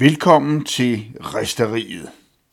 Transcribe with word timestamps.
Velkommen 0.00 0.64
til 0.64 1.06
Resteriet. 1.20 2.08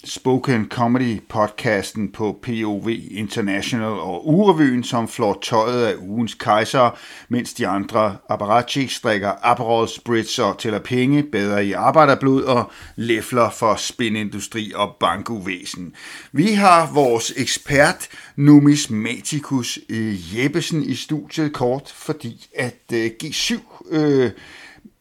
Spoken 0.05 0.67
Comedy 0.69 1.21
podcasten 1.29 2.11
på 2.11 2.39
POV 2.41 2.89
International 3.11 3.89
og 3.89 4.27
Urevyen, 4.27 4.83
som 4.83 5.07
flår 5.07 5.39
tøjet 5.41 5.85
af 5.85 5.95
ugens 5.99 6.33
kejser, 6.33 6.97
mens 7.29 7.53
de 7.53 7.67
andre 7.67 8.17
apparatchik 8.29 8.91
strikker 8.91 9.31
Aperol 9.41 9.87
Spritz 9.87 10.39
og 10.39 10.57
tæller 10.59 10.79
penge, 10.79 11.23
bedre 11.23 11.65
i 11.65 11.71
arbejderblod 11.71 12.43
og 12.43 12.71
læfler 12.95 13.49
for 13.49 13.75
spindindustri 13.75 14.71
og 14.75 14.95
bankuvæsen. 14.99 15.93
Vi 16.31 16.51
har 16.51 16.93
vores 16.93 17.33
ekspert, 17.37 18.07
numismaticus 18.35 19.79
øh, 19.89 20.37
Jeppesen, 20.37 20.83
i 20.83 20.95
studiet 20.95 21.53
kort, 21.53 21.93
fordi 21.95 22.47
at 22.55 22.75
G7... 23.23 23.59
Øh, 23.91 24.31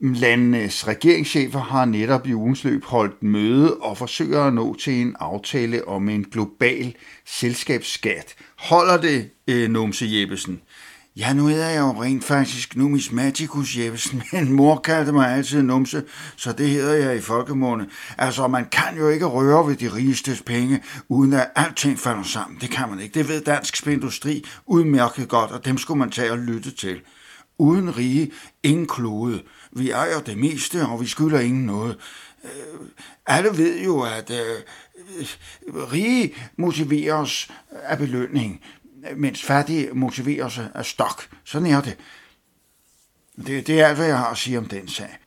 Landenes 0.00 0.88
regeringschefer 0.88 1.60
har 1.60 1.84
netop 1.84 2.26
i 2.26 2.34
ugens 2.34 2.64
løb 2.64 2.84
holdt 2.84 3.22
møde 3.22 3.76
og 3.76 3.98
forsøger 3.98 4.44
at 4.44 4.54
nå 4.54 4.74
til 4.74 4.92
en 4.92 5.16
aftale 5.18 5.88
om 5.88 6.08
en 6.08 6.24
global 6.24 6.94
selskabsskat. 7.26 8.34
Holder 8.56 9.00
det, 9.00 9.30
øh, 9.48 9.70
Numse 9.70 10.06
Jeppesen? 10.08 10.60
Ja, 11.16 11.32
nu 11.32 11.46
hedder 11.46 11.68
jeg 11.68 11.80
jo 11.80 12.02
rent 12.02 12.24
faktisk 12.24 12.76
numismaticus 12.76 13.76
Jeppesen, 13.76 14.22
men 14.32 14.52
mor 14.52 14.76
kaldte 14.76 15.12
mig 15.12 15.36
altid 15.36 15.62
numse, 15.62 16.02
så 16.36 16.52
det 16.52 16.68
hedder 16.68 16.94
jeg 16.94 17.16
i 17.16 17.20
folkemåne. 17.20 17.86
Altså, 18.18 18.48
man 18.48 18.66
kan 18.72 18.98
jo 18.98 19.08
ikke 19.08 19.26
røre 19.26 19.66
ved 19.66 19.76
de 19.76 19.88
rigestes 19.88 20.42
penge, 20.42 20.82
uden 21.08 21.32
at 21.32 21.48
alting 21.54 21.98
falder 21.98 22.22
sammen. 22.22 22.58
Det 22.60 22.70
kan 22.70 22.88
man 22.88 23.00
ikke. 23.00 23.14
Det 23.14 23.28
ved 23.28 23.40
dansk 23.40 23.76
spindustri 23.76 24.44
udmærket 24.66 25.28
godt, 25.28 25.50
og 25.50 25.64
dem 25.64 25.78
skulle 25.78 25.98
man 25.98 26.10
tage 26.10 26.32
og 26.32 26.38
lytte 26.38 26.70
til. 26.70 27.00
Uden 27.58 27.96
rige, 27.96 28.32
ingen 28.62 28.86
klode. 28.86 29.42
Vi 29.72 29.90
ejer 29.90 30.20
det 30.20 30.38
meste, 30.38 30.86
og 30.86 31.00
vi 31.00 31.06
skylder 31.06 31.40
ingen 31.40 31.66
noget. 31.66 31.98
Øh, 32.44 32.80
alle 33.26 33.58
ved 33.58 33.80
jo, 33.84 34.00
at 34.00 34.30
øh, 34.30 34.62
rige 35.92 36.34
motiveres 36.56 37.50
af 37.82 37.98
belønning, 37.98 38.60
mens 39.16 39.42
fattige 39.42 39.88
motiveres 39.92 40.60
af 40.74 40.86
stok. 40.86 41.28
Sådan 41.44 41.66
er 41.66 41.80
det. 41.80 41.96
det. 43.46 43.66
Det 43.66 43.80
er 43.80 43.86
alt, 43.86 43.96
hvad 43.96 44.06
jeg 44.06 44.18
har 44.18 44.30
at 44.30 44.38
sige 44.38 44.58
om 44.58 44.66
den 44.66 44.88
sag. 44.88 45.18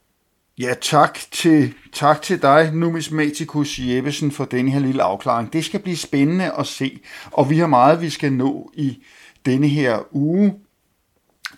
Ja, 0.57 0.73
tak 0.81 1.19
til, 1.31 1.73
tak 1.93 2.21
til 2.21 2.41
dig, 2.41 2.71
numismatikus 2.73 3.79
Jeppesen, 3.79 4.31
for 4.31 4.45
den 4.45 4.67
her 4.67 4.79
lille 4.79 5.03
afklaring. 5.03 5.53
Det 5.53 5.65
skal 5.65 5.79
blive 5.79 5.97
spændende 5.97 6.51
at 6.51 6.67
se, 6.67 6.99
og 7.31 7.49
vi 7.49 7.57
har 7.57 7.67
meget, 7.67 8.01
vi 8.01 8.09
skal 8.09 8.33
nå 8.33 8.71
i 8.73 9.03
denne 9.45 9.67
her 9.67 10.15
uge. 10.15 10.53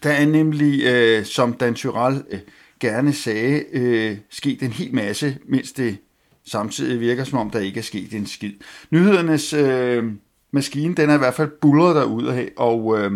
Der 0.03 0.11
er 0.11 0.25
nemlig, 0.25 0.83
øh, 0.83 1.25
som 1.25 1.53
Dan 1.53 1.75
Tyrell 1.75 2.23
øh, 2.31 2.39
gerne 2.79 3.13
sagde, 3.13 3.63
øh, 3.73 4.17
sket 4.29 4.63
en 4.63 4.71
hel 4.71 4.95
masse, 4.95 5.37
mens 5.45 5.71
det 5.71 5.97
samtidig 6.45 6.99
virker 6.99 7.23
som 7.23 7.39
om, 7.39 7.49
der 7.49 7.59
ikke 7.59 7.79
er 7.79 7.83
sket 7.83 8.13
en 8.13 8.27
skid. 8.27 8.53
Nyhedernes 8.91 9.53
øh, 9.53 10.03
maskine, 10.51 10.95
den 10.95 11.09
er 11.09 11.15
i 11.15 11.17
hvert 11.17 11.33
fald 11.33 11.49
bullet 11.61 11.95
derud 11.95 12.27
af, 12.27 12.51
og 12.57 12.99
øh, 12.99 13.11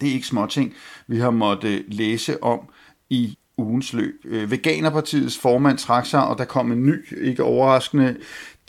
det 0.00 0.08
er 0.08 0.12
ikke 0.12 0.26
småting, 0.26 0.74
vi 1.06 1.18
har 1.18 1.30
måttet 1.30 1.70
øh, 1.70 1.84
læse 1.88 2.42
om 2.42 2.60
i 3.10 3.38
ugens 3.56 3.92
løb. 3.92 4.14
Øh, 4.24 4.50
Veganerpartiets 4.50 5.38
formand 5.38 5.78
trak 5.78 6.06
sig, 6.06 6.26
og 6.26 6.38
der 6.38 6.44
kom 6.44 6.72
en 6.72 6.86
ny, 6.86 7.24
ikke 7.24 7.42
overraskende, 7.42 8.16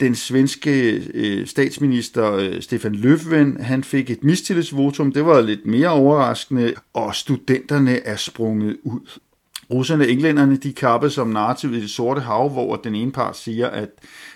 den 0.00 0.14
svenske 0.14 1.02
øh, 1.14 1.46
statsminister 1.46 2.32
øh, 2.32 2.62
Stefan 2.62 2.94
Löfven, 2.94 3.62
han 3.62 3.84
fik 3.84 4.10
et 4.10 4.24
mistillidsvotum. 4.24 5.12
Det 5.12 5.26
var 5.26 5.40
lidt 5.40 5.66
mere 5.66 5.88
overraskende, 5.88 6.74
og 6.92 7.14
studenterne 7.14 7.96
er 8.06 8.16
sprunget 8.16 8.76
ud 8.82 9.20
russerne 9.70 10.04
og 10.04 10.10
englænderne, 10.10 10.56
de 10.56 10.72
kappes 10.72 11.12
som 11.12 11.28
narrativ 11.28 11.72
i 11.74 11.80
det 11.80 11.90
sorte 11.90 12.20
hav, 12.20 12.48
hvor 12.48 12.76
den 12.76 12.94
ene 12.94 13.12
part 13.12 13.36
siger, 13.36 13.68
at, 13.68 13.88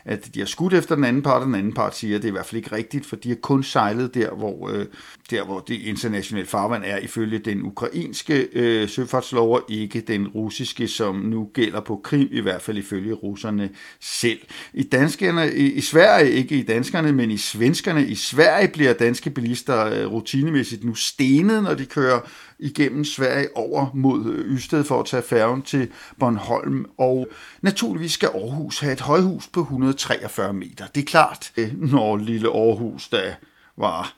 at 0.05 0.35
de 0.35 0.39
har 0.41 0.47
skudt 0.47 0.75
efter 0.75 0.95
den 0.95 1.05
anden 1.05 1.23
part, 1.23 1.41
og 1.41 1.47
den 1.47 1.55
anden 1.55 1.73
part 1.73 1.97
siger, 1.97 2.17
at 2.17 2.23
det 2.23 2.29
er 2.29 2.33
i 2.33 2.37
hvert 2.37 2.47
fald 2.47 2.57
ikke 2.57 2.77
rigtigt, 2.77 3.07
for 3.07 3.17
de 3.17 3.29
har 3.29 3.37
kun 3.37 3.63
sejlet 3.63 4.15
der, 4.15 4.31
hvor, 4.31 4.71
øh, 4.71 4.87
der, 5.31 5.45
hvor 5.45 5.61
det 5.61 5.81
internationale 5.81 6.47
farvand 6.47 6.83
er 6.87 6.99
ifølge 6.99 7.39
den 7.39 7.63
ukrainske 7.63 8.49
øh, 8.53 8.89
søfartslov, 8.89 9.55
og 9.55 9.63
ikke 9.69 10.01
den 10.01 10.29
russiske, 10.29 10.89
som 10.89 11.17
nu 11.17 11.51
gælder 11.55 11.81
på 11.81 12.01
Krim, 12.05 12.29
i 12.33 12.41
hvert 12.41 12.63
fald 12.63 12.79
ifølge 12.79 13.15
russerne 13.15 13.71
selv. 14.01 14.39
I 14.75 14.83
danskerne, 14.83 15.55
i, 15.55 15.73
i 15.73 15.81
Sverige, 15.81 16.31
ikke 16.31 16.57
i 16.57 16.63
danskerne, 16.63 17.13
men 17.13 17.31
i 17.31 17.37
svenskerne, 17.37 18.07
i 18.07 18.15
Sverige 18.15 18.69
bliver 18.69 18.93
danske 18.93 19.31
bilister 19.31 19.87
øh, 19.87 20.13
rutinemæssigt 20.13 20.85
nu 20.85 20.95
stenet, 20.95 21.63
når 21.63 21.75
de 21.75 21.87
kører 21.87 22.21
igennem 22.59 23.05
Sverige 23.05 23.49
over 23.55 23.87
mod 23.95 24.27
øh, 24.27 24.57
Ysted 24.57 24.85
for 24.85 25.01
at 25.01 25.07
tage 25.07 25.23
færgen 25.23 25.63
til 25.63 25.91
Bornholm. 26.21 26.87
Og 26.99 27.29
naturligvis 27.63 28.13
skal 28.13 28.29
Aarhus 28.29 28.81
have 28.81 28.93
et 28.93 29.01
højhus 29.01 29.49
på 29.49 29.61
143 29.61 30.53
meter. 30.53 30.87
Det 30.87 31.01
er 31.01 31.05
klart, 31.05 31.53
øh, 31.57 31.83
når 31.83 32.17
lille 32.17 32.49
Aarhus 32.49 33.09
der 33.09 33.33
var, 33.77 34.15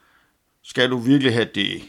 skal 0.65 0.91
du 0.91 0.99
virkelig 0.99 1.35
have 1.35 1.49
det? 1.55 1.83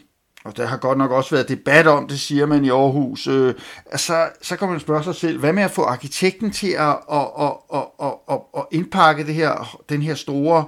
Og 0.48 0.58
der 0.58 0.66
har 0.66 0.78
godt 0.78 0.98
nok 0.98 1.12
også 1.12 1.36
været 1.36 1.50
debat 1.50 1.88
om 1.88 2.08
det, 2.08 2.20
siger 2.20 2.46
man 2.46 2.66
i 2.66 2.70
Aarhus. 2.70 3.28
Øh, 3.28 3.54
altså, 3.92 4.30
så 4.42 4.56
kan 4.56 4.70
man 4.70 4.80
spørge 4.80 5.04
sig 5.04 5.16
selv, 5.16 5.40
hvad 5.40 5.54
med 5.54 5.64
at 5.64 5.72
få 5.72 5.84
arkitekten 5.84 6.52
til 6.52 6.72
at, 6.72 6.98
at, 7.12 7.28
at, 7.40 7.54
at, 7.74 7.84
at, 8.02 8.14
at, 8.30 8.40
at 8.58 8.66
indpakke 8.72 9.26
det 9.26 9.34
her, 9.34 9.78
den 9.90 10.02
her 10.02 10.16
store 10.16 10.66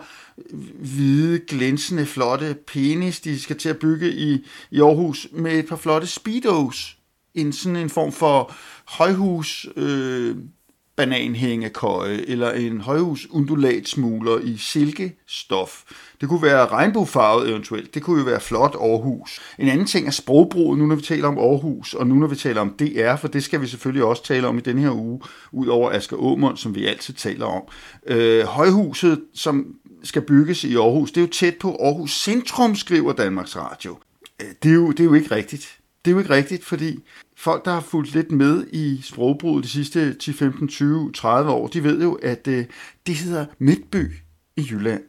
hvide, 0.79 1.39
glinsende, 1.39 2.05
flotte 2.05 2.57
penis, 2.67 3.19
de 3.19 3.39
skal 3.39 3.57
til 3.57 3.69
at 3.69 3.79
bygge 3.79 4.11
i, 4.11 4.45
i 4.72 4.81
Aarhus, 4.81 5.27
med 5.31 5.59
et 5.59 5.67
par 5.67 5.75
flotte 5.75 6.07
speedos. 6.07 6.97
En 7.33 7.53
sådan 7.53 7.75
en 7.75 7.89
form 7.89 8.11
for 8.11 8.55
højhus 8.85 9.67
øh, 9.75 10.38
bananhængekøje, 11.00 12.18
eller 12.28 12.52
en 12.52 12.82
højhus 12.82 13.28
undulatsmugler 13.32 14.40
i 14.40 14.58
silkestof. 14.58 15.84
Det 16.22 16.30
kunne 16.30 16.42
være 16.42 16.68
regnbuefarvet 16.68 17.50
eventuelt. 17.50 17.94
Det 17.94 18.02
kunne 18.02 18.20
jo 18.20 18.26
være 18.26 18.40
flot 18.40 18.76
Aarhus. 18.76 19.40
En 19.60 19.68
anden 19.68 19.88
ting 19.88 20.08
er 20.08 20.12
sprogbruget, 20.12 20.80
nu 20.80 20.86
når 20.86 20.96
vi 20.96 21.02
taler 21.02 21.28
om 21.28 21.38
Aarhus, 21.38 21.94
og 21.94 22.08
nu 22.08 22.16
når 22.16 22.28
vi 22.28 22.36
taler 22.36 22.62
om 22.62 22.70
DR, 22.80 23.16
for 23.16 23.28
det 23.28 23.44
skal 23.44 23.62
vi 23.62 23.68
selvfølgelig 23.68 24.04
også 24.04 24.24
tale 24.24 24.48
om 24.48 24.58
i 24.58 24.62
den 24.62 24.78
her 24.78 24.92
uge, 24.92 25.22
ud 25.52 25.68
over 25.68 25.92
Asger 25.92 26.18
Aumund, 26.18 26.58
som 26.58 26.76
vi 26.76 26.86
altid 26.86 27.14
taler 27.14 27.46
om. 27.46 27.64
Øh, 28.08 28.44
højhuset, 28.44 29.22
som 29.34 29.66
skal 30.04 30.22
bygges 30.22 30.64
i 30.64 30.76
Aarhus. 30.76 31.12
Det 31.12 31.18
er 31.18 31.26
jo 31.26 31.31
tæt 31.31 31.56
på 31.58 31.78
Aarhus 31.81 32.24
Centrum, 32.24 32.76
skriver 32.76 33.14
Danmarks 33.14 33.58
Radio. 33.58 33.98
Øh, 34.42 34.48
det 34.64 34.70
er 34.70 34.76
jo, 34.76 34.92
det 34.92 35.00
er 35.00 35.04
jo 35.04 35.14
ikke 35.14 35.36
rigtigt. 35.36 35.78
Det 36.09 36.14
er 36.14 36.18
jo 36.18 36.20
ikke 36.20 36.34
rigtigt, 36.34 36.66
fordi 36.66 37.00
folk, 37.38 37.66
der 37.66 37.72
har 37.72 37.81
fulgt 37.81 38.14
lidt 38.14 38.31
med 38.31 38.68
i 38.72 39.00
sprogbruget 39.03 39.64
de 39.64 39.70
sidste 39.70 40.14
10, 40.14 40.34
15, 40.34 40.68
20, 40.68 41.12
30 41.12 41.52
år, 41.52 41.68
de 41.68 41.84
ved 41.84 42.02
jo, 42.02 42.14
at 42.14 42.47
øh, 42.47 42.66
det 43.08 43.16
hedder 43.16 43.46
Midtby 43.59 44.12
i 44.58 44.68
Jylland. 44.72 45.02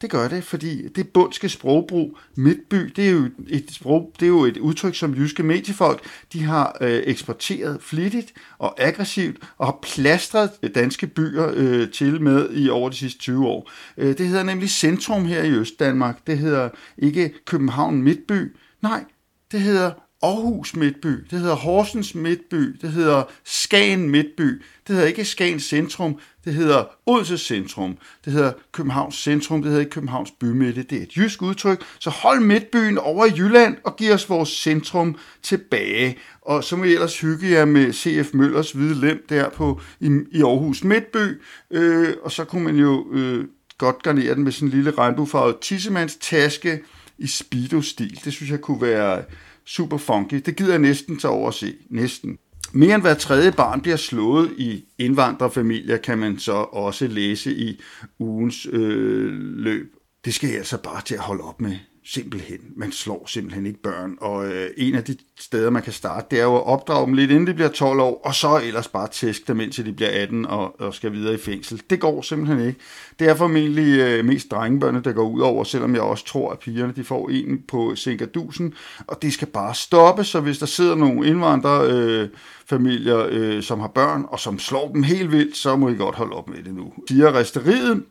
Det 0.00 0.10
gør 0.10 0.28
det, 0.28 0.44
fordi 0.44 0.88
det 0.88 1.08
bundske 1.08 1.48
sprogbrug, 1.48 2.18
midtby, 2.36 2.76
det 2.76 3.06
er 3.06 3.10
jo 3.10 3.28
et, 3.48 3.70
sprog, 3.72 4.12
det 4.20 4.26
er 4.26 4.28
jo 4.28 4.44
et 4.44 4.56
udtryk, 4.56 4.94
som 4.94 5.14
jyske 5.14 5.42
mediefolk 5.42 6.04
de 6.32 6.42
har 6.42 6.76
øh, 6.80 7.02
eksporteret 7.06 7.82
flittigt 7.82 8.32
og 8.58 8.82
aggressivt 8.82 9.36
og 9.58 9.66
har 9.66 9.78
plastret 9.82 10.50
danske 10.74 11.06
byer 11.06 11.52
øh, 11.54 11.90
til 11.90 12.22
med 12.22 12.48
i 12.52 12.70
over 12.70 12.88
de 12.88 12.96
sidste 12.96 13.20
20 13.20 13.46
år. 13.46 13.70
Øh, 13.96 14.18
det 14.18 14.26
hedder 14.26 14.42
nemlig 14.42 14.70
centrum 14.70 15.24
her 15.24 15.42
i 15.42 15.50
Østdanmark. 15.50 16.26
Det 16.26 16.38
hedder 16.38 16.68
ikke 16.98 17.32
København 17.46 18.02
Midtby. 18.02 18.56
Nej, 18.82 19.04
det 19.52 19.60
hedder 19.60 19.90
Aarhus 20.22 20.76
Midtby, 20.76 21.08
det 21.30 21.38
hedder 21.38 21.54
Horsens 21.54 22.14
Midtby, 22.14 22.76
det 22.80 22.92
hedder 22.92 23.22
Skagen 23.44 24.10
Midtby, 24.10 24.62
det 24.86 24.94
hedder 24.94 25.08
ikke 25.08 25.24
Skagen 25.24 25.60
Centrum, 25.60 26.18
det 26.44 26.54
hedder 26.54 26.84
Odense 27.06 27.38
Centrum, 27.38 27.96
det 28.24 28.32
hedder 28.32 28.52
Københavns 28.72 29.14
Centrum, 29.14 29.62
det 29.62 29.68
hedder 29.68 29.80
ikke 29.80 29.90
Københavns 29.90 30.30
Bymidte, 30.40 30.82
det 30.82 30.98
er 30.98 31.02
et 31.02 31.16
jysk 31.16 31.42
udtryk, 31.42 31.84
så 31.98 32.10
hold 32.10 32.40
Midtbyen 32.40 32.98
over 32.98 33.26
i 33.26 33.32
Jylland 33.36 33.76
og 33.84 33.96
giv 33.96 34.12
os 34.12 34.28
vores 34.28 34.48
centrum 34.48 35.16
tilbage. 35.42 36.18
Og 36.42 36.64
så 36.64 36.76
må 36.76 36.84
I 36.84 36.92
ellers 36.92 37.20
hygge 37.20 37.50
jer 37.50 37.64
med 37.64 37.92
C.F. 37.92 38.34
Møllers 38.34 38.72
hvide 38.72 39.00
lem 39.00 39.26
der 39.28 39.48
på, 39.48 39.80
i, 40.00 40.18
i 40.32 40.42
Aarhus 40.42 40.84
Midtby, 40.84 41.42
øh, 41.70 42.14
og 42.22 42.32
så 42.32 42.44
kunne 42.44 42.64
man 42.64 42.76
jo 42.76 43.06
øh, 43.12 43.44
godt 43.78 44.02
garnere 44.02 44.34
den 44.34 44.44
med 44.44 44.52
sådan 44.52 44.68
en 44.68 44.74
lille 44.74 44.90
regnbuefarvet 44.90 45.56
tissemands 45.60 46.16
taske 46.16 46.80
i 47.18 47.26
speedo-stil. 47.26 48.20
Det 48.24 48.32
synes 48.32 48.50
jeg 48.50 48.60
kunne 48.60 48.82
være 48.82 49.22
super 49.70 49.96
funky. 49.96 50.34
Det 50.46 50.56
gider 50.56 50.70
jeg 50.70 50.78
næsten 50.80 51.18
tage 51.18 51.32
over 51.32 51.48
at 51.48 51.54
se. 51.54 51.74
Næsten. 51.90 52.38
Mere 52.72 52.94
end 52.94 53.02
hver 53.02 53.14
tredje 53.14 53.52
barn 53.52 53.80
bliver 53.80 53.96
slået 53.96 54.50
i 54.58 54.84
indvandrerfamilier, 54.98 55.96
kan 55.96 56.18
man 56.18 56.38
så 56.38 56.52
også 56.52 57.06
læse 57.06 57.54
i 57.54 57.80
ugens 58.18 58.66
øh, 58.72 59.32
løb. 59.40 59.94
Det 60.24 60.34
skal 60.34 60.48
jeg 60.48 60.58
altså 60.58 60.82
bare 60.82 61.02
til 61.02 61.14
at 61.14 61.20
holde 61.20 61.44
op 61.44 61.60
med. 61.60 61.76
Simpelthen. 62.04 62.58
Man 62.76 62.92
slår 62.92 63.26
simpelthen 63.26 63.66
ikke 63.66 63.82
børn. 63.82 64.16
Og 64.20 64.46
øh, 64.46 64.70
en 64.76 64.94
af 64.94 65.04
de 65.04 65.16
steder, 65.38 65.70
man 65.70 65.82
kan 65.82 65.92
starte, 65.92 66.26
det 66.30 66.40
er 66.40 66.44
jo 66.44 66.56
at 66.56 66.66
opdrage 66.66 67.06
dem 67.06 67.14
lidt, 67.14 67.30
inden 67.30 67.46
de 67.46 67.54
bliver 67.54 67.68
12 67.68 68.00
år, 68.00 68.20
og 68.24 68.34
så 68.34 68.60
ellers 68.64 68.88
bare 68.88 69.08
tæske 69.08 69.44
dem, 69.48 69.60
indtil 69.60 69.86
de 69.86 69.92
bliver 69.92 70.10
18 70.22 70.46
og, 70.46 70.80
og 70.80 70.94
skal 70.94 71.12
videre 71.12 71.34
i 71.34 71.38
fængsel. 71.38 71.82
Det 71.90 72.00
går 72.00 72.22
simpelthen 72.22 72.66
ikke. 72.66 72.80
Det 73.18 73.28
er 73.28 73.34
formentlig 73.34 74.00
øh, 74.00 74.24
mest 74.24 74.50
drengebørnene, 74.50 75.04
der 75.04 75.12
går 75.12 75.28
ud 75.28 75.40
over, 75.40 75.64
selvom 75.64 75.94
jeg 75.94 76.02
også 76.02 76.24
tror, 76.26 76.52
at 76.52 76.58
pigerne 76.58 76.92
de 76.96 77.04
får 77.04 77.30
en 77.30 77.62
på 77.68 77.94
Sinkadusen, 77.96 78.74
og 79.06 79.22
det 79.22 79.32
skal 79.32 79.48
bare 79.48 79.74
stoppe, 79.74 80.24
så 80.24 80.40
hvis 80.40 80.58
der 80.58 80.66
sidder 80.66 80.94
nogle 80.94 81.28
indvandrerfamilier, 81.28 83.26
øh, 83.26 83.56
øh, 83.56 83.62
som 83.62 83.80
har 83.80 83.88
børn, 83.88 84.24
og 84.28 84.40
som 84.40 84.58
slår 84.58 84.92
dem 84.92 85.02
helt 85.02 85.32
vildt, 85.32 85.56
så 85.56 85.76
må 85.76 85.88
I 85.88 85.94
godt 85.94 86.14
holde 86.14 86.36
op 86.36 86.48
med 86.48 86.62
det 86.62 86.74
nu. 86.74 86.92
Siger 87.08 87.34
resteriet, 87.34 88.02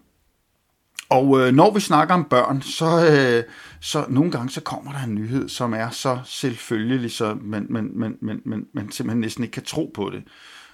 og 1.10 1.40
øh, 1.40 1.54
når 1.54 1.74
vi 1.74 1.80
snakker 1.80 2.14
om 2.14 2.24
børn, 2.24 2.62
så, 2.62 2.86
øh, 2.86 3.44
så 3.82 4.06
nogle 4.10 4.32
gange 4.32 4.50
så 4.50 4.62
kommer 4.62 4.92
der 4.92 5.04
en 5.04 5.16
nyhed, 5.16 5.50
som 5.50 5.74
er 5.74 5.90
så 5.90 6.20
selvfølgelig, 6.26 7.12
så 7.12 7.38
man, 7.42 7.66
man, 7.70 7.92
man, 7.94 8.18
man, 8.22 8.42
man, 8.46 8.66
man 8.74 8.92
simpelthen 8.92 9.22
næsten 9.22 9.44
ikke 9.44 9.54
kan 9.54 9.64
tro 9.64 9.92
på 9.94 10.10
det. 10.10 10.24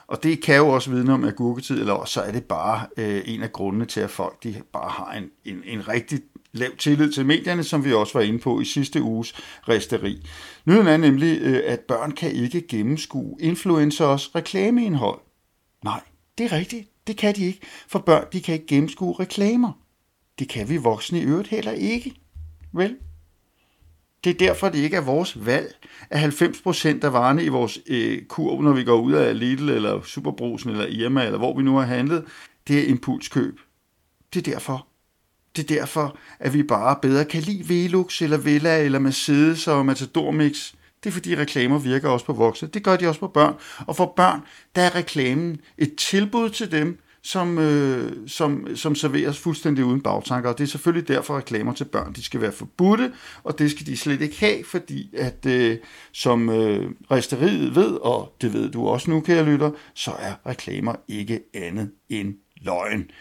Og 0.08 0.24
det 0.24 0.42
kan 0.42 0.56
jo 0.56 0.70
også 0.70 0.92
vidne 0.92 1.14
om 1.14 1.24
agurketid, 1.24 1.80
eller 1.80 1.94
også 1.94 2.14
så 2.14 2.22
er 2.22 2.32
det 2.32 2.44
bare 2.44 2.88
øh, 2.98 3.22
en 3.26 3.44
af 3.44 3.52
grundene 3.52 3.86
til, 3.86 4.00
at 4.00 4.10
folk 4.10 4.44
de 4.44 4.62
bare 4.74 4.90
har 4.90 5.12
en, 5.12 5.24
en, 5.46 5.62
en 5.66 5.88
rigtig 5.88 6.20
lav 6.52 6.70
tillid 6.78 7.12
til 7.12 7.26
medierne, 7.26 7.64
som 7.64 7.86
vi 7.86 7.94
også 7.94 8.14
var 8.14 8.22
inde 8.22 8.40
på 8.40 8.62
i 8.62 8.66
sidste 8.66 9.02
uges 9.02 9.34
resteri. 9.70 10.28
Nyheden 10.66 10.88
er 10.88 10.98
nemlig, 10.98 11.40
øh, 11.42 11.62
at 11.66 11.80
børn 11.80 12.12
kan 12.12 12.32
ikke 12.32 12.68
gennemskue 12.68 13.38
influencers 13.40 14.36
reklameindhold. 14.36 15.20
Nej, 15.84 16.02
det 16.38 16.46
er 16.46 16.52
rigtigt. 16.52 16.90
Det 17.08 17.18
kan 17.18 17.36
de 17.36 17.46
ikke, 17.46 17.60
for 17.88 18.00
børn 18.00 18.26
de 18.34 18.42
kan 18.42 18.54
ikke 18.54 18.68
gennemskue 18.68 19.16
reklamer. 19.20 19.72
Det 20.40 20.50
kan 20.50 20.70
vi 20.70 20.78
voksne 20.78 21.20
i 21.20 21.24
øvrigt 21.24 21.48
heller 21.48 21.72
ikke. 21.72 22.14
Vel? 22.76 22.96
Det 24.24 24.30
er 24.30 24.48
derfor, 24.48 24.70
det 24.70 24.80
ikke 24.80 24.98
er 24.98 25.02
vores 25.02 25.46
valg, 25.46 25.76
at 26.10 26.42
90% 26.42 27.06
af 27.06 27.14
varerne 27.14 27.44
i 27.44 27.48
vores 27.48 27.80
øh, 27.88 28.26
kurv, 28.26 28.62
når 28.62 28.74
vi 28.74 28.84
går 28.84 29.02
ud 29.02 29.14
af 29.14 29.40
Lidl 29.40 29.70
eller 29.70 30.02
Superbrusen 30.02 30.70
eller 30.70 30.86
Irma, 30.86 31.26
eller 31.26 31.38
hvor 31.38 31.58
vi 31.58 31.64
nu 31.64 31.76
har 31.76 31.86
handlet, 31.86 32.26
det 32.68 32.80
er 32.80 32.88
impulskøb. 32.88 33.60
Det 34.34 34.48
er 34.48 34.52
derfor. 34.52 34.88
Det 35.56 35.72
er 35.72 35.76
derfor, 35.80 36.18
at 36.40 36.54
vi 36.54 36.64
bare 36.64 36.96
bedre 37.02 37.26
kan 37.26 37.42
lide 37.42 37.70
Velux 37.70 38.22
eller 38.22 38.38
Villa 38.38 38.84
eller 38.84 39.00
Mercedes 39.00 39.68
og 39.68 39.86
Matador 39.86 40.32
Mix. 40.32 40.74
Det 41.04 41.10
er 41.10 41.14
fordi 41.14 41.36
reklamer 41.36 41.80
virker 41.80 42.10
også 42.10 42.26
på 42.26 42.34
voksne. 42.34 42.68
Det 42.68 42.84
gør 42.84 42.96
de 42.96 43.08
også 43.08 43.20
på 43.20 43.28
børn. 43.28 43.56
Og 43.88 43.96
for 43.96 44.14
børn, 44.16 44.42
der 44.76 44.82
er 44.82 44.96
reklamen 44.96 45.62
et 45.78 45.96
tilbud 45.96 46.50
til 46.50 46.72
dem, 46.72 47.00
som, 47.26 47.58
øh, 47.58 48.12
som, 48.28 48.76
som 48.76 48.96
serveres 48.96 49.40
fuldstændig 49.40 49.86
uden 49.86 50.02
bagtanker. 50.02 50.50
Og 50.50 50.58
det 50.58 50.64
er 50.64 50.68
selvfølgelig 50.68 51.08
derfor, 51.08 51.38
reklamer 51.38 51.74
til 51.74 51.86
børn 51.86 52.14
de 52.14 52.24
skal 52.24 52.42
være 52.42 52.52
forbudte, 52.52 53.12
og 53.44 53.60
det 53.60 53.72
skal 53.72 53.86
de 53.86 53.98
slet 53.98 54.22
ikke 54.22 54.40
have, 54.40 54.64
fordi 54.64 55.16
at 55.18 55.46
øh, 55.46 55.78
som 56.14 56.50
øh, 56.50 56.92
resteriet 57.12 57.76
ved, 57.76 57.92
og 58.02 58.36
det 58.42 58.54
ved 58.54 58.72
du 58.72 58.88
også 58.88 59.12
nu, 59.12 59.20
kære 59.20 59.46
lytter, 59.46 59.72
så 59.94 60.12
er 60.20 60.34
reklamer 60.46 60.96
ikke 61.08 61.40
andet 61.54 61.92
end 62.10 62.34
løgn. 62.62 63.12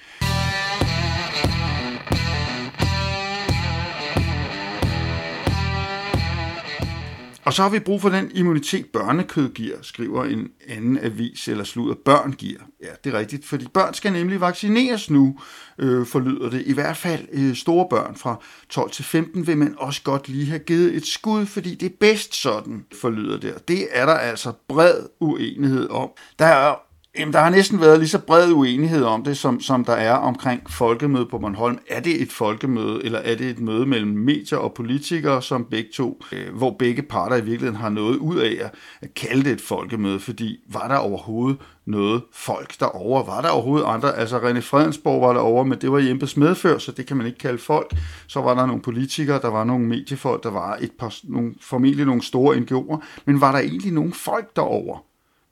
Og 7.44 7.52
så 7.52 7.62
har 7.62 7.68
vi 7.68 7.78
brug 7.78 8.00
for 8.00 8.08
den 8.08 8.30
immunitet, 8.34 8.86
børnekød 8.86 9.48
giver, 9.48 9.76
skriver 9.82 10.24
en 10.24 10.48
anden 10.68 10.98
avis, 11.02 11.48
eller 11.48 11.64
slutter 11.64 11.94
børn 12.04 12.32
giver. 12.32 12.60
Ja, 12.82 12.88
det 13.04 13.14
er 13.14 13.18
rigtigt, 13.18 13.46
fordi 13.46 13.66
børn 13.74 13.94
skal 13.94 14.12
nemlig 14.12 14.40
vaccineres 14.40 15.10
nu, 15.10 15.38
øh, 15.78 16.06
forlyder 16.06 16.50
det. 16.50 16.62
I 16.66 16.72
hvert 16.72 16.96
fald 16.96 17.26
øh, 17.32 17.54
store 17.54 17.86
børn 17.90 18.16
fra 18.16 18.40
12 18.68 18.90
til 18.90 19.04
15 19.04 19.46
vil 19.46 19.58
man 19.58 19.74
også 19.78 20.02
godt 20.02 20.28
lige 20.28 20.46
have 20.46 20.58
givet 20.58 20.96
et 20.96 21.06
skud, 21.06 21.46
fordi 21.46 21.74
det 21.74 21.86
er 21.86 21.96
bedst 22.00 22.34
sådan, 22.34 22.84
forlyder 23.00 23.40
det. 23.40 23.54
Og 23.54 23.68
det 23.68 23.86
er 23.90 24.06
der 24.06 24.14
altså 24.14 24.52
bred 24.68 25.00
uenighed 25.20 25.88
om. 25.88 26.10
Der 26.38 26.46
er 26.46 26.74
Jamen, 27.18 27.32
der 27.32 27.40
har 27.40 27.50
næsten 27.50 27.80
været 27.80 27.98
lige 27.98 28.08
så 28.08 28.18
bred 28.18 28.52
uenighed 28.52 29.04
om 29.04 29.24
det, 29.24 29.36
som, 29.36 29.60
som 29.60 29.84
der 29.84 29.92
er 29.92 30.14
omkring 30.14 30.70
folkemødet 30.70 31.28
på 31.28 31.38
Bornholm. 31.38 31.78
Er 31.88 32.00
det 32.00 32.22
et 32.22 32.32
folkemøde, 32.32 33.04
eller 33.04 33.18
er 33.18 33.34
det 33.34 33.46
et 33.50 33.58
møde 33.58 33.86
mellem 33.86 34.10
medier 34.10 34.58
og 34.58 34.74
politikere, 34.74 35.42
som 35.42 35.64
begge 35.64 35.90
to, 35.94 36.22
øh, 36.32 36.54
hvor 36.54 36.76
begge 36.78 37.02
parter 37.02 37.36
i 37.36 37.44
virkeligheden 37.44 37.76
har 37.76 37.88
noget 37.88 38.16
ud 38.16 38.38
af 38.38 38.70
at 39.02 39.14
kalde 39.14 39.44
det 39.44 39.52
et 39.52 39.60
folkemøde? 39.60 40.20
Fordi 40.20 40.60
var 40.72 40.88
der 40.88 40.96
overhovedet 40.96 41.58
noget 41.86 42.22
folk 42.32 42.80
derovre? 42.80 43.26
Var 43.26 43.40
der 43.40 43.48
overhovedet 43.48 43.86
andre? 43.86 44.16
Altså 44.16 44.38
René 44.38 44.60
Fredensborg 44.60 45.20
var 45.20 45.32
derovre, 45.32 45.64
men 45.64 45.80
det 45.80 45.92
var 45.92 45.98
Jempes 45.98 46.36
medfør, 46.36 46.78
så 46.78 46.92
det 46.92 47.06
kan 47.06 47.16
man 47.16 47.26
ikke 47.26 47.38
kalde 47.38 47.58
folk. 47.58 47.96
Så 48.26 48.40
var 48.40 48.54
der 48.54 48.66
nogle 48.66 48.82
politikere, 48.82 49.40
der 49.40 49.48
var 49.48 49.64
nogle 49.64 49.86
mediefolk, 49.86 50.42
der 50.42 50.50
var 50.50 50.78
et 50.80 50.92
par, 50.98 51.14
nogle, 51.24 51.54
formentlig 51.60 52.06
nogle 52.06 52.22
store 52.22 52.56
NGO'er, 52.56 53.04
men 53.24 53.40
var 53.40 53.52
der 53.52 53.58
egentlig 53.58 53.92
nogle 53.92 54.12
folk 54.12 54.56
derovre? 54.56 54.98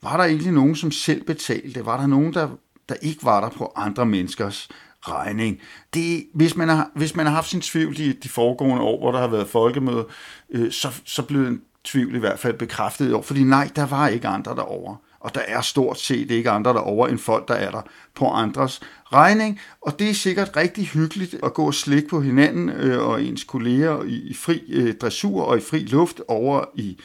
Var 0.02 0.16
der 0.16 0.24
egentlig 0.24 0.52
nogen, 0.52 0.76
som 0.76 0.90
selv 0.90 1.24
betalte? 1.24 1.86
Var 1.86 2.00
der 2.00 2.06
nogen, 2.06 2.34
der, 2.34 2.48
der 2.88 2.94
ikke 2.94 3.24
var 3.24 3.40
der 3.40 3.48
på 3.48 3.72
andre 3.76 4.06
menneskers 4.06 4.68
regning? 5.00 5.60
Det, 5.94 6.26
hvis, 6.34 6.56
man 6.56 6.68
har, 6.68 6.90
hvis 6.94 7.16
man 7.16 7.26
har 7.26 7.32
haft 7.32 7.48
sin 7.48 7.60
tvivl 7.60 8.00
i 8.00 8.12
de 8.12 8.28
foregående 8.28 8.82
år, 8.82 8.98
hvor 8.98 9.12
der 9.12 9.18
har 9.18 9.28
været 9.28 9.48
folkemøde, 9.48 10.06
øh, 10.50 10.72
så, 10.72 11.00
så 11.04 11.22
blev 11.22 11.46
en 11.46 11.60
tvivl 11.84 12.14
i 12.14 12.18
hvert 12.18 12.38
fald 12.38 12.58
bekræftet 12.58 13.10
i 13.10 13.12
år, 13.12 13.22
fordi 13.22 13.44
nej, 13.44 13.70
der 13.76 13.86
var 13.86 14.08
ikke 14.08 14.28
andre 14.28 14.54
derovre. 14.54 14.96
Og 15.20 15.34
der 15.34 15.40
er 15.40 15.60
stort 15.60 16.00
set 16.00 16.30
ikke 16.30 16.50
andre 16.50 16.72
derovre 16.72 17.10
end 17.10 17.18
folk, 17.18 17.48
der 17.48 17.54
er 17.54 17.70
der 17.70 17.82
på 18.14 18.28
andres 18.28 18.80
regning. 19.12 19.60
Og 19.80 19.98
det 19.98 20.10
er 20.10 20.14
sikkert 20.14 20.56
rigtig 20.56 20.86
hyggeligt 20.86 21.36
at 21.42 21.54
gå 21.54 21.66
og 21.66 21.74
slikke 21.74 22.08
på 22.08 22.20
hinanden 22.20 22.68
øh, 22.68 23.08
og 23.08 23.22
ens 23.22 23.44
kolleger 23.44 24.02
i, 24.02 24.14
i 24.14 24.34
fri 24.34 24.62
øh, 24.68 24.94
dressur 24.94 25.42
og 25.42 25.58
i 25.58 25.60
fri 25.60 25.78
luft 25.78 26.20
over 26.28 26.64
i 26.74 26.98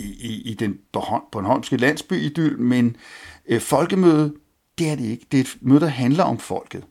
i, 0.00 0.16
i, 0.20 0.50
i 0.50 0.54
den 0.54 0.78
Bornholmske 1.32 1.76
landsby-idyl, 1.76 2.58
men 2.58 2.96
øh, 3.48 3.60
folkemøde, 3.60 4.34
det 4.78 4.90
er 4.90 4.94
det 4.94 5.04
ikke. 5.04 5.26
Det 5.32 5.40
er 5.40 5.44
et 5.44 5.56
møde, 5.60 5.80
der 5.80 5.86
handler 5.86 6.24
om 6.24 6.38
folket. 6.38 6.84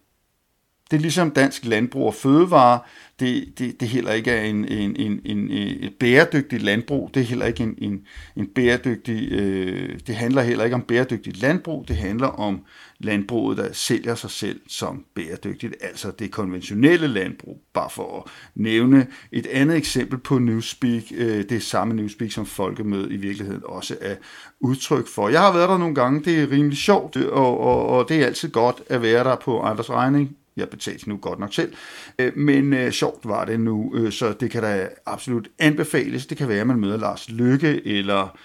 Det 0.91 0.97
er 0.97 1.01
ligesom 1.01 1.31
dansk 1.31 1.65
landbrug 1.65 2.07
og 2.07 2.13
fødevare. 2.13 2.79
Det, 3.19 3.59
det, 3.59 3.79
det 3.79 3.87
heller 3.87 4.11
ikke 4.11 4.31
er 4.31 4.41
en, 4.41 4.65
en, 4.67 4.95
en, 4.95 5.21
en, 5.25 5.51
en 5.51 5.91
bæredygtig 5.99 6.61
landbrug. 6.61 7.11
Det 7.13 7.19
er 7.19 7.25
heller 7.25 7.45
ikke 7.45 7.63
en, 7.63 7.75
en, 7.77 8.01
en 8.35 8.47
bæredygtig... 8.47 9.31
Øh, 9.31 9.99
det 10.07 10.15
handler 10.15 10.41
heller 10.41 10.63
ikke 10.63 10.75
om 10.75 10.81
bæredygtigt 10.81 11.41
landbrug. 11.41 11.87
Det 11.87 11.95
handler 11.95 12.27
om 12.27 12.61
landbruget, 12.99 13.57
der 13.57 13.73
sælger 13.73 14.15
sig 14.15 14.31
selv 14.31 14.59
som 14.67 15.05
bæredygtigt. 15.15 15.75
Altså 15.81 16.11
det 16.11 16.31
konventionelle 16.31 17.07
landbrug. 17.07 17.61
Bare 17.73 17.89
for 17.89 18.17
at 18.17 18.31
nævne 18.55 19.07
et 19.31 19.47
andet 19.47 19.77
eksempel 19.77 20.19
på 20.19 20.39
Newspeak. 20.39 21.03
Øh, 21.15 21.49
det 21.49 21.63
samme 21.63 21.93
Newspeak, 21.93 22.31
som 22.31 22.45
Folkemødet 22.45 23.11
i 23.11 23.17
virkeligheden 23.17 23.61
også 23.65 23.97
er 24.01 24.15
udtryk 24.59 25.07
for. 25.07 25.29
Jeg 25.29 25.41
har 25.41 25.53
været 25.53 25.69
der 25.69 25.77
nogle 25.77 25.95
gange. 25.95 26.23
Det 26.23 26.39
er 26.39 26.51
rimelig 26.51 26.77
sjovt, 26.77 27.17
og, 27.17 27.59
og, 27.59 27.87
og 27.87 28.09
det 28.09 28.21
er 28.21 28.25
altid 28.25 28.49
godt 28.51 28.83
at 28.87 29.01
være 29.01 29.23
der 29.23 29.35
på 29.35 29.61
andres 29.61 29.89
regning 29.89 30.35
jeg 30.57 30.69
betalte 30.69 31.09
nu 31.09 31.17
godt 31.17 31.39
nok 31.39 31.53
selv. 31.53 31.73
Øh, 32.19 32.37
men 32.37 32.73
øh, 32.73 32.91
sjovt 32.91 33.27
var 33.27 33.45
det 33.45 33.59
nu, 33.59 33.95
øh, 33.95 34.11
så 34.11 34.33
det 34.33 34.51
kan 34.51 34.63
da 34.63 34.89
absolut 35.05 35.47
anbefales. 35.59 36.25
Det 36.25 36.37
kan 36.37 36.47
være, 36.47 36.61
at 36.61 36.67
man 36.67 36.79
møder 36.79 36.97
Lars 36.97 37.29
Lykke 37.29 37.87
eller 37.87 38.37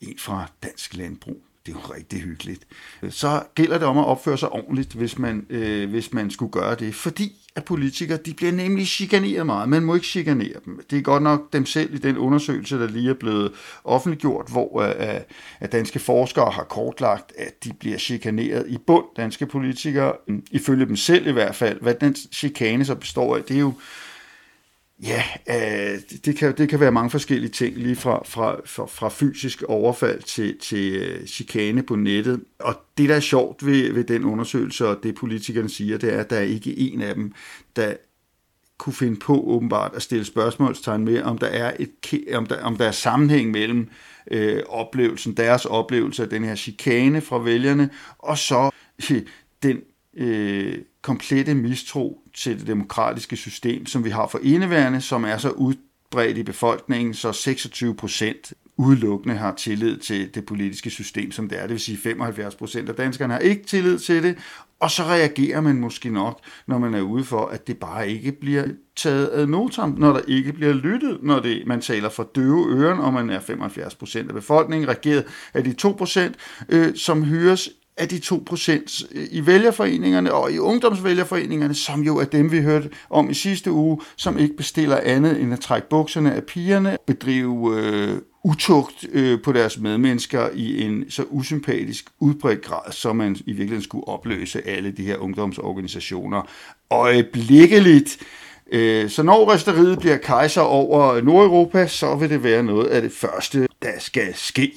en 0.00 0.18
fra 0.18 0.46
Dansk 0.62 0.96
Landbrug 0.96 1.47
det 1.68 1.76
er 1.76 1.80
jo 1.88 1.94
rigtig 1.94 2.20
hyggeligt. 2.20 2.66
Så 3.10 3.42
gælder 3.54 3.78
det 3.78 3.86
om 3.86 3.98
at 3.98 4.04
opføre 4.04 4.38
sig 4.38 4.48
ordentligt, 4.48 4.92
hvis 4.92 5.18
man, 5.18 5.46
øh, 5.50 5.90
hvis 5.90 6.12
man 6.12 6.30
skulle 6.30 6.52
gøre 6.52 6.74
det, 6.74 6.94
fordi 6.94 7.32
at 7.54 7.64
politikere, 7.64 8.18
de 8.18 8.34
bliver 8.34 8.52
nemlig 8.52 8.86
chikaneret 8.86 9.46
meget. 9.46 9.68
Man 9.68 9.82
må 9.82 9.94
ikke 9.94 10.06
chikanere 10.06 10.54
dem. 10.64 10.80
Det 10.90 10.98
er 10.98 11.02
godt 11.02 11.22
nok 11.22 11.52
dem 11.52 11.66
selv 11.66 11.94
i 11.94 11.98
den 11.98 12.18
undersøgelse, 12.18 12.78
der 12.78 12.88
lige 12.88 13.10
er 13.10 13.14
blevet 13.14 13.52
offentliggjort, 13.84 14.46
hvor 14.50 14.80
øh, 14.80 15.14
øh 15.14 15.20
at 15.60 15.72
danske 15.72 15.98
forskere 15.98 16.50
har 16.50 16.64
kortlagt, 16.64 17.32
at 17.38 17.64
de 17.64 17.72
bliver 17.80 17.98
chikaneret 17.98 18.64
i 18.68 18.78
bund, 18.86 19.04
danske 19.16 19.46
politikere, 19.46 20.12
mm, 20.28 20.42
ifølge 20.50 20.86
dem 20.86 20.96
selv 20.96 21.26
i 21.26 21.32
hvert 21.32 21.54
fald. 21.54 21.80
Hvad 21.80 21.94
den 21.94 22.14
chikane 22.14 22.84
så 22.84 22.94
består 22.94 23.36
af, 23.36 23.42
det 23.42 23.56
er 23.56 23.60
jo 23.60 23.72
Ja, 25.02 25.22
øh, 25.48 26.00
det, 26.24 26.36
kan, 26.36 26.56
det 26.56 26.68
kan 26.68 26.80
være 26.80 26.92
mange 26.92 27.10
forskellige 27.10 27.50
ting, 27.50 27.76
lige 27.76 27.96
fra, 27.96 28.22
fra, 28.24 28.60
fra, 28.66 28.86
fra 28.86 29.08
fysisk 29.08 29.62
overfald 29.62 30.22
til, 30.22 30.58
til 30.58 30.92
øh, 30.96 31.26
chikane 31.26 31.82
på 31.82 31.96
nettet. 31.96 32.44
Og 32.58 32.74
det, 32.98 33.08
der 33.08 33.14
er 33.14 33.20
sjovt 33.20 33.66
ved, 33.66 33.92
ved 33.92 34.04
den 34.04 34.24
undersøgelse, 34.24 34.88
og 34.88 34.98
det 35.02 35.14
politikerne 35.14 35.68
siger, 35.68 35.98
det 35.98 36.14
er, 36.14 36.20
at 36.20 36.30
der 36.30 36.36
er 36.36 36.42
ikke 36.42 36.78
en 36.78 37.02
af 37.02 37.14
dem, 37.14 37.32
der 37.76 37.94
kunne 38.78 38.92
finde 38.92 39.16
på 39.16 39.42
åbenbart 39.46 39.92
at 39.94 40.02
stille 40.02 40.24
spørgsmålstegn 40.24 41.04
med, 41.04 41.22
om 41.22 41.38
der 41.38 41.46
er, 41.46 41.72
et, 41.78 42.34
om 42.34 42.46
der, 42.46 42.62
om 42.62 42.76
der 42.76 42.86
er 42.86 42.92
sammenhæng 42.92 43.50
mellem 43.50 43.90
øh, 44.30 44.62
oplevelsen, 44.68 45.36
deres 45.36 45.64
oplevelse 45.64 46.22
af 46.22 46.28
den 46.28 46.44
her 46.44 46.54
chikane 46.54 47.20
fra 47.20 47.38
vælgerne, 47.38 47.90
og 48.18 48.38
så 48.38 48.70
øh, 49.10 49.22
den 49.62 49.80
øh, 50.18 50.78
komplette 51.02 51.54
mistro 51.54 52.22
til 52.34 52.58
det 52.58 52.66
demokratiske 52.66 53.36
system, 53.36 53.86
som 53.86 54.04
vi 54.04 54.10
har 54.10 54.26
for 54.26 54.40
indeværende, 54.42 55.00
som 55.00 55.24
er 55.24 55.38
så 55.38 55.50
udbredt 55.50 56.38
i 56.38 56.42
befolkningen, 56.42 57.14
så 57.14 57.32
26 57.32 57.94
procent 57.94 58.52
udelukkende 58.76 59.36
har 59.36 59.54
tillid 59.54 59.98
til 59.98 60.34
det 60.34 60.46
politiske 60.46 60.90
system, 60.90 61.32
som 61.32 61.48
det 61.48 61.58
er. 61.58 61.62
Det 61.62 61.70
vil 61.70 61.80
sige, 61.80 61.98
75 61.98 62.54
procent 62.54 62.88
af 62.88 62.94
danskerne 62.94 63.32
har 63.32 63.40
ikke 63.40 63.64
tillid 63.64 63.98
til 63.98 64.22
det, 64.22 64.38
og 64.80 64.90
så 64.90 65.02
reagerer 65.02 65.60
man 65.60 65.76
måske 65.76 66.10
nok, 66.10 66.40
når 66.66 66.78
man 66.78 66.94
er 66.94 67.00
ude 67.00 67.24
for, 67.24 67.46
at 67.46 67.66
det 67.66 67.76
bare 67.76 68.10
ikke 68.10 68.32
bliver 68.32 68.64
taget 68.96 69.30
ad 69.32 69.46
notam, 69.46 69.94
når 69.98 70.12
der 70.12 70.20
ikke 70.28 70.52
bliver 70.52 70.72
lyttet, 70.72 71.18
når 71.22 71.40
det, 71.40 71.62
man 71.66 71.80
taler 71.80 72.08
for 72.08 72.30
døve 72.34 72.66
øren, 72.70 72.98
og 72.98 73.12
man 73.12 73.30
er 73.30 73.40
75 73.40 73.94
procent 73.94 74.28
af 74.28 74.34
befolkningen, 74.34 74.88
regeret 74.88 75.24
af 75.54 75.64
de 75.64 75.72
2 75.72 75.92
procent, 75.92 76.36
øh, 76.68 76.94
som 76.94 77.24
høres 77.24 77.70
af 77.98 78.08
de 78.08 78.16
2% 78.16 79.06
øh, 79.14 79.26
i 79.30 79.46
vælgerforeningerne 79.46 80.32
og 80.32 80.52
i 80.52 80.58
ungdomsvælgerforeningerne, 80.58 81.74
som 81.74 82.02
jo 82.02 82.16
er 82.16 82.24
dem, 82.24 82.52
vi 82.52 82.60
hørte 82.60 82.90
om 83.10 83.30
i 83.30 83.34
sidste 83.34 83.72
uge, 83.72 84.00
som 84.16 84.38
ikke 84.38 84.56
bestiller 84.56 85.00
andet 85.04 85.40
end 85.40 85.52
at 85.52 85.60
trække 85.60 85.88
bukserne 85.88 86.34
af 86.34 86.44
pigerne, 86.44 86.96
bedrive 87.06 87.80
øh, 87.80 88.18
utugt 88.44 89.06
øh, 89.12 89.42
på 89.42 89.52
deres 89.52 89.78
medmennesker 89.78 90.48
i 90.54 90.82
en 90.82 91.10
så 91.10 91.24
usympatisk 91.30 92.04
udbredt 92.20 92.62
grad, 92.62 92.92
som 92.92 93.16
man 93.16 93.36
i 93.46 93.52
virkeligheden 93.52 93.82
skulle 93.82 94.08
opløse 94.08 94.68
alle 94.68 94.90
de 94.90 95.02
her 95.02 95.16
ungdomsorganisationer 95.16 96.42
øjeblikkeligt. 96.90 98.18
Øh, 98.72 99.10
så 99.10 99.22
når 99.22 99.52
resteriet 99.52 99.98
bliver 99.98 100.16
kejser 100.16 100.60
over 100.60 101.20
Nordeuropa, 101.20 101.86
så 101.86 102.14
vil 102.14 102.30
det 102.30 102.42
være 102.42 102.62
noget 102.62 102.86
af 102.86 103.02
det 103.02 103.12
første, 103.12 103.66
der 103.82 103.92
skal 103.98 104.34
ske. 104.34 104.72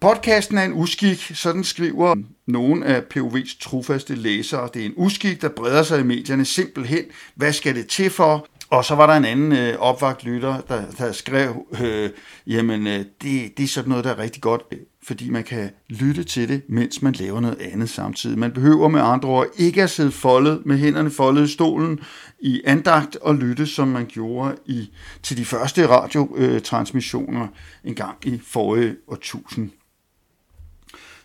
Podcasten 0.00 0.58
er 0.58 0.62
en 0.62 0.72
uskik, 0.72 1.32
sådan 1.34 1.64
skriver 1.64 2.16
nogle 2.46 2.86
af 2.86 3.02
POV's 3.14 3.58
trofaste 3.60 4.14
læsere. 4.14 4.68
Det 4.74 4.82
er 4.82 4.86
en 4.86 4.94
uskik, 4.96 5.42
der 5.42 5.48
breder 5.48 5.82
sig 5.82 6.00
i 6.00 6.02
medierne 6.02 6.44
simpelthen. 6.44 7.04
Hvad 7.34 7.52
skal 7.52 7.74
det 7.74 7.86
til 7.86 8.10
for? 8.10 8.46
Og 8.70 8.84
så 8.84 8.94
var 8.94 9.06
der 9.06 9.14
en 9.14 9.24
anden 9.24 9.52
øh, 9.52 9.78
opvagt 9.78 10.24
lytter, 10.24 10.60
der, 10.60 10.82
der 10.98 11.12
skrev, 11.12 11.66
øh, 11.82 12.10
jamen 12.46 12.86
øh, 12.86 13.04
det, 13.22 13.58
det 13.58 13.62
er 13.62 13.66
sådan 13.66 13.88
noget, 13.88 14.04
der 14.04 14.10
er 14.10 14.18
rigtig 14.18 14.42
godt, 14.42 14.62
øh, 14.72 14.78
fordi 15.02 15.30
man 15.30 15.44
kan 15.44 15.70
lytte 15.88 16.24
til 16.24 16.48
det, 16.48 16.62
mens 16.68 17.02
man 17.02 17.12
laver 17.12 17.40
noget 17.40 17.58
andet 17.72 17.90
samtidig. 17.90 18.38
Man 18.38 18.52
behøver 18.52 18.88
med 18.88 19.00
andre 19.00 19.28
ord 19.28 19.46
ikke 19.56 19.82
at 19.82 19.90
sidde 19.90 20.12
foldet 20.12 20.62
med 20.66 20.78
hænderne 20.78 21.10
foldet 21.10 21.48
i 21.48 21.52
stolen 21.52 22.00
i 22.40 22.62
andagt 22.64 23.16
og 23.16 23.34
lytte, 23.34 23.66
som 23.66 23.88
man 23.88 24.06
gjorde 24.06 24.56
i 24.66 24.90
til 25.22 25.36
de 25.36 25.44
første 25.44 25.86
radiotransmissioner 25.86 27.48
en 27.84 27.94
gang 27.94 28.16
i 28.24 28.40
forrige 28.46 28.96
årtusind. 29.08 29.70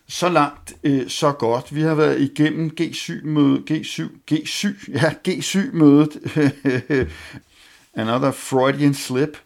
Så 0.07 0.29
langt, 0.29 0.73
øh, 0.83 1.09
så 1.09 1.31
godt. 1.31 1.75
Vi 1.75 1.81
har 1.81 1.95
været 1.95 2.21
igennem 2.21 2.71
G7-mødet, 2.81 3.71
G7, 3.71 4.03
G7, 4.31 4.91
ja, 4.91 5.13
G7-mødet, 5.27 6.17
another 7.93 8.31
Freudian 8.31 8.93
slip. 8.93 9.37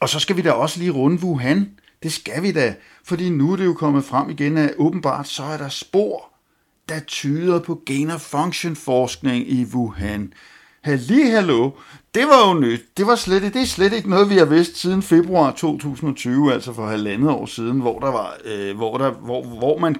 Og 0.00 0.08
så 0.08 0.18
skal 0.18 0.36
vi 0.36 0.42
da 0.42 0.52
også 0.52 0.78
lige 0.78 0.90
runde 0.90 1.22
Wuhan. 1.22 1.78
Det 2.02 2.12
skal 2.12 2.42
vi 2.42 2.52
da, 2.52 2.74
fordi 3.04 3.30
nu 3.30 3.52
er 3.52 3.56
det 3.56 3.64
jo 3.64 3.74
kommet 3.74 4.04
frem 4.04 4.30
igen, 4.30 4.56
at 4.56 4.74
åbenbart 4.78 5.28
så 5.28 5.42
er 5.42 5.56
der 5.56 5.68
spor, 5.68 6.32
der 6.88 7.00
tyder 7.00 7.60
på 7.60 7.82
gain-of-function-forskning 7.86 9.50
i 9.50 9.64
Wuhan. 9.64 10.32
Halli, 10.86 11.22
hallo. 11.22 11.70
Det 12.14 12.26
var 12.26 12.48
jo 12.48 12.60
nyt. 12.60 12.80
Det, 12.96 13.06
var 13.06 13.14
slet, 13.14 13.42
det 13.42 13.62
er 13.62 13.66
slet 13.66 13.92
ikke 13.92 14.10
noget, 14.10 14.30
vi 14.30 14.36
har 14.36 14.44
vidst 14.44 14.76
siden 14.76 15.02
februar 15.02 15.52
2020, 15.52 16.52
altså 16.52 16.72
for 16.72 16.86
halvandet 16.86 17.30
år 17.30 17.46
siden, 17.46 17.80
hvor, 17.80 17.98
der 17.98 18.10
var, 18.10 18.36
øh, 18.44 18.76
hvor, 18.76 18.98
der, 18.98 19.10
hvor, 19.10 19.44
hvor 19.44 19.78
man 19.78 19.96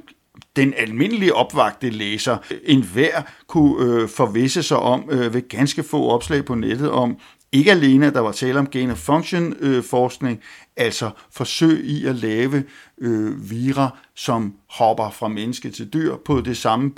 den 0.57 0.75
almindelige 0.77 1.35
opvagte 1.35 1.91
læser, 1.91 2.37
øh, 2.51 2.59
enhver 2.65 3.23
kunne 3.47 3.85
øh, 3.85 4.09
forvisse 4.09 4.63
sig 4.63 4.77
om 4.77 5.09
øh, 5.11 5.35
ved 5.35 5.49
ganske 5.49 5.83
få 5.83 6.09
opslag 6.09 6.45
på 6.45 6.55
nettet 6.55 6.91
om, 6.91 7.17
ikke 7.57 7.71
alene, 7.71 8.07
at 8.07 8.15
der 8.15 8.21
var 8.21 8.33
tale 8.33 8.59
om 8.59 8.67
gain 8.67 8.91
of 8.91 8.99
function 8.99 9.55
øh, 9.61 9.85
forskning, 9.85 10.41
altså 10.77 11.11
forsøg 11.31 11.85
i 11.85 12.07
at 12.07 12.15
lave 12.15 12.65
øh, 12.99 13.51
vira, 13.51 13.99
som 14.15 14.55
hopper 14.71 15.11
fra 15.11 15.29
menneske 15.29 15.71
til 15.71 15.93
dyr 15.93 16.17
på 16.25 16.41
det 16.41 16.57
samme 16.57 16.91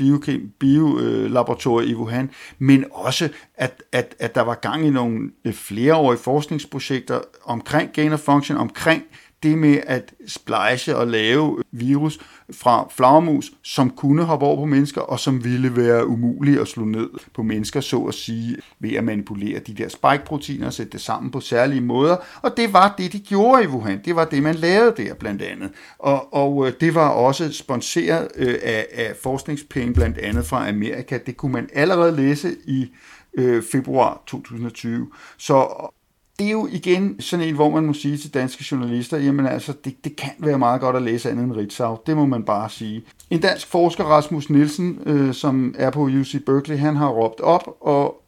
biolaboratorium 0.59 1.87
bio, 1.87 1.89
øh, 1.89 1.91
i 1.91 1.95
Wuhan, 1.95 2.31
men 2.59 2.85
også, 2.93 3.29
at, 3.55 3.83
at, 3.93 4.15
at 4.19 4.35
der 4.35 4.43
var 4.43 4.55
gang 4.55 4.87
i 4.87 4.91
nogle 4.91 5.31
øh, 5.45 5.53
flereårige 5.53 6.19
forskningsprojekter 6.19 7.21
omkring 7.45 7.93
gain 7.93 8.13
of 8.13 8.21
function, 8.21 8.59
omkring 8.59 9.03
det 9.43 9.59
med 9.59 9.81
at 9.87 10.15
splice 10.27 10.97
og 10.97 11.07
lave 11.07 11.63
virus 11.73 12.19
fra 12.53 12.89
flagermus, 12.97 13.53
som 13.63 13.91
kunne 13.91 14.25
hoppe 14.25 14.47
over 14.47 14.57
på 14.57 14.65
mennesker, 14.65 15.01
og 15.01 15.21
som 15.21 15.45
ville 15.45 15.77
være 15.77 16.07
umulige 16.07 16.61
at 16.61 16.69
slå 16.69 16.85
ned 16.85 17.09
på 17.35 17.43
mennesker, 17.43 17.81
så 17.81 18.05
at 18.05 18.15
sige, 18.15 18.57
ved 18.81 18.93
at 18.93 19.05
manipulere 19.05 19.59
de 19.59 19.75
der 19.75 19.89
spike-proteiner 19.89 20.67
og 20.67 20.73
sætte 20.73 20.93
det 20.93 21.01
sammen 21.01 21.31
på 21.31 21.41
særlige 21.41 21.81
måder. 21.81 22.17
Og 22.43 22.57
det 22.57 22.73
var 22.73 22.95
det, 22.99 23.13
de 23.13 23.19
gjorde 23.19 23.65
i 23.65 23.67
Wuhan. 23.67 24.01
Det 24.05 24.17
var 24.17 24.25
det, 24.25 24.43
man 24.43 24.55
lavede 24.55 24.95
der 24.97 25.15
blandt 25.15 25.43
andet. 25.43 25.71
Og, 25.99 26.35
og 26.35 26.67
øh, 26.67 26.73
det 26.81 26.95
var 26.95 27.09
også 27.09 27.53
sponsoreret 27.53 28.29
øh, 28.37 28.55
af, 28.63 28.87
af 28.93 29.15
forskningspenge 29.23 29.95
blandt 29.95 30.19
andet 30.19 30.47
fra 30.47 30.69
Amerika. 30.69 31.19
Det 31.27 31.37
kunne 31.37 31.53
man 31.53 31.69
allerede 31.73 32.17
læse 32.17 32.57
i 32.67 32.91
øh, 33.35 33.63
februar 33.73 34.23
2020. 34.27 35.11
Så 35.39 35.91
det 36.39 36.47
er 36.47 36.51
jo 36.51 36.69
igen 36.71 37.21
sådan 37.21 37.49
en, 37.49 37.55
hvor 37.55 37.71
man 37.71 37.85
må 37.85 37.93
sige 37.93 38.17
til 38.17 38.35
danske 38.35 38.65
journalister, 38.71 39.19
jamen 39.19 39.47
altså, 39.47 39.75
det, 39.85 40.05
det 40.05 40.17
kan 40.17 40.31
være 40.39 40.59
meget 40.59 40.81
godt 40.81 40.97
at 40.97 41.03
læse 41.03 41.31
andet 41.31 41.45
end 41.45 41.53
Ritzau. 41.53 41.99
Det 42.07 42.17
må 42.17 42.27
man 42.27 42.43
bare 42.43 42.71
sige. 42.71 43.05
En 43.31 43.41
dansk 43.41 43.67
forsker, 43.67 44.05
Rasmus 44.05 44.51
Nielsen, 44.51 44.99
øh, 45.07 45.35
som 45.35 45.75
er 45.79 45.91
på 45.91 46.01
UC 46.01 46.45
Berkeley, 46.47 46.79
han 46.79 46.97
har 46.97 47.09
råbt 47.09 47.41
op 47.41 47.77
og 47.81 48.23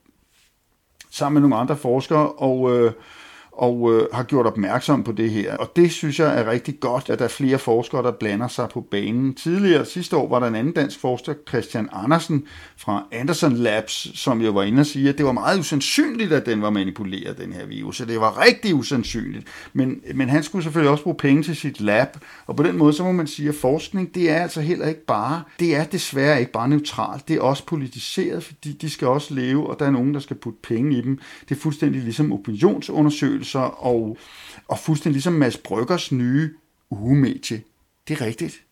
sammen 1.10 1.34
med 1.34 1.48
nogle 1.48 1.62
andre 1.62 1.76
forskere, 1.76 2.32
og 2.32 2.78
øh, 2.78 2.92
og 3.52 3.92
øh, 3.94 4.06
har 4.12 4.22
gjort 4.22 4.46
opmærksom 4.46 5.04
på 5.04 5.12
det 5.12 5.30
her. 5.30 5.56
Og 5.56 5.72
det 5.76 5.92
synes 5.92 6.18
jeg 6.18 6.40
er 6.40 6.50
rigtig 6.50 6.80
godt, 6.80 7.10
at 7.10 7.18
der 7.18 7.24
er 7.24 7.28
flere 7.28 7.58
forskere, 7.58 8.02
der 8.02 8.12
blander 8.12 8.48
sig 8.48 8.68
på 8.68 8.80
banen. 8.80 9.34
Tidligere, 9.34 9.84
sidste 9.84 10.16
år, 10.16 10.28
var 10.28 10.40
der 10.40 10.46
en 10.46 10.54
anden 10.54 10.72
dansk 10.72 11.00
forsker, 11.00 11.34
Christian 11.48 11.88
Andersen 11.92 12.44
fra 12.76 13.04
Anderson 13.12 13.56
Labs, 13.56 14.18
som 14.20 14.40
jo 14.40 14.50
var 14.50 14.62
inde 14.62 14.80
og 14.80 14.86
sige, 14.86 15.08
at 15.08 15.18
det 15.18 15.26
var 15.26 15.32
meget 15.32 15.58
usandsynligt, 15.58 16.32
at 16.32 16.46
den 16.46 16.62
var 16.62 16.70
manipuleret, 16.70 17.38
den 17.38 17.52
her 17.52 17.66
virus. 17.66 17.96
Så 17.96 18.04
det 18.04 18.20
var 18.20 18.44
rigtig 18.46 18.74
usandsynligt. 18.74 19.46
Men, 19.72 20.00
men 20.14 20.28
han 20.28 20.42
skulle 20.42 20.62
selvfølgelig 20.62 20.90
også 20.90 21.04
bruge 21.04 21.16
penge 21.16 21.42
til 21.42 21.56
sit 21.56 21.80
lab, 21.80 22.08
og 22.46 22.56
på 22.56 22.62
den 22.62 22.78
måde, 22.78 22.92
så 22.92 23.04
må 23.04 23.12
man 23.12 23.26
sige, 23.26 23.48
at 23.48 23.54
forskning, 23.54 24.14
det 24.14 24.30
er 24.30 24.42
altså 24.42 24.60
heller 24.60 24.88
ikke 24.88 25.04
bare, 25.04 25.42
det 25.60 25.76
er 25.76 25.84
desværre 25.84 26.40
ikke 26.40 26.52
bare 26.52 26.68
neutralt, 26.68 27.28
det 27.28 27.36
er 27.36 27.40
også 27.40 27.66
politiseret, 27.66 28.44
fordi 28.44 28.72
de 28.72 28.90
skal 28.90 29.08
også 29.08 29.34
leve, 29.34 29.70
og 29.70 29.78
der 29.78 29.86
er 29.86 29.90
nogen, 29.90 30.14
der 30.14 30.20
skal 30.20 30.36
putte 30.36 30.58
penge 30.62 30.98
i 30.98 31.00
dem. 31.00 31.18
Det 31.48 31.56
er 31.56 31.60
fuldstændig 31.60 32.02
ligesom 32.02 32.32
opinionsundersøgelser, 32.32 33.39
undersøgelser, 33.40 33.60
og, 33.60 34.16
og 34.68 34.78
fuldstændig 34.78 35.12
ligesom 35.14 35.32
Mads 35.32 35.56
Bryggers 35.56 36.12
nye 36.12 36.50
ugemedie. 36.90 37.62
Det 38.08 38.20
er 38.20 38.26
rigtigt. 38.26 38.62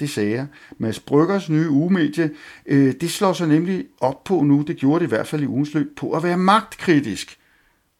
Det 0.00 0.10
sagde 0.10 0.30
jeg. 0.30 0.46
Mads 0.78 1.00
Bryggers 1.00 1.48
nye 1.48 1.70
ugemedie, 1.70 2.30
øh, 2.66 2.94
det 3.00 3.10
slår 3.10 3.32
sig 3.32 3.48
nemlig 3.48 3.86
op 4.00 4.24
på 4.24 4.42
nu, 4.42 4.64
det 4.66 4.76
gjorde 4.76 5.00
det 5.00 5.06
i 5.06 5.08
hvert 5.08 5.26
fald 5.26 5.42
i 5.42 5.46
ugens 5.46 5.74
løb, 5.74 5.96
på 5.96 6.12
at 6.12 6.22
være 6.22 6.36
magtkritisk. 6.36 7.38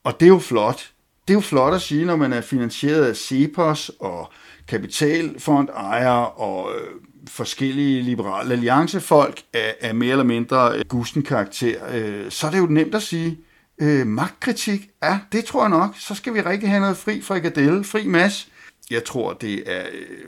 Og 0.04 0.20
det 0.20 0.26
er 0.26 0.30
jo 0.30 0.38
flot. 0.38 0.92
Det 1.28 1.34
er 1.34 1.36
jo 1.36 1.40
flot 1.40 1.74
at 1.74 1.82
sige, 1.82 2.04
når 2.04 2.16
man 2.16 2.32
er 2.32 2.40
finansieret 2.40 3.04
af 3.04 3.16
Cepos 3.16 3.90
og 4.00 4.32
kapitalfond 4.68 5.68
ejere 5.68 6.30
og 6.30 6.70
øh, 6.74 7.00
forskellige 7.28 8.02
liberale 8.02 8.52
alliancefolk 8.52 9.42
af, 9.52 9.74
af 9.80 9.94
mere 9.94 10.10
eller 10.10 10.24
mindre 10.24 10.84
gusten 10.88 11.22
karakter, 11.22 11.94
øh, 11.94 12.30
så 12.30 12.46
er 12.46 12.50
det 12.50 12.58
jo 12.58 12.66
nemt 12.66 12.94
at 12.94 13.02
sige, 13.02 13.38
Øh, 13.78 14.06
magtkritik? 14.06 14.90
Ja, 15.02 15.18
det 15.32 15.44
tror 15.44 15.62
jeg 15.62 15.70
nok. 15.70 15.94
Så 15.98 16.14
skal 16.14 16.34
vi 16.34 16.40
rigtig 16.40 16.68
have 16.68 16.80
noget 16.80 16.96
fri 16.96 17.20
frikadelle, 17.20 17.84
fri 17.84 18.06
mas. 18.06 18.48
Jeg 18.90 19.04
tror, 19.04 19.32
det 19.32 19.72
er 19.72 19.86
øh, 19.92 20.26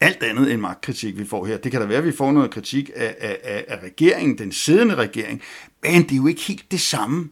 alt 0.00 0.22
andet 0.22 0.52
end 0.52 0.60
magtkritik, 0.60 1.18
vi 1.18 1.24
får 1.24 1.46
her. 1.46 1.56
Det 1.56 1.72
kan 1.72 1.80
da 1.80 1.86
være, 1.86 1.98
at 1.98 2.04
vi 2.04 2.12
får 2.12 2.32
noget 2.32 2.50
kritik 2.50 2.90
af, 2.94 3.16
af, 3.20 3.64
af 3.68 3.82
regeringen, 3.82 4.38
den 4.38 4.52
siddende 4.52 4.94
regering, 4.94 5.42
men 5.82 6.02
det 6.02 6.12
er 6.12 6.16
jo 6.16 6.26
ikke 6.26 6.42
helt 6.42 6.70
det 6.70 6.80
samme. 6.80 7.30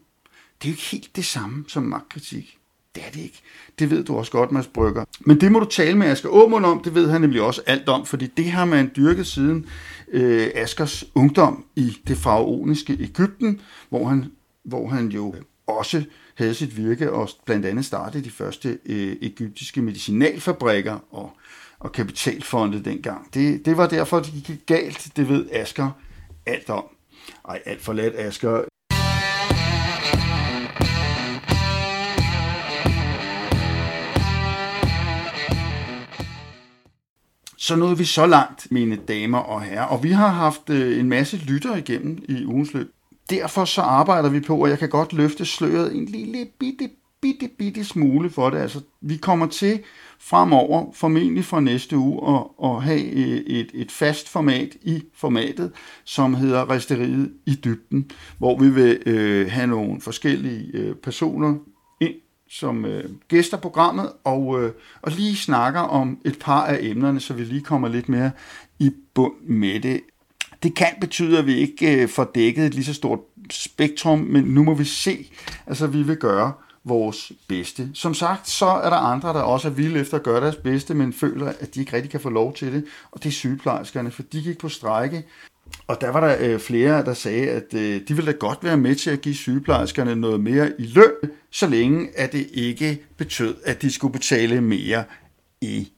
Det 0.63 0.69
er 0.69 0.73
jo 0.73 0.73
ikke 0.73 0.83
helt 0.83 1.17
det 1.17 1.25
samme 1.25 1.65
som 1.69 1.83
magtkritik. 1.83 2.59
Det 2.95 3.03
er 3.07 3.11
det 3.11 3.21
ikke. 3.21 3.43
Det 3.79 3.91
ved 3.91 4.05
du 4.05 4.17
også 4.17 4.33
godt, 4.33 4.53
Mads 4.53 4.67
Brygger. 4.67 5.05
Men 5.21 5.41
det 5.41 5.53
må 5.53 5.61
du 5.61 5.65
tale 5.65 5.99
med 5.99 6.07
Asger 6.07 6.29
Aumund 6.29 6.65
om. 6.65 6.83
Det 6.83 6.95
ved 6.95 7.11
han 7.11 7.21
nemlig 7.21 7.43
også 7.43 7.63
alt 7.67 7.89
om, 7.89 8.07
fordi 8.07 8.27
det 8.27 8.45
har 8.45 8.65
man 8.65 8.91
dyrket 8.97 9.27
siden 9.27 9.67
øh, 10.13 10.51
Askers 10.55 11.05
ungdom 11.15 11.65
i 11.77 11.97
det 12.09 12.19
faraoniske 12.19 12.93
Ægypten, 13.01 13.61
hvor 13.89 14.09
han 14.09 14.25
hvor 14.65 14.89
han 14.89 15.09
jo 15.09 15.35
også 15.67 16.05
havde 16.35 16.55
sit 16.55 16.77
virke 16.77 17.13
og 17.13 17.29
blandt 17.45 17.67
andet 17.67 17.85
startede 17.85 18.25
de 18.25 18.31
første 18.31 18.79
øh, 18.87 19.17
egyptiske 19.23 19.83
medicinalfabrikker 19.83 20.99
og, 21.11 21.33
og 21.79 21.93
kapitalfonde 21.93 22.85
dengang. 22.85 23.35
Det, 23.35 23.65
det 23.65 23.77
var 23.77 23.89
derfor, 23.89 24.21
det 24.21 24.45
gik 24.45 24.67
galt. 24.67 25.13
Det 25.17 25.29
ved 25.29 25.49
Asker 25.53 25.91
alt 26.47 26.71
om. 26.71 26.85
Ej, 27.49 27.63
alt 27.67 27.81
for 27.81 27.93
let, 27.93 28.15
Asker. 28.17 28.65
Så 37.57 37.77
nåede 37.77 37.99
vi 37.99 38.05
så 38.05 38.27
langt, 38.27 38.73
mine 38.73 38.97
damer 38.97 39.39
og 39.39 39.63
herrer, 39.63 39.85
og 39.85 40.03
vi 40.03 40.11
har 40.11 40.29
haft 40.29 40.71
øh, 40.71 40.99
en 40.99 41.09
masse 41.09 41.37
lytter 41.37 41.77
igennem 41.77 42.25
i 42.29 42.45
ugens 42.45 42.75
løb 42.75 42.93
derfor 43.31 43.65
så 43.65 43.81
arbejder 43.81 44.29
vi 44.29 44.41
på, 44.41 44.57
og 44.57 44.69
jeg 44.69 44.79
kan 44.79 44.89
godt 44.89 45.13
løfte 45.13 45.45
sløret 45.45 45.97
en 45.97 46.05
lille 46.05 46.47
bitte, 46.59 46.91
bitte, 47.21 47.49
bitte 47.59 47.85
smule 47.85 48.31
for 48.31 48.51
det. 48.51 48.59
Altså, 48.59 48.81
vi 49.01 49.17
kommer 49.17 49.47
til 49.47 49.81
fremover, 50.21 50.93
formentlig 50.95 51.45
fra 51.45 51.61
næste 51.61 51.97
uge, 51.97 52.37
at, 52.37 52.45
at 52.65 52.83
have 52.83 53.05
øh, 53.05 53.39
et, 53.47 53.71
et 53.75 53.93
fast 53.93 54.29
format 54.29 54.77
i 54.83 55.03
formatet, 55.15 55.73
som 56.05 56.35
hedder 56.35 56.71
Resteriet 56.71 57.33
i 57.47 57.55
dybden, 57.65 58.11
hvor 58.39 58.59
vi 58.59 58.71
vil 58.71 59.03
øh, 59.07 59.51
have 59.51 59.67
nogle 59.67 60.01
forskellige 60.01 60.71
øh, 60.75 60.95
personer 60.95 61.55
ind 62.01 62.15
som 62.49 62.85
øh, 62.85 63.05
gæster 63.29 63.57
programmet, 63.57 64.13
og, 64.25 64.63
øh, 64.63 64.73
og 65.03 65.13
lige 65.13 65.37
snakker 65.37 65.81
om 65.81 66.19
et 66.25 66.39
par 66.41 66.67
af 66.67 66.79
emnerne, 66.81 67.21
så 67.21 67.35
vi 67.35 67.45
lige 67.45 67.61
kommer 67.61 67.89
lidt 67.89 68.09
mere 68.09 68.31
i 68.79 68.91
bund 69.15 69.35
med 69.47 69.81
det. 69.81 70.01
Det 70.63 70.75
kan 70.75 70.95
betyde, 71.01 71.39
at 71.39 71.47
vi 71.47 71.55
ikke 71.55 72.03
øh, 72.03 72.09
får 72.09 72.31
dækket 72.35 72.67
et 72.67 72.75
lige 72.75 72.85
så 72.85 72.95
stort 72.95 73.19
spektrum, 73.51 74.19
men 74.19 74.45
nu 74.45 74.63
må 74.63 74.75
vi 74.75 74.85
se. 74.85 75.31
Altså, 75.67 75.87
vi 75.87 76.03
vil 76.03 76.17
gøre 76.17 76.53
vores 76.85 77.33
bedste. 77.49 77.91
Som 77.95 78.15
sagt, 78.15 78.49
så 78.49 78.67
er 78.67 78.91
der 78.91 78.97
andre, 78.97 79.29
der 79.29 79.41
også 79.41 79.69
er 79.69 79.73
vilde 79.73 80.01
efter 80.01 80.17
at 80.17 80.23
gøre 80.23 80.41
deres 80.41 80.57
bedste, 80.57 80.95
men 80.95 81.13
føler, 81.13 81.53
at 81.61 81.75
de 81.75 81.81
ikke 81.81 81.93
rigtig 81.93 82.11
kan 82.11 82.21
få 82.21 82.31
lov 82.31 82.55
til 82.55 82.73
det, 82.73 82.85
og 83.11 83.23
det 83.23 83.29
er 83.29 83.33
sygeplejerskerne, 83.33 84.11
for 84.11 84.23
de 84.23 84.43
gik 84.43 84.59
på 84.59 84.69
strejke, 84.69 85.25
og 85.87 86.01
der 86.01 86.11
var 86.11 86.21
der 86.21 86.37
øh, 86.41 86.61
flere, 86.61 87.05
der 87.05 87.15
sagde, 87.15 87.51
at 87.51 87.75
øh, 87.75 88.01
de 88.09 88.15
ville 88.15 88.33
da 88.33 88.37
godt 88.37 88.59
være 88.63 88.77
med 88.77 88.95
til 88.95 89.11
at 89.11 89.21
give 89.21 89.35
sygeplejerskerne 89.35 90.17
noget 90.17 90.41
mere 90.41 90.73
i 90.79 90.85
løn, 90.85 91.31
så 91.51 91.67
længe 91.67 92.09
at 92.19 92.33
det 92.33 92.47
ikke 92.53 93.03
betød, 93.17 93.57
at 93.65 93.83
de 93.83 93.91
skulle 93.91 94.13
betale 94.13 94.61
mere 94.61 95.05
i 95.61 95.93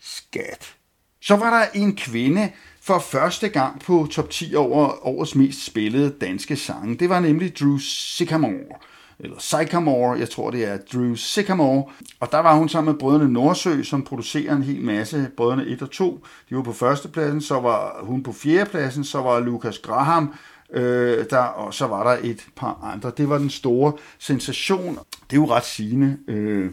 skat. 0.00 0.74
Så 1.20 1.36
var 1.36 1.58
der 1.58 1.80
en 1.80 1.96
kvinde 1.96 2.50
for 2.86 2.98
første 2.98 3.48
gang 3.48 3.80
på 3.80 4.06
top 4.10 4.30
10 4.30 4.54
over 4.54 5.06
årets 5.06 5.34
mest 5.34 5.66
spillede 5.66 6.14
danske 6.20 6.56
sange. 6.56 6.96
Det 6.96 7.08
var 7.08 7.20
nemlig 7.20 7.58
Drew 7.58 7.78
Sycamore 7.78 8.78
eller 9.18 9.36
Sycamore, 9.38 10.18
jeg 10.18 10.30
tror 10.30 10.50
det 10.50 10.64
er 10.64 10.78
Drew 10.92 11.14
Sycamore. 11.14 11.84
Og 12.20 12.28
der 12.32 12.38
var 12.38 12.56
hun 12.56 12.68
sammen 12.68 12.92
med 12.92 13.00
brødrene 13.00 13.32
Nordsø, 13.32 13.82
som 13.82 14.02
producerer 14.02 14.56
en 14.56 14.62
hel 14.62 14.82
masse, 14.82 15.28
brødrene 15.36 15.66
1 15.66 15.82
og 15.82 15.90
2. 15.90 16.24
De 16.50 16.56
var 16.56 16.62
på 16.62 16.72
førstepladsen, 16.72 17.40
så 17.40 17.60
var 17.60 18.00
hun 18.02 18.22
på 18.22 18.32
fjerdepladsen, 18.32 19.04
så 19.04 19.22
var 19.22 19.40
Lucas 19.40 19.78
Graham 19.78 20.34
øh, 20.72 21.24
der, 21.30 21.38
og 21.38 21.74
så 21.74 21.86
var 21.86 22.10
der 22.10 22.18
et 22.22 22.46
par 22.56 22.90
andre. 22.92 23.12
Det 23.16 23.28
var 23.28 23.38
den 23.38 23.50
store 23.50 23.92
sensation. 24.18 24.98
Det 25.30 25.36
er 25.36 25.40
jo 25.40 25.46
ret 25.46 25.64
sigende. 25.64 26.16
Øh, 26.28 26.64
Øh, 26.64 26.70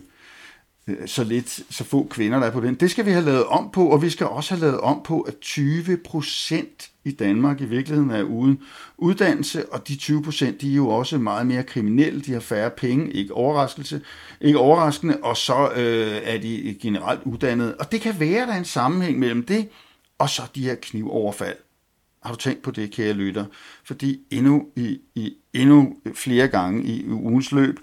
Øh, 0.87 1.07
så 1.07 1.23
lidt, 1.23 1.59
så 1.69 1.83
få 1.83 2.07
kvinder, 2.09 2.39
der 2.39 2.47
er 2.47 2.51
på 2.51 2.61
den. 2.61 2.75
Det 2.75 2.91
skal 2.91 3.05
vi 3.05 3.11
have 3.11 3.25
lavet 3.25 3.45
om 3.45 3.69
på, 3.73 3.87
og 3.87 4.01
vi 4.01 4.09
skal 4.09 4.27
også 4.27 4.55
have 4.55 4.61
lavet 4.61 4.79
om 4.79 5.01
på, 5.03 5.21
at 5.21 5.39
20 5.39 5.97
procent 5.97 6.91
i 7.03 7.11
Danmark 7.11 7.61
i 7.61 7.65
virkeligheden 7.65 8.11
er 8.11 8.23
uden 8.23 8.59
uddannelse, 8.97 9.73
og 9.73 9.87
de 9.87 9.95
20 9.95 10.23
procent, 10.23 10.61
de 10.61 10.71
er 10.71 10.75
jo 10.75 10.89
også 10.89 11.17
meget 11.17 11.47
mere 11.47 11.63
kriminelle, 11.63 12.21
de 12.21 12.33
har 12.33 12.39
færre 12.39 12.69
penge, 12.69 13.11
ikke 13.11 13.33
overraskelse, 13.33 14.01
ikke 14.41 14.59
overraskende, 14.59 15.17
og 15.23 15.37
så 15.37 15.71
øh, 15.75 16.21
er 16.23 16.37
de 16.37 16.77
generelt 16.81 17.21
uddannede. 17.23 17.75
Og 17.79 17.91
det 17.91 18.01
kan 18.01 18.19
være, 18.19 18.47
der 18.47 18.53
er 18.53 18.57
en 18.57 18.65
sammenhæng 18.65 19.19
mellem 19.19 19.45
det, 19.45 19.69
og 20.17 20.29
så 20.29 20.41
de 20.55 20.63
her 20.63 20.75
knivoverfald. 20.75 21.57
Har 22.23 22.31
du 22.31 22.37
tænkt 22.37 22.61
på 22.61 22.71
det, 22.71 22.91
kære 22.91 23.13
lytter? 23.13 23.45
Fordi 23.83 24.19
endnu, 24.31 24.65
i, 24.75 24.99
i, 25.15 25.33
endnu 25.53 25.95
flere 26.15 26.47
gange 26.47 26.83
i 26.83 27.07
ugens 27.09 27.51
løb, 27.51 27.79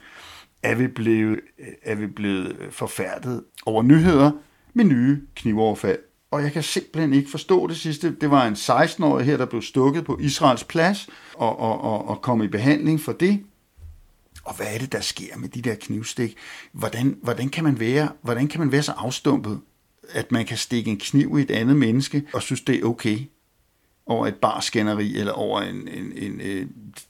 er 0.62 0.74
vi 0.74 0.86
blevet, 0.86 1.40
er 1.82 1.94
vi 1.94 2.06
blevet 2.06 2.56
øh, 2.60 2.72
forfærdet 2.72 3.44
over 3.66 3.82
nyheder 3.82 4.30
med 4.74 4.84
nye 4.84 5.20
knivoverfald. 5.36 5.98
Og 6.30 6.42
jeg 6.42 6.52
kan 6.52 6.62
simpelthen 6.62 7.12
ikke 7.12 7.30
forstå 7.30 7.66
det 7.66 7.76
sidste. 7.76 8.16
Det 8.20 8.30
var 8.30 8.46
en 8.46 8.54
16-årig 8.54 9.26
her, 9.26 9.36
der 9.36 9.46
blev 9.46 9.62
stukket 9.62 10.04
på 10.04 10.18
Israels 10.20 10.64
plads 10.64 11.08
og, 11.34 11.58
og, 11.58 11.80
og, 11.80 12.08
og 12.08 12.22
kom 12.22 12.42
i 12.42 12.48
behandling 12.48 13.00
for 13.00 13.12
det. 13.12 13.40
Og 14.44 14.56
hvad 14.56 14.66
er 14.74 14.78
det, 14.78 14.92
der 14.92 15.00
sker 15.00 15.36
med 15.36 15.48
de 15.48 15.62
der 15.62 15.74
knivstik? 15.74 16.36
Hvordan, 16.72 17.18
hvordan, 17.22 17.48
kan 17.48 17.64
man 17.64 17.80
være, 17.80 18.08
hvordan 18.22 18.48
kan 18.48 18.60
man 18.60 18.72
være 18.72 18.82
så 18.82 18.92
afstumpet, 18.92 19.60
at 20.12 20.32
man 20.32 20.46
kan 20.46 20.56
stikke 20.56 20.90
en 20.90 20.98
kniv 20.98 21.38
i 21.38 21.42
et 21.42 21.50
andet 21.50 21.76
menneske 21.76 22.22
og 22.32 22.42
synes, 22.42 22.60
det 22.60 22.74
er 22.80 22.84
okay? 22.84 23.18
Over 24.08 24.26
et 24.26 24.34
barskænderi, 24.34 25.16
eller 25.18 25.32
over 25.32 25.60
en, 25.60 25.88
en, 25.88 26.12
en, 26.16 26.32
en 26.32 26.40
øh, 26.40 26.66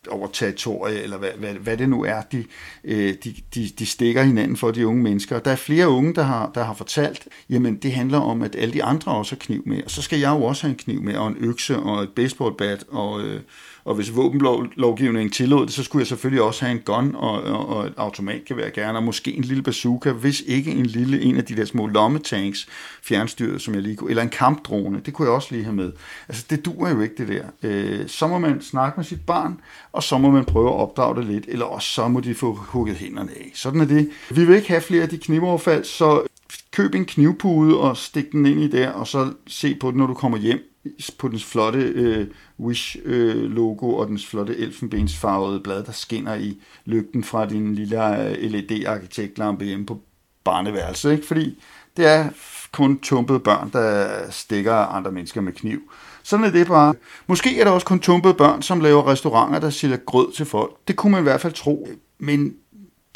over 0.09 0.29
territorie, 0.33 1.03
eller 1.03 1.19
hvad, 1.19 1.31
hvad, 1.39 1.55
hvad 1.55 1.77
det 1.77 1.89
nu 1.89 2.05
er, 2.05 2.23
de, 2.23 2.45
øh, 2.85 3.15
de, 3.25 3.35
de, 3.55 3.69
de 3.79 3.87
stikker 3.87 4.23
hinanden 4.23 4.57
for 4.57 4.71
de 4.71 4.87
unge 4.87 5.03
mennesker. 5.03 5.39
Der 5.39 5.51
er 5.51 5.57
flere 5.57 5.89
unge, 5.89 6.15
der 6.15 6.23
har, 6.23 6.51
der 6.55 6.65
har 6.65 6.75
fortalt, 6.75 7.29
jamen 7.51 7.77
det 7.77 7.93
handler 7.93 8.19
om, 8.19 8.43
at 8.43 8.57
alle 8.57 8.75
de 8.75 8.85
andre 8.85 9.13
også 9.13 9.35
har 9.35 9.39
kniv 9.39 9.63
med, 9.67 9.83
og 9.85 9.91
så 9.91 10.03
skal 10.03 10.19
jeg 10.19 10.31
jo 10.31 10.45
også 10.45 10.63
have 10.63 10.71
en 10.71 10.79
kniv 10.79 11.03
med, 11.03 11.17
og 11.17 11.29
en 11.29 11.37
økse, 11.39 11.77
og 11.77 12.03
et 12.03 12.11
baseballbat, 12.11 12.85
og, 12.89 13.23
øh, 13.23 13.41
og 13.89 13.95
hvis 13.95 14.17
våbenlovgivningen 14.17 15.31
tillod 15.31 15.67
det, 15.67 15.75
så 15.75 15.83
skulle 15.83 16.01
jeg 16.01 16.07
selvfølgelig 16.07 16.43
også 16.43 16.65
have 16.65 16.73
en 16.73 16.83
gun 16.85 17.15
og, 17.15 17.43
og, 17.43 17.69
og 17.69 17.87
et 17.87 17.95
automatgevær 17.97 18.71
gerne, 18.71 18.99
og 18.99 19.03
måske 19.03 19.33
en 19.33 19.43
lille 19.43 19.63
bazooka, 19.63 20.13
hvis 20.13 20.43
ikke 20.47 20.71
en 20.71 20.87
lille 20.87 21.23
en 21.23 21.37
af 21.37 21.45
de 21.45 21.57
der 21.57 21.65
små 21.65 21.87
lommetanks, 21.87 22.69
fjernstyret, 23.03 23.63
som 23.63 23.75
jeg 23.75 23.83
lige 23.83 23.97
kunne, 23.97 24.11
eller 24.11 24.23
en 24.23 24.29
kampdrone, 24.29 25.01
det 25.07 25.15
kunne 25.15 25.27
jeg 25.27 25.35
også 25.35 25.49
lige 25.51 25.65
have 25.65 25.77
med. 25.77 25.93
Altså 26.29 26.45
det 26.51 26.65
duer 26.65 26.91
jo 26.91 27.01
ikke 27.01 27.15
det 27.19 27.29
der. 27.29 27.45
Øh, 27.63 28.09
så 28.09 28.27
må 28.27 28.39
man 28.39 28.63
snakke 28.63 28.97
med 28.97 29.05
sit 29.05 29.27
barn, 29.27 29.61
og 29.93 30.03
så 30.03 30.19
må 30.19 30.31
man 30.31 30.45
prøve 30.45 30.69
at 30.69 30.75
opdrage 30.75 31.17
det 31.17 31.25
lidt, 31.25 31.45
eller 31.49 31.65
også 31.65 31.89
så 31.89 32.09
må 32.09 32.21
de 32.21 32.35
få 32.35 32.55
hugget 32.55 32.97
hænderne 32.97 33.31
af. 33.31 33.51
Sådan 33.55 33.81
er 33.81 33.87
det. 33.87 34.11
Vi 34.31 34.45
vil 34.45 34.57
ikke 34.57 34.69
have 34.69 34.81
flere 34.81 35.03
af 35.03 35.09
de 35.09 35.19
knivoverfald, 35.19 35.85
så 35.85 36.23
køb 36.71 36.95
en 36.95 37.05
knivpude 37.05 37.81
og 37.81 37.97
stik 37.97 38.33
den 38.33 38.47
ind 38.47 38.61
i 38.61 38.69
der, 38.69 38.91
og 38.91 39.07
så 39.07 39.33
se 39.47 39.75
på 39.75 39.91
den, 39.91 39.99
når 39.99 40.07
du 40.07 40.15
kommer 40.15 40.39
hjem 40.39 40.75
på 41.19 41.29
dens 41.29 41.45
flotte 41.45 41.79
øh, 41.79 42.27
Wish-logo 42.61 43.93
øh, 43.93 43.99
og 43.99 44.09
dens 44.09 44.27
flotte 44.27 44.57
elfenbensfarvede 44.57 45.61
blad, 45.61 45.85
der 45.85 45.93
skinner 45.93 46.35
i 46.35 46.61
lygten 46.85 47.25
fra 47.25 47.47
din 47.47 47.75
lille 47.75 48.29
øh, 48.29 48.51
LED-arkitektlampe 48.51 49.65
hjemme 49.65 49.87
på 49.87 50.01
barneværelset. 50.45 51.13
Ikke? 51.13 51.27
Fordi 51.27 51.63
det 51.97 52.07
er 52.07 52.29
kun 52.73 52.99
tumpede 52.99 53.41
børn, 53.41 53.71
der 53.73 54.11
stikker 54.31 54.75
andre 54.75 55.13
mennesker 55.13 55.41
med 55.41 55.53
kniv. 55.53 55.81
Sådan 56.23 56.45
er 56.45 56.51
det 56.51 56.67
bare. 56.67 56.95
Måske 57.27 57.61
er 57.61 57.65
der 57.65 57.71
også 57.71 57.87
kun 57.87 58.01
tumpede 58.01 58.35
børn, 58.35 58.63
som 58.63 58.81
laver 58.81 59.07
restauranter, 59.07 59.61
der 59.61 59.71
sælger 59.71 59.97
grød 59.97 60.33
til 60.33 60.47
folk. 60.47 60.71
Det 60.89 60.97
kunne 60.97 61.11
man 61.11 61.21
i 61.21 61.23
hvert 61.23 61.41
fald 61.41 61.53
tro. 61.53 61.89
Men 62.19 62.55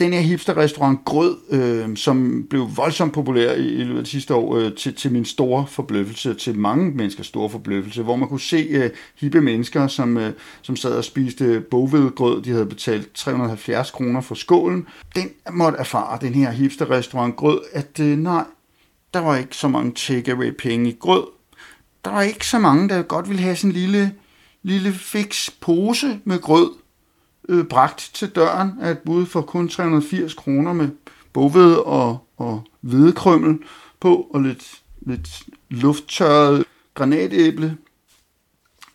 den 0.03 0.13
her 0.13 0.21
hipster-restaurant 0.21 1.05
Grød, 1.05 1.37
øh, 1.51 1.97
som 1.97 2.47
blev 2.51 2.69
voldsomt 2.77 3.13
populær 3.13 3.53
i, 3.53 3.69
i 3.69 3.85
løbet 3.85 4.01
af 4.01 4.07
sidste 4.07 4.35
år, 4.35 4.57
øh, 4.57 4.75
til, 4.75 4.95
til 4.95 5.13
min 5.13 5.25
store 5.25 5.67
forbløffelse, 5.67 6.35
til 6.35 6.59
mange 6.59 6.91
menneskers 6.91 7.27
store 7.27 7.51
forbløffelse, 7.51 8.03
hvor 8.03 8.17
man 8.17 8.29
kunne 8.29 8.41
se 8.41 8.67
øh, 8.71 8.91
hippe 9.21 9.41
mennesker, 9.41 9.87
som, 9.87 10.17
øh, 10.17 10.33
som 10.63 10.77
sad 10.77 10.93
og 10.93 11.05
spiste 11.05 11.61
bogvedgrød. 11.71 12.43
De 12.43 12.51
havde 12.51 12.67
betalt 12.67 13.13
370 13.15 13.91
kroner 13.91 14.21
for 14.21 14.35
skålen. 14.35 14.87
Den 15.15 15.31
måtte 15.51 15.79
erfare, 15.79 16.19
den 16.21 16.35
her 16.35 16.51
hipster-restaurant 16.51 17.37
Grød, 17.37 17.61
at 17.73 18.01
øh, 18.01 18.19
nej, 18.19 18.45
der 19.15 19.21
var 19.21 19.37
ikke 19.37 19.57
så 19.57 19.69
mange 19.69 19.93
takeaway-penge 19.93 20.91
i 20.91 20.97
grød. 21.01 21.25
Der 22.05 22.11
var 22.11 22.23
ikke 22.23 22.47
så 22.47 22.59
mange, 22.59 22.89
der 22.89 23.03
godt 23.03 23.29
ville 23.29 23.43
have 23.43 23.57
sådan 23.57 23.71
en 23.71 23.77
lille, 23.77 24.13
lille 24.63 24.93
fix 24.93 25.51
pose 25.61 26.21
med 26.25 26.41
grød 26.41 26.82
øh, 27.49 27.65
bragt 27.65 28.11
til 28.15 28.29
døren 28.29 28.73
af 28.81 28.91
et 28.91 28.99
bud 28.99 29.27
for 29.27 29.41
kun 29.41 29.69
380 29.69 30.35
kroner 30.35 30.73
med 30.73 30.89
boved 31.33 31.75
og, 31.75 32.19
og 32.37 32.65
hvedekrømmel 32.81 33.59
på, 34.01 34.27
og 34.35 34.41
lidt, 34.43 34.81
lidt 35.01 35.29
lufttørret 35.71 36.65
granatæble 36.95 37.77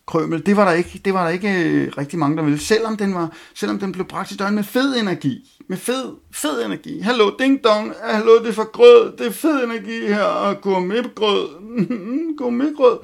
krømmel. 0.06 0.46
Det 0.46 0.56
var 0.56 0.64
der 0.64 0.72
ikke, 0.72 1.00
det 1.04 1.14
var 1.14 1.24
der 1.24 1.30
ikke 1.30 1.64
øh, 1.64 1.92
rigtig 1.98 2.18
mange, 2.18 2.36
der 2.36 2.42
ville. 2.42 2.58
Selvom 2.58 2.96
den, 2.96 3.14
var, 3.14 3.32
selvom 3.54 3.78
den 3.78 3.92
blev 3.92 4.06
bragt 4.06 4.28
til 4.28 4.38
døren 4.38 4.54
med 4.54 4.64
fed 4.64 4.96
energi. 4.96 5.50
Med 5.68 5.76
fed, 5.76 6.12
fed 6.32 6.64
energi. 6.64 7.00
Hallo, 7.00 7.30
ding 7.38 7.64
dong. 7.64 7.92
Hallo, 8.04 8.38
det 8.38 8.48
er 8.48 8.52
for 8.52 8.70
grød. 8.72 9.16
Det 9.18 9.26
er 9.26 9.30
fed 9.30 9.64
energi 9.64 10.06
her. 10.06 10.22
Og 10.22 10.60
gourmetgrød. 10.60 11.48
gourmetgrød 12.38 12.98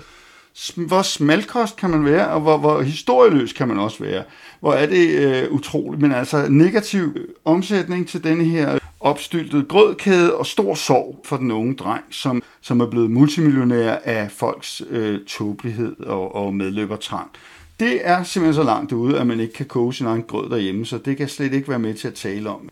hvor 0.77 1.03
smalkost 1.03 1.77
kan 1.77 1.91
man 1.91 2.05
være, 2.05 2.29
og 2.29 2.41
hvor, 2.41 2.57
hvor 2.59 2.83
historieløs 2.83 3.53
kan 3.53 3.69
man 3.69 3.79
også 3.79 4.05
være. 4.05 4.23
Hvor 4.61 4.73
er 4.73 4.87
det 4.87 5.09
øh, 5.09 5.53
utroligt. 5.53 6.03
Men 6.03 6.13
altså 6.13 6.47
negativ 6.49 7.13
øh, 7.17 7.29
omsætning 7.45 8.09
til 8.09 8.25
denne 8.25 8.45
her 8.45 8.79
opstyltet 9.01 9.69
grødkæde 9.69 10.35
og 10.37 10.47
stor 10.47 10.75
sorg 10.75 11.21
for 11.25 11.37
den 11.37 11.51
unge 11.51 11.75
dreng, 11.75 12.05
som, 12.11 12.43
som 12.61 12.81
er 12.81 12.87
blevet 12.87 13.11
multimillionær 13.11 13.99
af 14.05 14.31
folks 14.31 14.83
øh, 14.91 15.21
tåbelighed 15.27 16.01
og, 16.01 16.35
og 16.35 16.55
medløbertrang. 16.55 17.31
Det 17.81 18.01
er 18.05 18.23
simpelthen 18.23 18.55
så 18.55 18.63
langt 18.63 18.93
ude, 18.93 19.21
at 19.21 19.27
man 19.27 19.41
ikke 19.41 19.55
kan 19.55 19.67
koge 19.67 19.95
sin 19.95 20.07
egen 20.07 20.23
grød 20.23 20.51
derhjemme, 20.51 20.87
så 20.87 20.99
det 20.99 21.17
kan 21.17 21.29
slet 21.29 21.53
ikke 21.53 21.69
være 21.69 21.79
med 21.79 21.95
til 21.95 22.09
at 22.09 22.15
tale 22.15 22.51
om. 22.51 22.69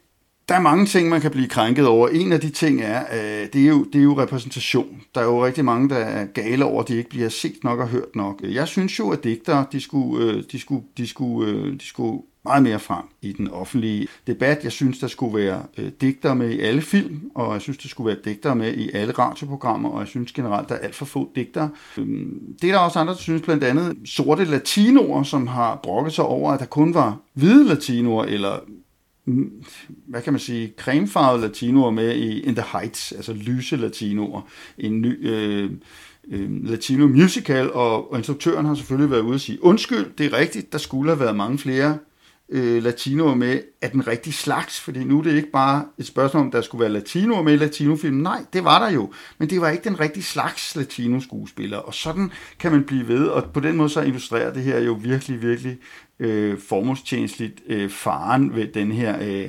Der 0.52 0.58
er 0.58 0.62
mange 0.62 0.86
ting, 0.86 1.08
man 1.08 1.20
kan 1.20 1.30
blive 1.30 1.48
krænket 1.48 1.86
over. 1.86 2.08
En 2.08 2.32
af 2.32 2.40
de 2.40 2.50
ting 2.50 2.80
er, 2.82 3.02
øh, 3.12 3.48
det, 3.52 3.62
er 3.62 3.68
jo, 3.68 3.84
det 3.84 3.98
er 3.98 4.02
jo 4.02 4.20
repræsentation. 4.20 5.02
Der 5.14 5.20
er 5.20 5.24
jo 5.24 5.44
rigtig 5.44 5.64
mange, 5.64 5.88
der 5.88 5.96
er 5.96 6.24
gale 6.24 6.64
over, 6.64 6.82
at 6.82 6.88
de 6.88 6.96
ikke 6.96 7.10
bliver 7.10 7.28
set 7.28 7.64
nok 7.64 7.80
og 7.80 7.88
hørt 7.88 8.16
nok. 8.16 8.40
Jeg 8.42 8.68
synes 8.68 8.98
jo, 8.98 9.10
at 9.10 9.24
digtere, 9.24 9.66
de 9.72 9.80
skulle, 9.80 10.24
øh, 10.24 10.42
de 10.52 10.58
skulle, 10.58 10.82
de 10.96 11.06
skulle, 11.06 11.52
øh, 11.52 11.72
de 11.72 11.86
skulle 11.86 12.22
meget 12.44 12.62
mere 12.62 12.78
frem 12.78 13.04
i 13.22 13.32
den 13.32 13.50
offentlige 13.50 14.08
debat. 14.26 14.60
Jeg 14.64 14.72
synes, 14.72 14.98
der 14.98 15.06
skulle 15.06 15.44
være 15.44 15.62
øh, 15.78 15.90
digtere 16.00 16.36
med 16.36 16.50
i 16.50 16.60
alle 16.60 16.82
film, 16.82 17.30
og 17.34 17.52
jeg 17.52 17.60
synes, 17.60 17.78
der 17.78 17.88
skulle 17.88 18.08
være 18.08 18.18
digtere 18.24 18.56
med 18.56 18.74
i 18.74 18.90
alle 18.94 19.12
radioprogrammer, 19.12 19.88
og 19.88 20.00
jeg 20.00 20.08
synes 20.08 20.32
generelt, 20.32 20.68
der 20.68 20.74
er 20.74 20.78
alt 20.78 20.94
for 20.94 21.04
få 21.04 21.30
digtere. 21.34 21.70
Øhm, 21.98 22.40
det 22.62 22.70
er 22.70 22.72
der 22.72 22.80
også 22.80 22.98
andre, 22.98 23.12
der 23.12 23.18
synes 23.18 23.42
blandt 23.42 23.64
andet 23.64 23.96
sorte 24.04 24.44
latinoer, 24.44 25.22
som 25.22 25.46
har 25.46 25.80
brokket 25.82 26.12
sig 26.12 26.24
over, 26.24 26.52
at 26.52 26.60
der 26.60 26.66
kun 26.66 26.94
var 26.94 27.16
hvide 27.34 27.64
latinoer, 27.68 28.24
eller 28.24 28.58
hvad 30.06 30.22
kan 30.22 30.32
man 30.32 30.40
sige, 30.40 30.72
cremefarvede 30.78 31.42
latinoer 31.46 31.90
med 31.90 32.16
i 32.16 32.40
In 32.40 32.54
the 32.54 32.64
Heights, 32.72 33.12
altså 33.12 33.32
lyse 33.32 33.76
latinoer. 33.76 34.42
En 34.78 35.00
ny 35.00 35.28
øh, 35.28 35.70
øh, 36.28 36.64
latino 36.64 37.06
musical, 37.06 37.72
og, 37.72 38.12
og 38.12 38.18
instruktøren 38.18 38.66
har 38.66 38.74
selvfølgelig 38.74 39.10
været 39.10 39.22
ude 39.22 39.34
og 39.34 39.40
sige, 39.40 39.64
undskyld, 39.64 40.06
det 40.18 40.26
er 40.26 40.38
rigtigt, 40.38 40.72
der 40.72 40.78
skulle 40.78 41.10
have 41.10 41.20
været 41.20 41.36
mange 41.36 41.58
flere 41.58 41.98
øh, 42.48 42.82
latinoer 42.82 43.34
med 43.34 43.60
af 43.82 43.90
den 43.90 44.06
rigtige 44.06 44.32
slags, 44.32 44.80
fordi 44.80 45.04
nu 45.04 45.18
er 45.18 45.22
det 45.22 45.36
ikke 45.36 45.50
bare 45.50 45.84
et 45.98 46.06
spørgsmål 46.06 46.42
om, 46.42 46.50
der 46.50 46.60
skulle 46.60 46.80
være 46.80 46.92
latinoer 46.92 47.42
med 47.42 47.52
i 47.52 47.56
latinofilm. 47.56 48.16
Nej, 48.16 48.44
det 48.52 48.64
var 48.64 48.84
der 48.84 48.94
jo, 48.94 49.12
men 49.38 49.50
det 49.50 49.60
var 49.60 49.70
ikke 49.70 49.84
den 49.84 50.00
rigtige 50.00 50.24
slags 50.24 50.76
latino-skuespiller, 50.76 51.78
og 51.78 51.94
sådan 51.94 52.30
kan 52.58 52.72
man 52.72 52.84
blive 52.84 53.08
ved, 53.08 53.26
og 53.26 53.44
på 53.52 53.60
den 53.60 53.76
måde 53.76 53.88
så 53.88 54.02
illustrerer 54.02 54.52
det 54.52 54.62
her 54.62 54.80
jo 54.80 54.92
virkelig, 54.92 55.42
virkelig 55.42 55.78
øh, 56.22 56.58
formålstjenestligt 56.58 57.62
øh, 57.66 57.90
faren 57.90 58.54
ved 58.54 58.66
den 58.66 58.92
her... 58.92 59.18
Øh, 59.22 59.48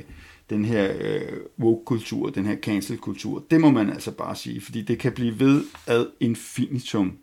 den 0.50 0.64
her 0.64 0.92
øh, 1.00 1.32
woke-kultur, 1.60 2.30
den 2.30 2.46
her 2.46 2.56
cancel-kultur. 2.56 3.44
Det 3.50 3.60
må 3.60 3.70
man 3.70 3.90
altså 3.90 4.10
bare 4.10 4.36
sige, 4.36 4.60
fordi 4.60 4.82
det 4.82 4.98
kan 4.98 5.12
blive 5.12 5.40
ved 5.40 5.64
ad 5.86 6.06
infinitum 6.20 7.18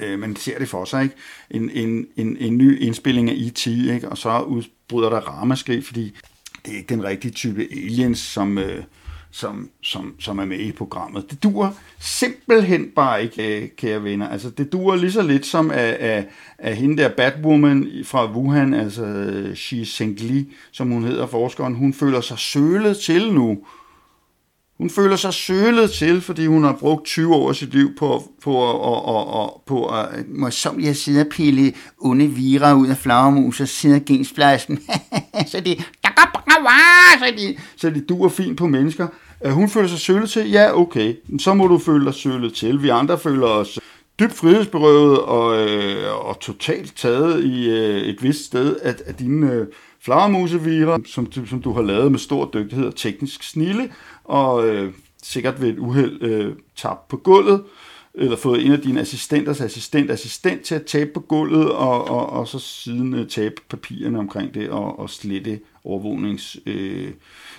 øh, 0.00 0.18
man 0.18 0.36
ser 0.36 0.58
det 0.58 0.68
for 0.68 0.84
sig, 0.84 1.02
ikke? 1.02 1.14
En, 1.50 1.70
en, 1.70 2.06
en, 2.16 2.36
en 2.36 2.58
ny 2.58 2.80
indspilling 2.80 3.30
af 3.30 3.34
E.T., 3.34 3.66
ikke? 3.66 4.08
og 4.08 4.18
så 4.18 4.40
udbryder 4.40 5.10
der 5.10 5.20
ramaskrig, 5.20 5.84
fordi 5.84 6.12
det 6.66 6.72
er 6.72 6.76
ikke 6.76 6.94
den 6.94 7.04
rigtige 7.04 7.32
type 7.32 7.62
aliens, 7.70 8.18
som, 8.18 8.58
øh, 8.58 8.84
som, 9.30 9.70
som, 9.82 10.14
som 10.20 10.38
er 10.38 10.44
med 10.44 10.58
i 10.58 10.72
programmet. 10.72 11.30
Det 11.30 11.42
dur 11.42 11.74
simpelthen 12.00 12.86
bare 12.96 13.22
ikke, 13.22 13.62
øh, 13.62 13.68
kære 13.76 14.04
venner. 14.04 14.28
Altså, 14.28 14.50
det 14.50 14.72
dur 14.72 14.96
lige 14.96 15.12
så 15.12 15.22
lidt 15.22 15.46
som 15.46 15.70
af, 15.70 15.96
af, 16.00 16.26
af 16.58 16.76
hende 16.76 17.02
der 17.02 17.08
Batwoman 17.08 17.88
fra 18.04 18.32
Wuhan, 18.32 18.74
altså 18.74 19.04
øh, 19.04 19.56
Xi 19.56 19.84
Zhengli, 19.84 20.52
som 20.72 20.90
hun 20.90 21.04
hedder, 21.04 21.26
forskeren. 21.26 21.74
Hun 21.74 21.92
føler 21.92 22.20
sig 22.20 22.38
sølet 22.38 22.96
til 22.96 23.32
nu, 23.32 23.58
hun 24.80 24.90
føler 24.90 25.16
sig 25.16 25.34
sølet 25.34 25.90
til, 25.90 26.20
fordi 26.20 26.46
hun 26.46 26.64
har 26.64 26.72
brugt 26.72 27.06
20 27.06 27.34
år 27.34 27.48
af 27.48 27.56
sit 27.56 27.74
liv 27.74 27.96
på, 27.98 28.22
på, 28.42 28.54
og, 28.54 29.04
og, 29.04 29.26
og, 29.26 29.62
på 29.66 29.86
at 29.86 30.28
morsomt 30.28 30.84
jeg 30.84 30.96
sidder 30.96 31.24
og 31.24 31.30
pille 31.30 31.72
onde 31.98 32.26
vira 32.26 32.74
ud 32.74 32.88
af 32.88 32.96
flagermus 32.96 33.60
og 33.60 33.68
sidder 33.68 33.98
gensplejsen. 34.06 34.78
så 35.50 35.60
det 35.60 35.90
så 37.18 37.34
de, 37.38 37.56
så 37.76 37.90
de 37.90 38.00
duer 38.00 38.28
fint 38.28 38.58
på 38.58 38.66
mennesker. 38.66 39.08
Hun 39.44 39.68
føler 39.68 39.88
sig 39.88 39.98
sølet 39.98 40.30
til, 40.30 40.50
ja 40.50 40.78
okay, 40.80 41.14
så 41.38 41.54
må 41.54 41.66
du 41.66 41.78
føle 41.78 42.04
dig 42.04 42.14
sølet 42.14 42.54
til. 42.54 42.82
Vi 42.82 42.88
andre 42.88 43.18
føler 43.18 43.46
os 43.46 43.78
dybt 44.20 44.32
frihedsberøvet 44.32 45.18
og, 45.18 45.68
øh, 45.68 46.26
og 46.26 46.40
totalt 46.40 46.96
taget 46.96 47.44
i 47.44 47.70
øh, 47.70 48.02
et 48.02 48.22
vist 48.22 48.44
sted 48.44 48.76
af, 48.76 48.94
af 49.06 49.14
dine 49.14 49.52
øh, 49.52 49.66
flagermusevirer, 50.04 50.98
som, 51.06 51.32
som 51.46 51.62
du 51.62 51.72
har 51.72 51.82
lavet 51.82 52.10
med 52.10 52.18
stor 52.18 52.50
dygtighed 52.54 52.86
og 52.86 52.96
teknisk 52.96 53.42
snille 53.42 53.88
og 54.24 54.68
øh, 54.68 54.92
sikkert 55.22 55.62
ved 55.62 55.68
et 55.68 55.78
uheld 55.78 56.22
øh, 56.22 56.54
tabt 56.76 57.08
på 57.08 57.16
gulvet, 57.16 57.62
eller 58.14 58.36
fået 58.36 58.66
en 58.66 58.72
af 58.72 58.80
dine 58.80 59.00
assistenters 59.00 59.60
assistent, 59.60 60.10
assistent 60.10 60.62
til 60.62 60.74
at 60.74 60.84
tabe 60.84 61.10
på 61.14 61.20
gulvet, 61.20 61.72
og, 61.72 62.10
og, 62.10 62.30
og 62.30 62.48
så 62.48 62.58
siden 62.58 63.14
øh, 63.14 63.28
tabe 63.28 63.54
papirerne 63.68 64.18
omkring 64.18 64.54
det, 64.54 64.70
og, 64.70 64.98
og 64.98 65.10
slette 65.10 65.60
overvågnings... 65.84 66.56
Øh, 66.66 67.08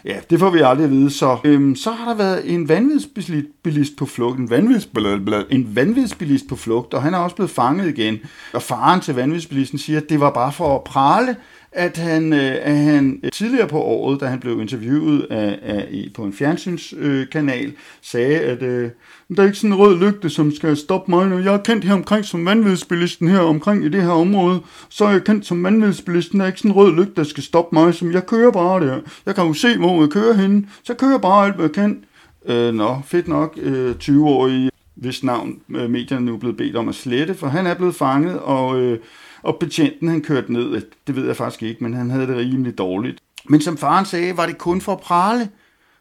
ja, 0.05 0.19
det 0.29 0.39
får 0.39 0.49
vi 0.49 0.59
aldrig 0.59 0.83
at 0.85 0.91
vide. 0.91 1.09
Så, 1.09 1.37
øhm, 1.43 1.75
så 1.75 1.91
har 1.91 2.09
der 2.09 2.17
været 2.17 2.53
en 2.53 2.69
vanvidsbilist 2.69 3.95
på 3.97 4.05
flugt, 4.05 4.39
en, 4.39 4.49
vanvidsbilist, 4.49 5.47
en 5.49 5.75
vanvidsbilist 5.75 6.47
på 6.47 6.55
flugt, 6.55 6.93
og 6.93 7.01
han 7.01 7.13
er 7.13 7.17
også 7.17 7.35
blevet 7.35 7.51
fanget 7.51 7.97
igen. 7.97 8.19
Og 8.53 8.61
faren 8.61 9.01
til 9.01 9.15
vanvidsbilisten 9.15 9.79
siger, 9.79 9.99
at 9.99 10.09
det 10.09 10.19
var 10.19 10.31
bare 10.31 10.51
for 10.51 10.75
at 10.75 10.83
prale, 10.83 11.35
at 11.71 11.97
han, 11.97 12.33
øh, 12.33 12.57
at 12.61 12.75
han 12.75 13.19
øh, 13.23 13.31
tidligere 13.31 13.67
på 13.67 13.81
året, 13.81 14.21
da 14.21 14.25
han 14.25 14.39
blev 14.39 14.61
interviewet 14.61 15.27
af, 15.29 15.59
af, 15.61 16.07
på 16.13 16.23
en 16.23 16.33
fjernsynskanal, 16.33 17.73
sagde, 18.01 18.39
at 18.39 18.63
øh, 18.63 18.89
der 19.35 19.43
er 19.43 19.45
ikke 19.45 19.57
sådan 19.57 19.73
en 19.73 19.79
rød 19.79 19.99
lygte, 19.99 20.29
som 20.29 20.55
skal 20.55 20.77
stoppe 20.77 21.11
mig. 21.11 21.27
nu. 21.27 21.37
jeg 21.37 21.53
er 21.53 21.57
kendt 21.57 21.85
her 21.85 21.93
omkring 21.93 22.25
som 22.25 22.45
vanvidsbilisten 22.45 23.27
her 23.27 23.39
omkring 23.39 23.85
i 23.85 23.89
det 23.89 24.03
her 24.03 24.09
område, 24.09 24.59
så 24.89 25.05
er 25.05 25.11
jeg 25.11 25.23
kendt 25.23 25.45
som 25.45 25.63
vanvidsbilisten. 25.63 26.39
Der 26.39 26.45
er 26.45 26.47
ikke 26.47 26.59
sådan 26.59 26.71
en 26.71 26.75
rød 26.75 26.95
lygte, 26.95 27.13
der 27.15 27.23
skal 27.23 27.43
stoppe 27.43 27.75
mig, 27.75 27.93
som 27.93 28.11
jeg 28.11 28.25
kører 28.25 28.51
bare 28.51 28.87
der. 28.87 28.99
Jeg 29.25 29.35
kan 29.35 29.47
jo 29.47 29.53
se, 29.53 29.77
hvor 29.77 30.01
jeg 30.01 30.09
kører 30.09 30.33
henne. 30.33 30.67
Så 30.83 30.93
kører 30.93 31.11
jeg 31.11 31.21
bare 31.21 31.45
alt, 31.45 31.55
hvad 31.55 31.65
jeg 31.65 31.71
kan. 31.71 32.03
Øh, 32.45 32.73
nå, 32.73 33.01
fedt 33.05 33.27
nok. 33.27 33.57
Øh, 33.61 33.95
20-årige, 34.03 34.69
hvis 34.95 35.23
navn 35.23 35.59
øh, 35.75 35.89
medierne 35.89 36.25
nu 36.25 36.33
er 36.33 36.39
blevet 36.39 36.57
bedt 36.57 36.75
om 36.75 36.89
at 36.89 36.95
slette, 36.95 37.33
for 37.33 37.47
han 37.47 37.67
er 37.67 37.73
blevet 37.73 37.95
fanget, 37.95 38.39
og... 38.39 38.79
Øh, 38.81 38.99
og 39.41 39.57
betjenten 39.59 40.07
han 40.07 40.21
kørte 40.21 40.53
ned, 40.53 40.81
det 41.07 41.15
ved 41.15 41.25
jeg 41.25 41.35
faktisk 41.35 41.63
ikke, 41.63 41.83
men 41.83 41.93
han 41.93 42.09
havde 42.09 42.27
det 42.27 42.37
rimelig 42.37 42.77
dårligt. 42.77 43.19
Men 43.49 43.61
som 43.61 43.77
faren 43.77 44.05
sagde, 44.05 44.37
var 44.37 44.45
det 44.45 44.57
kun 44.57 44.81
for 44.81 44.91
at 44.91 44.99
prale. 44.99 45.49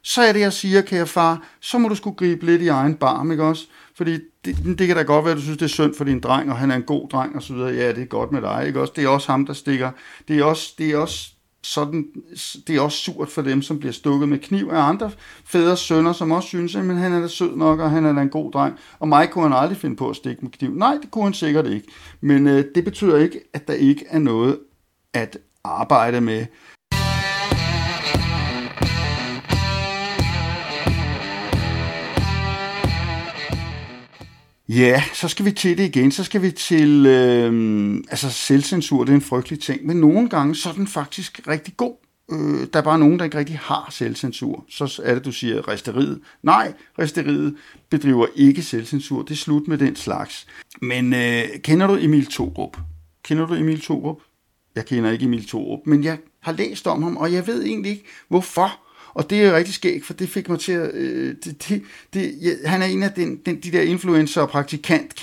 Så 0.02 0.22
er 0.22 0.32
det, 0.32 0.40
jeg 0.40 0.52
siger, 0.52 0.82
kære 0.82 1.06
far, 1.06 1.42
så 1.60 1.78
må 1.78 1.88
du 1.88 1.94
skulle 1.94 2.16
gribe 2.16 2.46
lidt 2.46 2.62
i 2.62 2.68
egen 2.68 2.94
barm, 2.94 3.30
ikke 3.30 3.44
også? 3.44 3.66
Fordi 3.94 4.18
det, 4.44 4.78
det 4.78 4.86
kan 4.86 4.96
da 4.96 5.02
godt 5.02 5.24
være, 5.24 5.32
at 5.32 5.36
du 5.36 5.42
synes, 5.42 5.58
det 5.58 5.64
er 5.64 5.68
synd 5.68 5.94
for 5.94 6.04
din 6.04 6.20
dreng, 6.20 6.50
og 6.50 6.56
han 6.56 6.70
er 6.70 6.76
en 6.76 6.82
god 6.82 7.08
dreng, 7.08 7.36
og 7.36 7.42
så 7.42 7.54
videre. 7.54 7.74
Ja, 7.74 7.88
det 7.88 8.02
er 8.02 8.06
godt 8.06 8.32
med 8.32 8.42
dig, 8.42 8.64
ikke 8.66 8.80
også? 8.80 8.92
Det 8.96 9.04
er 9.04 9.08
også 9.08 9.32
ham, 9.32 9.46
der 9.46 9.52
stikker. 9.52 9.90
Det 10.28 10.38
er 10.38 10.44
også, 10.44 10.74
det 10.78 10.90
er 10.90 10.96
også 10.96 11.30
sådan, 11.62 12.06
det 12.66 12.76
er 12.76 12.80
også 12.80 12.98
surt 12.98 13.28
for 13.28 13.42
dem, 13.42 13.62
som 13.62 13.78
bliver 13.78 13.92
stukket 13.92 14.28
med 14.28 14.38
kniv 14.38 14.68
af 14.72 14.80
andre 14.80 15.10
fædre 15.44 15.76
sønner, 15.76 16.12
som 16.12 16.30
også 16.30 16.48
synes, 16.48 16.76
at 16.76 16.84
han 16.84 17.12
er 17.12 17.20
da 17.20 17.28
sød 17.28 17.56
nok, 17.56 17.80
og 17.80 17.90
han 17.90 18.06
er 18.06 18.12
da 18.12 18.20
en 18.20 18.28
god 18.28 18.52
dreng. 18.52 18.74
Og 18.98 19.08
mig 19.08 19.30
kunne 19.30 19.44
han 19.44 19.62
aldrig 19.62 19.78
finde 19.78 19.96
på 19.96 20.10
at 20.10 20.16
stikke 20.16 20.42
med 20.42 20.50
kniv. 20.50 20.74
Nej, 20.74 20.98
det 21.02 21.10
kunne 21.10 21.24
han 21.24 21.34
sikkert 21.34 21.66
ikke. 21.66 21.88
Men 22.20 22.46
øh, 22.46 22.64
det 22.74 22.84
betyder 22.84 23.16
ikke, 23.16 23.40
at 23.52 23.68
der 23.68 23.74
ikke 23.74 24.04
er 24.08 24.18
noget 24.18 24.58
at 25.14 25.38
arbejde 25.64 26.20
med. 26.20 26.46
Ja, 34.70 35.02
så 35.14 35.28
skal 35.28 35.44
vi 35.44 35.52
til 35.52 35.78
det 35.78 35.84
igen. 35.84 36.12
Så 36.12 36.24
skal 36.24 36.42
vi 36.42 36.50
til... 36.50 37.06
Øh, 37.06 37.94
altså, 38.10 38.30
selvcensur, 38.30 39.04
det 39.04 39.10
er 39.12 39.16
en 39.16 39.22
frygtelig 39.22 39.60
ting. 39.60 39.86
Men 39.86 39.96
nogle 39.96 40.28
gange, 40.28 40.54
så 40.54 40.68
er 40.68 40.72
den 40.72 40.86
faktisk 40.86 41.40
rigtig 41.48 41.76
god. 41.76 41.94
Øh, 42.32 42.66
der 42.72 42.78
er 42.78 42.82
bare 42.82 42.98
nogen, 42.98 43.18
der 43.18 43.24
ikke 43.24 43.38
rigtig 43.38 43.58
har 43.58 43.88
selvcensur. 43.90 44.64
Så 44.68 45.02
er 45.04 45.14
det, 45.14 45.24
du 45.24 45.32
siger, 45.32 45.68
resteriet. 45.68 46.20
Nej, 46.42 46.72
resteriet 46.98 47.56
bedriver 47.90 48.26
ikke 48.36 48.62
selvcensur. 48.62 49.22
Det 49.22 49.30
er 49.30 49.38
slut 49.38 49.68
med 49.68 49.78
den 49.78 49.96
slags. 49.96 50.46
Men 50.82 51.14
øh, 51.14 51.42
kender 51.64 51.86
du 51.86 51.96
Emil 52.00 52.26
Thorup? 52.26 52.76
Kender 53.24 53.46
du 53.46 53.54
Emil 53.54 53.80
Thorup? 53.80 54.16
Jeg 54.74 54.86
kender 54.86 55.10
ikke 55.10 55.24
Emil 55.24 55.48
Thorup, 55.48 55.86
men 55.86 56.04
jeg 56.04 56.18
har 56.40 56.52
læst 56.52 56.86
om 56.86 57.02
ham, 57.02 57.16
og 57.16 57.32
jeg 57.32 57.46
ved 57.46 57.64
egentlig 57.64 57.90
ikke, 57.90 58.04
hvorfor. 58.28 58.89
Og 59.14 59.30
det 59.30 59.44
er 59.44 59.56
rigtig 59.56 59.74
skægt, 59.74 60.06
for 60.06 60.14
det 60.14 60.28
fik 60.28 60.48
mig 60.48 60.58
til 60.58 60.72
at... 60.72 60.94
Øh, 60.94 61.34
det, 61.44 61.68
det, 61.68 61.82
det, 62.14 62.34
ja, 62.42 62.68
han 62.68 62.82
er 62.82 62.86
en 62.86 63.02
af 63.02 63.10
den, 63.10 63.36
den, 63.46 63.60
de 63.60 63.72
der 63.72 63.80
influencer 63.80 64.42
og 64.42 64.48
praktikant 64.48 65.14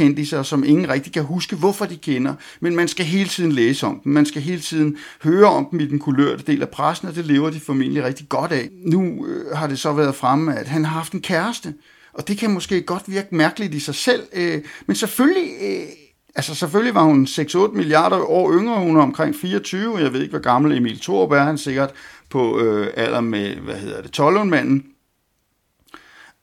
som 0.44 0.64
ingen 0.64 0.90
rigtig 0.90 1.14
kan 1.14 1.24
huske, 1.24 1.56
hvorfor 1.56 1.86
de 1.86 1.98
kender. 1.98 2.34
Men 2.60 2.76
man 2.76 2.88
skal 2.88 3.06
hele 3.06 3.30
tiden 3.30 3.52
læse 3.52 3.86
om 3.86 4.00
dem. 4.04 4.14
Man 4.14 4.26
skal 4.26 4.42
hele 4.42 4.62
tiden 4.62 4.98
høre 5.24 5.46
om 5.46 5.68
dem 5.72 5.80
i 5.80 5.86
den 5.86 6.00
kulørte 6.00 6.44
del 6.48 6.62
af 6.62 6.70
pressen, 6.70 7.08
og 7.08 7.16
det 7.16 7.26
lever 7.26 7.50
de 7.50 7.60
formentlig 7.60 8.04
rigtig 8.04 8.30
godt 8.30 8.52
af. 8.52 8.70
Nu 8.86 9.28
øh, 9.28 9.58
har 9.58 9.68
det 9.68 9.80
så 9.80 9.94
været 9.94 10.16
fremme, 10.16 10.60
at 10.60 10.68
han 10.68 10.86
har 10.86 10.94
haft 10.94 11.14
en 11.14 11.22
kæreste. 11.22 11.74
Og 12.14 12.28
det 12.28 12.38
kan 12.38 12.52
måske 12.52 12.82
godt 12.82 13.04
virke 13.08 13.36
mærkeligt 13.36 13.74
i 13.74 13.80
sig 13.80 13.96
selv. 13.96 14.24
Øh, 14.34 14.62
men 14.88 14.96
selvfølgelig... 14.96 15.52
Øh, 15.62 16.07
Altså 16.38 16.56
selvfølgelig 16.56 16.96
var 16.96 17.04
hun 17.04 17.26
6-8 17.26 17.68
milliarder 17.74 18.18
år 18.18 18.54
yngre, 18.54 18.80
hun 18.80 18.98
er 18.98 19.02
omkring 19.02 19.36
24, 19.36 19.98
jeg 19.98 20.14
ved 20.14 20.22
ikke, 20.22 20.32
hvor 20.32 20.40
gammel 20.40 20.78
Emil 20.78 21.00
Thorup 21.00 21.32
er, 21.32 21.44
han 21.44 21.58
sikkert 21.58 21.92
på 22.30 22.60
øh, 22.60 22.94
alder 22.98 23.22
med, 23.22 23.56
hvad 23.56 23.76
hedder 23.76 24.02
det, 24.02 24.12
Tollundmanden. 24.12 24.86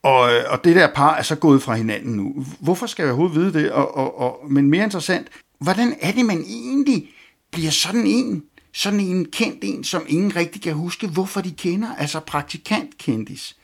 Og, 0.03 0.33
øh, 0.33 0.43
og 0.49 0.63
det 0.63 0.75
der 0.75 0.87
par 0.95 1.15
er 1.15 1.21
så 1.21 1.35
gået 1.35 1.61
fra 1.61 1.75
hinanden 1.75 2.13
nu. 2.15 2.45
Hvorfor 2.59 2.85
skal 2.85 3.03
jeg 3.03 3.11
overhovedet 3.11 3.35
vide 3.35 3.53
det? 3.53 3.71
Og, 3.71 3.97
og, 3.97 4.19
og, 4.19 4.51
men 4.51 4.69
mere 4.69 4.83
interessant, 4.83 5.27
hvordan 5.59 5.95
er 6.01 6.11
det, 6.11 6.25
man 6.25 6.43
egentlig 6.47 7.09
bliver 7.51 7.71
sådan 7.71 8.05
en, 8.05 8.43
sådan 8.73 8.99
en 8.99 9.25
kendt 9.25 9.59
en, 9.61 9.83
som 9.83 10.05
ingen 10.07 10.35
rigtig 10.35 10.61
kan 10.61 10.73
huske, 10.73 11.07
hvorfor 11.07 11.41
de 11.41 11.51
kender, 11.51 11.95
altså 11.95 12.19
praktikant 12.19 12.97
kendis. 12.97 13.55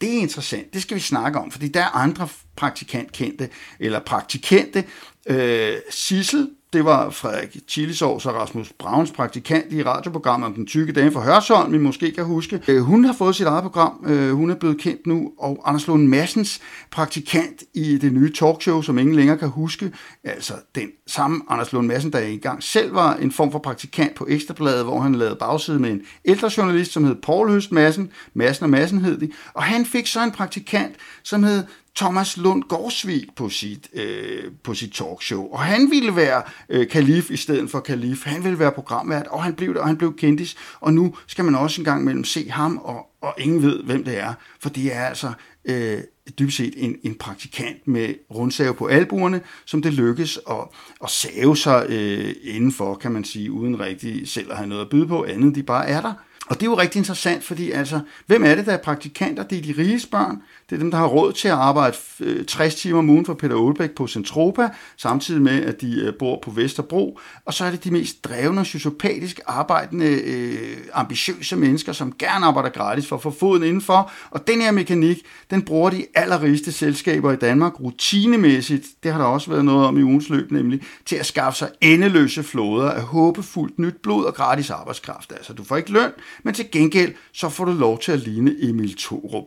Det 0.00 0.14
er 0.14 0.20
interessant, 0.20 0.74
det 0.74 0.82
skal 0.82 0.94
vi 0.94 1.00
snakke 1.00 1.38
om, 1.38 1.50
fordi 1.50 1.68
der 1.68 1.80
er 1.80 1.96
andre 1.96 2.28
praktikantkendte, 2.56 3.48
eller 3.80 4.00
praktikante. 4.00 4.84
Øh, 5.28 5.76
Sissel 5.90 6.48
det 6.72 6.84
var 6.84 7.10
Frederik 7.10 7.56
Chilisovs 7.68 8.26
og 8.26 8.34
Rasmus 8.34 8.72
Brauns 8.78 9.10
praktikant 9.10 9.72
i 9.72 9.82
radioprogrammet 9.82 10.46
om 10.46 10.54
den 10.54 10.66
tykke 10.66 10.92
dame 10.92 11.12
fra 11.12 11.20
Hørsholm, 11.20 11.72
vi 11.72 11.78
måske 11.78 12.10
kan 12.10 12.24
huske. 12.24 12.62
Øh, 12.68 12.80
hun 12.80 13.04
har 13.04 13.12
fået 13.12 13.36
sit 13.36 13.46
eget 13.46 13.62
program, 13.62 14.04
øh, 14.06 14.32
hun 14.32 14.50
er 14.50 14.54
blevet 14.54 14.78
kendt 14.78 15.06
nu, 15.06 15.32
og 15.38 15.62
Anders 15.64 15.86
Lund 15.86 16.06
Massens 16.06 16.60
praktikant 16.90 17.62
i 17.74 17.98
det 17.98 18.12
nye 18.12 18.32
talkshow, 18.32 18.82
som 18.82 18.98
ingen 18.98 19.16
længere 19.16 19.38
kan 19.38 19.48
huske, 19.48 19.92
altså 20.24 20.54
den 20.74 20.88
samme 21.08 21.40
Anders 21.48 21.72
Lund 21.72 21.86
Madsen, 21.86 22.12
der 22.12 22.18
engang 22.18 22.62
selv 22.62 22.94
var 22.94 23.14
en 23.14 23.32
form 23.32 23.52
for 23.52 23.58
praktikant 23.58 24.14
på 24.14 24.26
Ekstrabladet, 24.28 24.84
hvor 24.84 25.00
han 25.00 25.14
lavede 25.14 25.36
bagside 25.36 25.78
med 25.78 25.90
en 25.90 26.02
ældre 26.24 26.50
journalist, 26.56 26.92
som 26.92 27.04
hed 27.04 27.14
Paul 27.14 27.50
Høst 27.50 27.72
Madsen, 27.72 28.10
Madsen 28.34 28.64
og 28.64 28.70
Madsen 28.70 28.98
hed 28.98 29.18
de, 29.18 29.30
og 29.54 29.62
han 29.62 29.86
fik 29.86 30.06
så 30.06 30.24
en 30.24 30.32
praktikant, 30.32 30.96
som 31.22 31.42
hed 31.42 31.64
Thomas 31.98 32.36
Lund 32.36 32.62
Gårdsvig 32.62 33.26
på 33.36 33.48
sit, 33.48 33.88
øh, 33.94 34.52
på 34.62 34.74
sit 34.74 34.92
talkshow. 34.92 35.48
Og 35.52 35.58
han 35.58 35.90
ville 35.90 36.16
være 36.16 36.42
øh, 36.68 36.88
kalif 36.88 37.30
i 37.30 37.36
stedet 37.36 37.70
for 37.70 37.80
kalif. 37.80 38.24
Han 38.24 38.44
ville 38.44 38.58
være 38.58 38.72
programvært, 38.72 39.26
og 39.26 39.44
han 39.44 39.54
blev 39.54 39.68
det, 39.68 39.80
og 39.80 39.86
han 39.86 39.96
blev 39.96 40.16
kendis. 40.16 40.56
Og 40.80 40.92
nu 40.92 41.14
skal 41.26 41.44
man 41.44 41.54
også 41.54 41.80
engang 41.80 42.04
mellem 42.04 42.24
se 42.24 42.50
ham, 42.50 42.76
og, 42.76 43.06
og 43.22 43.34
ingen 43.38 43.62
ved, 43.62 43.82
hvem 43.82 44.04
det 44.04 44.18
er. 44.18 44.34
For 44.60 44.68
det 44.68 44.94
er 44.94 45.04
altså 45.04 45.32
øh, 45.64 46.00
dybest 46.38 46.56
set 46.56 46.74
en, 46.76 46.96
en 47.02 47.14
praktikant 47.14 47.88
med 47.88 48.14
rundsave 48.34 48.74
på 48.74 48.86
albuerne, 48.86 49.40
som 49.64 49.82
det 49.82 49.94
lykkes 49.94 50.38
at, 50.50 50.68
at 51.04 51.10
save 51.10 51.56
sig 51.56 51.86
øh, 51.88 52.34
indenfor, 52.42 52.94
kan 52.94 53.12
man 53.12 53.24
sige, 53.24 53.52
uden 53.52 53.80
rigtig 53.80 54.28
selv 54.28 54.50
at 54.50 54.56
have 54.56 54.68
noget 54.68 54.82
at 54.82 54.90
byde 54.90 55.06
på, 55.06 55.24
andet 55.24 55.54
de 55.54 55.62
bare 55.62 55.88
er 55.88 56.00
der. 56.00 56.14
Og 56.48 56.60
det 56.60 56.62
er 56.62 56.70
jo 56.70 56.78
rigtig 56.78 56.98
interessant, 56.98 57.44
fordi 57.44 57.70
altså, 57.70 58.00
hvem 58.26 58.44
er 58.44 58.54
det, 58.54 58.66
der 58.66 58.72
er 58.72 58.82
praktikanter? 58.82 59.42
Det 59.42 59.58
er 59.58 59.62
de 59.62 59.82
rige 59.82 60.06
børn. 60.10 60.42
Det 60.70 60.76
er 60.76 60.78
dem, 60.78 60.90
der 60.90 60.98
har 60.98 61.06
råd 61.06 61.32
til 61.32 61.48
at 61.48 61.54
arbejde 61.54 61.96
øh, 62.20 62.44
60 62.44 62.74
timer 62.74 62.98
om 62.98 63.10
ugen 63.10 63.26
for 63.26 63.34
Peter 63.34 63.56
Olbæk 63.56 63.90
på 63.90 64.06
Centropa, 64.06 64.68
samtidig 64.96 65.42
med, 65.42 65.64
at 65.64 65.80
de 65.80 66.00
øh, 66.00 66.14
bor 66.18 66.38
på 66.42 66.50
Vesterbro. 66.50 67.18
Og 67.44 67.54
så 67.54 67.64
er 67.64 67.70
det 67.70 67.84
de 67.84 67.90
mest 67.90 68.24
drevne, 68.24 68.64
sociopatisk 68.64 69.40
arbejdende, 69.46 70.06
øh, 70.06 70.76
ambitiøse 70.92 71.56
mennesker, 71.56 71.92
som 71.92 72.12
gerne 72.18 72.46
arbejder 72.46 72.68
gratis 72.68 73.06
for 73.06 73.16
at 73.16 73.22
få 73.22 73.30
foden 73.30 73.62
indenfor. 73.62 74.10
Og 74.30 74.46
den 74.46 74.60
her 74.60 74.70
mekanik, 74.70 75.22
den 75.50 75.62
bruger 75.62 75.90
de 75.90 76.06
allerrigeste 76.14 76.72
selskaber 76.72 77.32
i 77.32 77.36
Danmark 77.36 77.80
rutinemæssigt, 77.80 78.86
det 79.02 79.12
har 79.12 79.18
der 79.18 79.26
også 79.26 79.50
været 79.50 79.64
noget 79.64 79.86
om 79.86 79.98
i 79.98 80.02
ugens 80.02 80.28
løb 80.28 80.52
nemlig, 80.52 80.82
til 81.06 81.16
at 81.16 81.26
skaffe 81.26 81.58
sig 81.58 81.70
endeløse 81.80 82.42
floder 82.42 82.90
af 82.90 83.02
håbefuldt 83.02 83.78
nyt 83.78 83.96
blod 84.02 84.24
og 84.24 84.34
gratis 84.34 84.70
arbejdskraft. 84.70 85.32
Altså, 85.32 85.52
du 85.52 85.64
får 85.64 85.76
ikke 85.76 85.92
løn, 85.92 86.10
men 86.42 86.54
til 86.54 86.70
gengæld 86.70 87.14
så 87.32 87.48
får 87.48 87.64
du 87.64 87.72
lov 87.72 87.98
til 87.98 88.12
at 88.12 88.18
ligne 88.18 88.54
Emil 88.60 88.96
Thorup. 88.98 89.44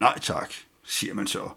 Nej 0.00 0.18
tak, 0.18 0.52
siger 0.84 1.14
man 1.14 1.26
så. 1.26 1.48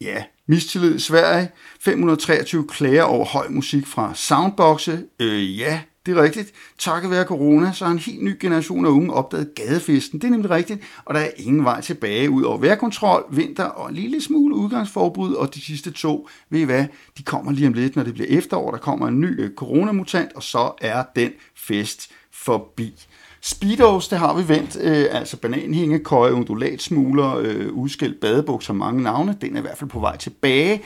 Ja, 0.00 0.24
mistillid 0.46 0.94
i 0.94 0.98
Sverige. 0.98 1.50
523 1.80 2.66
klager 2.68 3.02
over 3.02 3.24
høj 3.24 3.48
musik 3.48 3.86
fra 3.86 4.14
soundboxe. 4.14 5.04
Øh, 5.20 5.58
ja, 5.58 5.80
det 6.06 6.16
er 6.16 6.22
rigtigt. 6.22 6.52
Takket 6.78 7.10
være 7.10 7.24
corona, 7.24 7.72
så 7.72 7.84
har 7.84 7.92
en 7.92 7.98
helt 7.98 8.22
ny 8.22 8.36
generation 8.40 8.86
af 8.86 8.90
unge 8.90 9.12
opdaget 9.12 9.54
gadefesten. 9.54 10.20
Det 10.20 10.26
er 10.26 10.30
nemlig 10.30 10.50
rigtigt, 10.50 10.80
og 11.04 11.14
der 11.14 11.20
er 11.20 11.30
ingen 11.36 11.64
vej 11.64 11.80
tilbage 11.80 12.30
ud 12.30 12.42
over 12.42 12.58
vejrkontrol, 12.58 13.24
vinter 13.30 13.64
og 13.64 13.88
en 13.88 13.94
lille 13.94 14.20
smule 14.20 14.54
udgangsforbud, 14.54 15.34
og 15.34 15.54
de 15.54 15.60
sidste 15.60 15.90
to, 15.90 16.28
ved 16.50 16.60
I 16.60 16.64
hvad, 16.64 16.84
de 17.18 17.22
kommer 17.22 17.52
lige 17.52 17.66
om 17.66 17.72
lidt, 17.72 17.96
når 17.96 18.02
det 18.02 18.14
bliver 18.14 18.28
efterår, 18.38 18.70
der 18.70 18.78
kommer 18.78 19.08
en 19.08 19.20
ny 19.20 19.40
øh, 19.40 19.54
coronamutant, 19.54 20.32
og 20.32 20.42
så 20.42 20.72
er 20.80 21.04
den 21.16 21.32
fest 21.54 22.10
forbi. 22.32 23.06
Speedos, 23.46 24.08
det 24.08 24.18
har 24.18 24.34
vi 24.36 24.48
vendt, 24.48 24.76
øh, 24.80 25.06
altså 25.10 25.36
bananhængekøje, 25.36 26.32
undulatsmugler, 26.32 27.36
øh, 27.36 27.72
udskilt 27.72 28.20
badebukser, 28.20 28.72
mange 28.72 29.02
navne, 29.02 29.36
den 29.40 29.54
er 29.54 29.58
i 29.58 29.60
hvert 29.60 29.78
fald 29.78 29.90
på 29.90 30.00
vej 30.00 30.16
tilbage. 30.16 30.82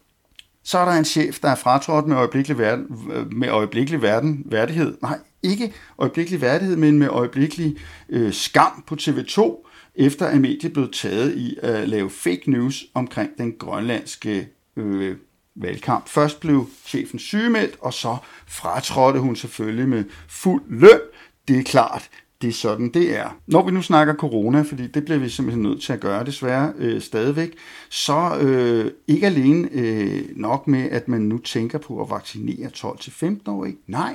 Så 0.64 0.78
er 0.78 0.84
der 0.84 0.92
en 0.92 1.04
chef, 1.04 1.38
der 1.40 1.48
er 1.48 1.54
fratrådt 1.54 2.06
med 2.06 2.16
øjeblikkelig, 2.16 2.58
verden, 2.58 3.10
øh, 3.12 3.32
med 3.32 3.48
øjeblikkelig 3.48 4.02
verden, 4.02 4.42
værdighed. 4.46 4.96
Nej, 5.02 5.18
ikke 5.42 5.72
øjeblikkelig 5.98 6.40
værdighed, 6.40 6.76
men 6.76 6.98
med 6.98 7.08
øjeblikkelig 7.08 7.76
øh, 8.08 8.32
skam 8.32 8.84
på 8.86 8.96
TV2, 9.00 9.66
efter 9.94 10.26
at 10.26 10.40
mediet 10.40 10.72
blev 10.72 10.90
taget 10.92 11.36
i 11.36 11.56
at 11.62 11.88
lave 11.88 12.10
fake 12.10 12.50
news 12.50 12.84
omkring 12.94 13.30
den 13.38 13.52
grønlandske 13.58 14.48
øh, 14.76 15.16
valgkamp. 15.56 16.08
Først 16.08 16.40
blev 16.40 16.68
chefen 16.86 17.18
sygemeldt, 17.18 17.76
og 17.80 17.94
så 17.94 18.16
fratrådte 18.46 19.20
hun 19.20 19.36
selvfølgelig 19.36 19.88
med 19.88 20.04
fuld 20.28 20.62
løn. 20.68 21.00
Det 21.48 21.58
er 21.58 21.62
klart, 21.62 22.10
det 22.42 22.48
er 22.48 22.52
sådan, 22.52 22.88
det 22.88 23.18
er. 23.18 23.36
Når 23.46 23.64
vi 23.64 23.70
nu 23.70 23.82
snakker 23.82 24.14
corona, 24.14 24.62
fordi 24.62 24.86
det 24.86 25.04
bliver 25.04 25.18
vi 25.18 25.28
simpelthen 25.28 25.62
nødt 25.62 25.82
til 25.82 25.92
at 25.92 26.00
gøre 26.00 26.24
desværre 26.24 26.72
øh, 26.78 27.00
stadigvæk, 27.00 27.54
så 27.90 28.38
øh, 28.40 28.90
ikke 29.08 29.26
alene 29.26 29.68
øh, 29.72 30.22
nok 30.36 30.68
med, 30.68 30.90
at 30.90 31.08
man 31.08 31.20
nu 31.20 31.38
tænker 31.38 31.78
på 31.78 32.02
at 32.02 32.10
vaccinere 32.10 32.70
12-15-årige. 32.76 33.76
Nej, 33.86 34.14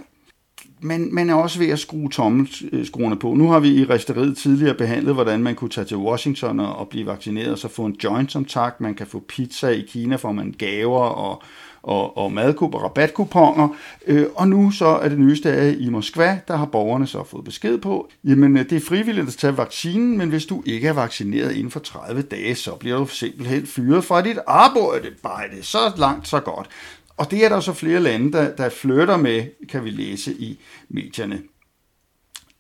man, 0.82 1.10
man 1.12 1.30
er 1.30 1.34
også 1.34 1.60
ved 1.60 1.70
at 1.70 1.80
skrue 1.80 2.10
tommelskruerne 2.10 3.16
øh, 3.16 3.20
på. 3.20 3.34
Nu 3.34 3.50
har 3.50 3.60
vi 3.60 3.70
i 3.70 3.86
resteriet 3.86 4.38
tidligere 4.38 4.76
behandlet, 4.76 5.14
hvordan 5.14 5.44
man 5.44 5.56
kunne 5.56 5.70
tage 5.70 5.86
til 5.86 5.98
Washington 5.98 6.60
og, 6.60 6.76
og 6.76 6.90
blive 6.90 7.06
vaccineret, 7.06 7.52
og 7.52 7.58
så 7.58 7.68
få 7.68 7.86
en 7.86 7.98
joint 8.04 8.32
som 8.32 8.46
tak. 8.46 8.82
Man 8.82 8.96
kan 8.96 9.08
få 9.08 9.24
pizza 9.28 9.68
i 9.68 9.82
Kina, 9.82 10.16
får 10.16 10.32
man 10.32 10.56
gaver 10.58 11.00
og 11.00 11.44
og, 11.86 12.18
og 12.18 12.32
madkup 12.32 12.76
og 12.76 12.84
rabatkuponer. 12.84 13.68
Øh, 14.08 14.26
og 14.36 14.48
nu 14.48 14.72
så 14.72 14.86
er 14.86 15.10
det 15.10 15.20
nyeste 15.20 15.52
af 15.52 15.76
i 15.80 15.90
Moskva, 15.90 16.40
der 16.48 16.56
har 16.56 16.66
borgerne 16.66 17.08
så 17.08 17.24
fået 17.24 17.44
besked 17.44 17.78
på, 17.78 18.10
jamen 18.24 18.58
øh, 18.58 18.70
det 18.70 18.76
er 18.76 18.80
frivilligt 18.80 19.28
at 19.28 19.34
tage 19.34 19.58
vaccinen, 19.58 20.18
men 20.18 20.30
hvis 20.30 20.46
du 20.46 20.64
ikke 20.66 20.88
er 20.88 20.94
vaccineret 20.94 21.52
inden 21.52 21.72
for 21.72 21.80
30 21.80 22.22
dage, 22.22 22.56
så 22.56 22.76
bliver 22.76 22.98
du 22.98 23.06
simpelthen 23.06 23.66
fyret 23.66 24.04
fra 24.04 24.22
dit 24.22 24.38
arbejde. 24.48 25.08
Bare 25.24 25.44
det 25.58 25.66
så 25.66 25.92
langt, 25.98 26.28
så 26.28 26.40
godt. 26.40 26.68
Og 27.18 27.32
det 27.32 27.46
er 27.46 27.50
der 27.50 27.60
så 27.60 27.74
flere 27.74 28.00
lande, 28.00 28.32
der, 28.32 28.56
der 28.56 28.70
flytter 28.70 29.18
med, 29.18 29.68
kan 29.70 29.84
vi 29.84 29.90
læse 29.90 30.34
i 30.34 30.60
medierne. 30.90 31.40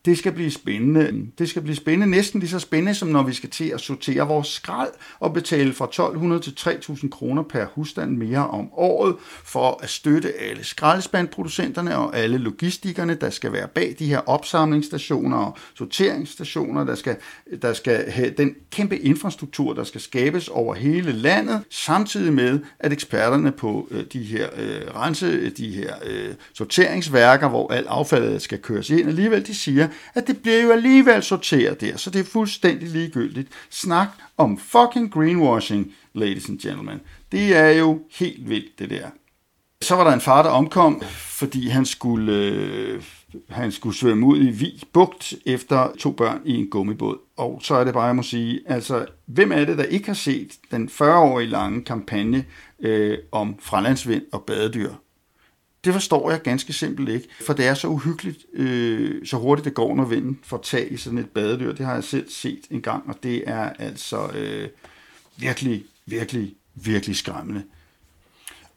Det 0.05 0.17
skal 0.17 0.31
blive 0.31 0.51
spændende. 0.51 1.31
Det 1.37 1.49
skal 1.49 1.61
blive 1.61 1.75
spændende, 1.75 2.07
næsten 2.07 2.39
lige 2.39 2.49
så 2.49 2.59
spændende, 2.59 2.95
som 2.95 3.07
når 3.07 3.23
vi 3.23 3.33
skal 3.33 3.49
til 3.49 3.69
at 3.69 3.81
sortere 3.81 4.27
vores 4.27 4.47
skrald 4.47 4.89
og 5.19 5.33
betale 5.33 5.73
fra 5.73 5.85
1200 5.85 6.41
til 6.41 6.55
3000 6.55 7.11
kroner 7.11 7.43
per 7.43 7.65
husstand 7.75 8.17
mere 8.17 8.47
om 8.47 8.69
året 8.73 9.15
for 9.43 9.79
at 9.83 9.89
støtte 9.89 10.33
alle 10.41 10.63
skraldespandproducenterne 10.63 11.97
og 11.97 12.17
alle 12.17 12.37
logistikerne, 12.37 13.15
der 13.15 13.29
skal 13.29 13.51
være 13.51 13.67
bag 13.67 13.95
de 13.99 14.05
her 14.05 14.19
opsamlingsstationer 14.19 15.37
og 15.37 15.57
sorteringsstationer, 15.77 16.83
der 16.83 16.95
skal, 16.95 17.15
der 17.61 17.73
skal 17.73 18.11
have 18.11 18.33
den 18.37 18.55
kæmpe 18.71 18.97
infrastruktur, 18.97 19.73
der 19.73 19.83
skal 19.83 20.01
skabes 20.01 20.47
over 20.47 20.75
hele 20.75 21.11
landet, 21.11 21.61
samtidig 21.69 22.33
med, 22.33 22.59
at 22.79 22.93
eksperterne 22.93 23.51
på 23.51 23.87
øh, 23.91 24.03
de 24.13 24.23
her 24.23 24.47
øh, 24.57 24.81
rense, 24.95 25.49
de 25.49 25.69
her 25.69 25.93
øh, 26.05 26.33
sorteringsværker, 26.53 27.49
hvor 27.49 27.73
alt 27.73 27.87
affaldet 27.87 28.41
skal 28.41 28.59
køres 28.59 28.89
ind, 28.89 29.07
alligevel 29.07 29.47
de 29.47 29.55
siger, 29.55 29.87
at 30.13 30.27
det 30.27 30.41
bliver 30.41 30.61
jo 30.61 30.71
alligevel 30.71 31.23
sorteret 31.23 31.81
der, 31.81 31.97
så 31.97 32.09
det 32.09 32.19
er 32.19 32.23
fuldstændig 32.23 32.89
ligegyldigt. 32.89 33.47
Snak 33.69 34.07
om 34.37 34.57
fucking 34.57 35.11
greenwashing, 35.11 35.93
ladies 36.13 36.49
and 36.49 36.59
gentlemen. 36.59 36.99
Det 37.31 37.55
er 37.55 37.69
jo 37.69 37.99
helt 38.11 38.49
vildt, 38.49 38.79
det 38.79 38.89
der. 38.89 39.07
Så 39.81 39.95
var 39.95 40.03
der 40.03 40.11
en 40.11 40.21
far, 40.21 40.43
der 40.43 40.49
omkom, 40.49 41.01
fordi 41.11 41.67
han 41.67 41.85
skulle, 41.85 42.33
øh, 42.33 43.03
han 43.49 43.71
skulle 43.71 43.95
svømme 43.95 44.25
ud 44.25 44.37
i 44.37 44.51
Vig 44.51 44.81
Bugt 44.93 45.33
efter 45.45 45.91
to 45.99 46.11
børn 46.11 46.41
i 46.45 46.55
en 46.55 46.69
gummibåd. 46.69 47.17
Og 47.37 47.59
så 47.63 47.75
er 47.75 47.83
det 47.83 47.93
bare, 47.93 48.05
jeg 48.05 48.15
må 48.15 48.23
sige, 48.23 48.61
altså, 48.65 49.05
hvem 49.25 49.51
er 49.51 49.65
det, 49.65 49.77
der 49.77 49.83
ikke 49.83 50.05
har 50.05 50.13
set 50.13 50.51
den 50.71 50.89
40-årige 50.91 51.49
lange 51.49 51.83
kampagne 51.83 52.45
øh, 52.79 53.17
om 53.31 53.55
fralandsvind 53.59 54.23
og 54.31 54.43
badedyr? 54.43 54.91
Det 55.85 55.93
forstår 55.93 56.31
jeg 56.31 56.41
ganske 56.41 56.73
simpelt 56.73 57.09
ikke, 57.09 57.27
for 57.45 57.53
det 57.53 57.67
er 57.67 57.73
så 57.73 57.87
uhyggeligt, 57.87 58.45
øh, 58.53 59.25
så 59.25 59.37
hurtigt 59.37 59.65
det 59.65 59.73
går, 59.73 59.95
når 59.95 60.05
vinden 60.05 60.39
får 60.43 60.57
tag 60.57 60.91
i 60.91 60.97
sådan 60.97 61.19
et 61.19 61.29
badedyr. 61.29 61.73
Det 61.73 61.85
har 61.85 61.93
jeg 61.93 62.03
selv 62.03 62.29
set 62.29 62.61
en 62.71 62.81
gang, 62.81 63.03
og 63.07 63.15
det 63.23 63.43
er 63.47 63.69
altså 63.79 64.27
øh, 64.33 64.69
virkelig, 65.37 65.83
virkelig, 66.05 66.53
virkelig 66.75 67.15
skræmmende. 67.15 67.63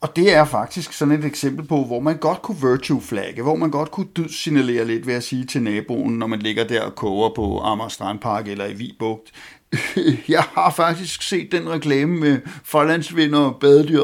Og 0.01 0.16
det 0.16 0.35
er 0.35 0.44
faktisk 0.44 0.92
sådan 0.92 1.14
et 1.18 1.25
eksempel 1.25 1.66
på, 1.66 1.85
hvor 1.85 2.01
man 2.01 2.16
godt 2.16 2.42
kunne 2.42 2.71
virtue 2.71 3.01
flagge, 3.01 3.42
hvor 3.42 3.57
man 3.57 3.71
godt 3.71 3.90
kunne 3.90 4.09
signalere 4.29 4.85
lidt 4.85 5.07
ved 5.07 5.14
at 5.14 5.25
sige 5.25 5.44
til 5.44 5.62
naboen, 5.62 6.18
når 6.18 6.27
man 6.27 6.38
ligger 6.38 6.64
der 6.64 6.83
og 6.83 6.94
koger 6.94 7.31
på 7.37 7.61
Amager 7.61 7.88
Strandpark 7.88 8.49
eller 8.49 8.66
i 8.66 8.73
Vibugt, 8.73 9.33
jeg 10.28 10.42
har 10.42 10.72
faktisk 10.76 11.22
set 11.22 11.52
den 11.52 11.68
reklame 11.68 12.20
med 12.20 12.38
forlandsvinder 12.64 13.38
og 13.38 13.57
badedyr. 13.61 14.02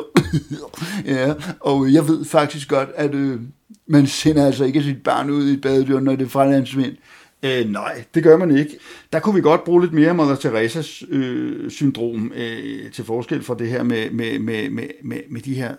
ja, 1.15 1.35
og 1.61 1.93
jeg 1.93 2.09
ved 2.09 2.25
faktisk 2.25 2.69
godt, 2.69 2.89
at 2.95 3.15
øh, 3.15 3.41
man 3.87 4.07
sender 4.07 4.47
altså 4.47 4.65
ikke 4.65 4.83
sit 4.83 5.03
barn 5.03 5.31
ud 5.31 5.49
i 5.49 5.53
et 5.53 5.61
badedyr, 5.61 6.01
når 6.01 6.17
det 6.17 6.25
er 6.25 6.29
forlandsvind. 6.29 6.97
Øh, 7.43 7.71
nej, 7.71 8.05
det 8.15 8.23
gør 8.23 8.37
man 8.37 8.57
ikke. 8.57 8.79
Der 9.13 9.21
kunne 9.21 9.35
vi 9.35 9.41
godt 9.41 9.65
bruge 9.65 9.83
lidt 9.83 9.93
mere 9.93 10.15
Mother 10.15 10.35
Teresas 10.35 11.03
øh, 11.09 11.71
syndrom 11.71 12.33
øh, 12.37 12.93
til 12.93 13.05
forskel 13.05 13.43
fra 13.43 13.55
det 13.59 13.69
her 13.69 13.83
med, 13.83 14.11
med, 14.11 14.39
med, 14.39 14.71
med, 14.71 14.89
med, 15.03 15.19
med 15.31 15.41
de 15.41 15.55
her 15.55 15.75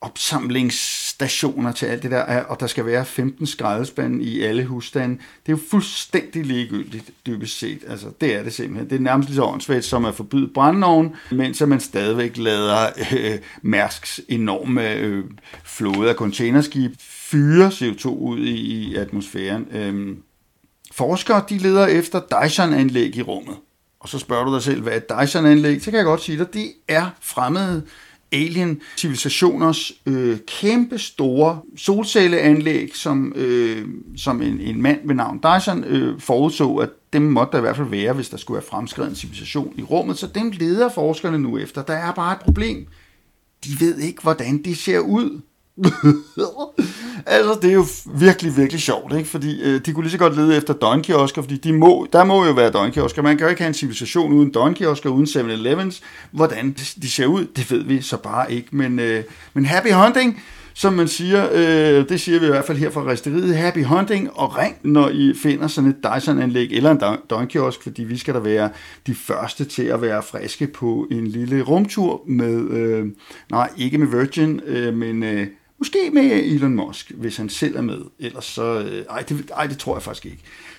opsamlingsstationer 0.00 1.72
til 1.72 1.86
alt 1.86 2.02
det 2.02 2.10
der, 2.10 2.42
og 2.42 2.60
der 2.60 2.66
skal 2.66 2.86
være 2.86 3.04
15 3.04 3.46
skraldespande 3.46 4.24
i 4.24 4.42
alle 4.42 4.64
husstande. 4.64 5.14
Det 5.14 5.52
er 5.52 5.56
jo 5.56 5.60
fuldstændig 5.70 6.46
ligegyldigt, 6.46 7.10
dybest 7.26 7.58
set. 7.58 7.84
Altså, 7.88 8.06
det 8.20 8.34
er 8.34 8.42
det 8.42 8.52
simpelthen. 8.52 8.90
Det 8.90 8.96
er 8.96 9.00
nærmest 9.00 9.28
lige 9.28 9.36
så 9.36 9.44
åndssvagt 9.44 9.84
som 9.84 10.04
at 10.04 10.14
forbyde 10.14 10.48
brændenovn, 10.54 11.16
mens 11.30 11.60
man 11.60 11.80
stadigvæk 11.80 12.36
lader 12.36 12.86
øh, 13.12 13.38
Mærsks 13.62 14.20
enorme 14.28 14.92
øh, 14.92 15.24
flåde 15.64 16.08
af 16.08 16.14
containerskib 16.14 16.92
fyre 16.98 17.68
CO2 17.68 18.08
ud 18.08 18.38
i, 18.38 18.54
i 18.54 18.94
atmosfæren. 18.94 19.66
Øhm, 19.72 20.22
forskere 20.92 21.44
de 21.48 21.58
leder 21.58 21.86
efter 21.86 22.20
Dyson-anlæg 22.20 23.16
i 23.16 23.22
rummet. 23.22 23.56
Og 24.00 24.08
så 24.08 24.18
spørger 24.18 24.44
du 24.44 24.54
dig 24.54 24.62
selv, 24.62 24.82
hvad 24.82 24.92
er 24.92 24.96
et 24.96 25.22
Dyson-anlæg? 25.22 25.82
Så 25.82 25.90
kan 25.90 25.98
jeg 25.98 26.04
godt 26.04 26.22
sige 26.22 26.38
dig, 26.38 26.52
det 26.52 26.72
er 26.88 27.10
fremmede 27.20 27.82
civilisationers 28.96 29.92
øh, 30.06 30.38
kæmpe 30.46 30.98
store 30.98 31.60
solcelleanlæg, 31.76 32.96
som, 32.96 33.32
øh, 33.36 33.88
som 34.16 34.42
en, 34.42 34.60
en 34.60 34.82
mand 34.82 35.00
ved 35.04 35.14
navn 35.14 35.40
Dyson 35.42 35.84
øh, 35.84 36.20
forudså, 36.20 36.74
at 36.74 36.90
dem 37.12 37.22
måtte 37.22 37.52
der 37.52 37.58
i 37.58 37.60
hvert 37.60 37.76
fald 37.76 37.88
være, 37.88 38.12
hvis 38.12 38.28
der 38.28 38.36
skulle 38.36 38.56
være 38.56 38.68
fremskreden 38.70 39.14
civilisation 39.14 39.74
i 39.76 39.82
rummet. 39.82 40.18
Så 40.18 40.26
dem 40.26 40.50
leder 40.50 40.88
forskerne 40.88 41.38
nu 41.38 41.58
efter. 41.58 41.82
Der 41.82 41.94
er 41.94 42.12
bare 42.12 42.32
et 42.32 42.40
problem. 42.40 42.86
De 43.64 43.80
ved 43.80 43.98
ikke, 43.98 44.22
hvordan 44.22 44.62
det 44.62 44.78
ser 44.78 44.98
ud. 44.98 45.40
altså, 47.26 47.58
det 47.62 47.70
er 47.70 47.74
jo 47.74 47.86
virkelig, 48.14 48.56
virkelig 48.56 48.82
sjovt, 48.82 49.16
ikke? 49.16 49.28
Fordi 49.28 49.62
øh, 49.62 49.80
de 49.86 49.92
kunne 49.92 50.04
lige 50.04 50.12
så 50.12 50.18
godt 50.18 50.36
lede 50.36 50.56
efter 50.56 50.74
døgnkiosker, 50.74 51.42
fordi 51.42 51.56
de 51.56 51.72
må, 51.72 52.06
der 52.12 52.24
må 52.24 52.46
jo 52.46 52.52
være 52.52 52.70
døgnkiosker. 52.70 53.22
Man 53.22 53.36
kan 53.36 53.44
jo 53.44 53.50
ikke 53.50 53.62
have 53.62 53.68
en 53.68 53.74
civilisation 53.74 54.32
uden 54.32 54.50
døgnkiosker, 54.50 55.10
uden 55.10 55.26
7-Elevens. 55.26 56.00
Hvordan 56.30 56.76
de 57.02 57.10
ser 57.10 57.26
ud, 57.26 57.46
det 57.56 57.70
ved 57.70 57.82
vi 57.82 58.02
så 58.02 58.16
bare 58.16 58.52
ikke. 58.52 58.68
Men, 58.72 58.98
øh, 58.98 59.24
men 59.54 59.64
happy 59.64 59.92
hunting, 59.92 60.42
som 60.78 60.92
man 60.92 61.08
siger, 61.08 61.48
øh, 61.52 62.08
det 62.08 62.20
siger 62.20 62.40
vi 62.40 62.46
i 62.46 62.48
hvert 62.48 62.64
fald 62.64 62.78
her 62.78 62.90
fra 62.90 63.06
resteriet, 63.06 63.56
happy 63.56 63.84
hunting, 63.84 64.30
og 64.34 64.58
ring, 64.58 64.76
når 64.82 65.08
I 65.08 65.34
finder 65.42 65.66
sådan 65.66 65.90
et 65.90 65.96
Dyson-anlæg 66.04 66.72
eller 66.72 66.90
en 66.90 67.00
døgnkiosk, 67.30 67.82
fordi 67.82 68.04
vi 68.04 68.16
skal 68.16 68.34
da 68.34 68.38
være 68.38 68.70
de 69.06 69.14
første 69.14 69.64
til 69.64 69.82
at 69.82 70.02
være 70.02 70.22
friske 70.22 70.66
på 70.66 71.06
en 71.10 71.26
lille 71.26 71.62
rumtur 71.62 72.22
med, 72.26 72.70
øh, 72.70 73.06
nej, 73.50 73.70
ikke 73.76 73.98
med 73.98 74.06
Virgin, 74.06 74.60
øh, 74.66 74.94
men... 74.94 75.22
Øh, 75.22 75.46
Måske 75.78 76.10
med 76.12 76.22
Elon 76.22 76.74
Musk, 76.74 77.10
hvis 77.14 77.36
han 77.36 77.48
selv 77.48 77.76
er 77.76 77.82
med. 77.82 77.98
Ellers 78.18 78.44
så... 78.44 78.78
Øh, 78.78 79.04
ej, 79.10 79.24
det, 79.28 79.50
ej, 79.56 79.66
det 79.66 79.78
tror 79.78 79.96
jeg 79.96 80.02
faktisk 80.02 80.26
ikke. 80.26 80.38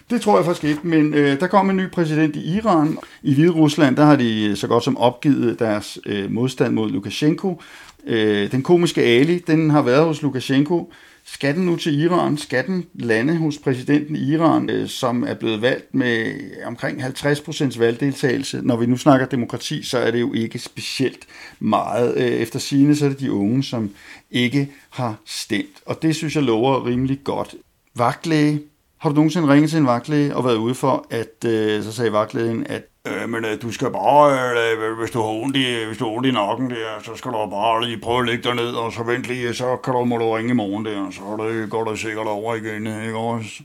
Det 0.10 0.22
tror 0.22 0.38
jeg 0.38 0.46
faktisk 0.46 0.64
ikke, 0.64 0.80
men 0.84 1.14
øh, 1.14 1.40
der 1.40 1.48
kom 1.48 1.70
en 1.70 1.78
ny 1.78 1.92
præsident 1.92 2.36
i 2.36 2.58
Iran. 2.58 2.98
I 3.24 3.34
Hvide 3.34 3.50
Rusland, 3.50 3.96
der 3.96 4.06
har 4.06 4.16
de 4.16 4.46
øh, 4.46 4.56
så 4.56 4.68
godt 4.68 4.84
som 4.84 4.98
opgivet 4.98 5.60
deres 5.60 6.00
øh, 6.06 6.32
modstand 6.32 6.74
mod 6.74 6.90
Lukashenko. 6.90 7.62
Øh, 8.08 8.52
den 8.52 8.64
komiske 8.64 9.02
Ali, 9.02 9.38
den 9.38 9.70
har 9.70 9.82
været 9.82 10.06
hos 10.06 10.22
Lukashenko 10.22 10.92
skal 11.34 11.56
den 11.56 11.66
nu 11.66 11.76
til 11.76 12.00
Iran? 12.00 12.38
Skal 12.38 12.68
den 12.68 12.86
lande 12.94 13.38
hos 13.38 13.58
præsidenten 13.58 14.16
i 14.16 14.34
Iran, 14.34 14.70
øh, 14.70 14.88
som 14.88 15.24
er 15.24 15.34
blevet 15.34 15.62
valgt 15.62 15.96
med 15.96 16.34
omkring 16.66 17.04
50% 17.04 17.80
valgdeltagelse? 17.80 18.62
Når 18.64 18.78
vi 18.78 18.86
nu 18.86 18.98
snakker 18.98 19.26
demokrati, 19.26 19.84
så 19.84 19.98
er 19.98 20.12
det 20.12 20.20
jo 20.20 20.34
ikke 20.34 20.60
specielt 20.60 21.28
meget. 21.60 22.18
Øh, 22.18 22.24
efter 22.24 22.60
sine 22.60 22.96
så 22.96 23.06
er 23.06 23.10
det 23.10 23.20
de 23.20 23.32
unge, 23.32 23.64
som 23.64 23.92
ikke 24.32 24.72
har 24.90 25.16
stemt. 25.26 25.82
Og 25.86 26.02
det 26.02 26.16
synes 26.16 26.36
jeg 26.36 26.44
lover 26.44 26.86
rimelig 26.86 27.20
godt. 27.24 27.56
Vagtlæge. 27.96 28.62
Har 28.98 29.10
du 29.10 29.16
nogensinde 29.16 29.48
ringet 29.54 29.70
til 29.70 29.80
en 29.80 29.86
vagtlæge 29.86 30.36
og 30.36 30.46
været 30.46 30.58
ude 30.58 30.76
for, 30.76 31.08
at 31.10 31.46
øh, 31.46 31.84
så 31.84 31.92
sagde 31.92 32.12
vagtlægen, 32.12 32.68
at 32.68 32.84
Øh, 33.10 33.30
men 33.30 33.46
øh, 33.46 33.62
du 33.62 33.72
skal 33.72 33.92
bare, 33.92 34.32
øh, 34.34 34.90
øh, 34.90 34.98
hvis, 35.00 35.12
du 35.12 35.22
har 35.22 35.30
ondt 35.30 35.58
i, 35.58 35.86
hvis 35.86 35.98
du 35.98 36.06
har 36.06 36.12
ondt 36.12 36.28
i 36.28 36.32
nakken 36.32 36.70
der, 36.70 37.04
så 37.04 37.12
skal 37.16 37.32
du 37.32 37.38
bare 37.50 37.86
lige 37.86 37.98
prøve 37.98 38.20
at 38.20 38.26
lægge 38.26 38.44
dig 38.44 38.56
ned, 38.56 38.72
og 38.72 38.94
så 38.94 39.04
vent 39.04 39.26
lige, 39.26 39.54
så 39.54 39.78
kan 39.84 39.94
du, 39.94 40.06
må 40.06 40.18
du 40.18 40.32
ringe 40.32 40.52
i 40.52 40.56
morgen 40.56 40.86
der, 40.86 41.12
så 41.12 41.22
det, 41.44 41.70
går 41.70 41.84
det 41.84 42.00
sikkert 42.00 42.28
over 42.28 42.56
igen, 42.56 42.88
ikke 42.88 43.18
også? 43.18 43.64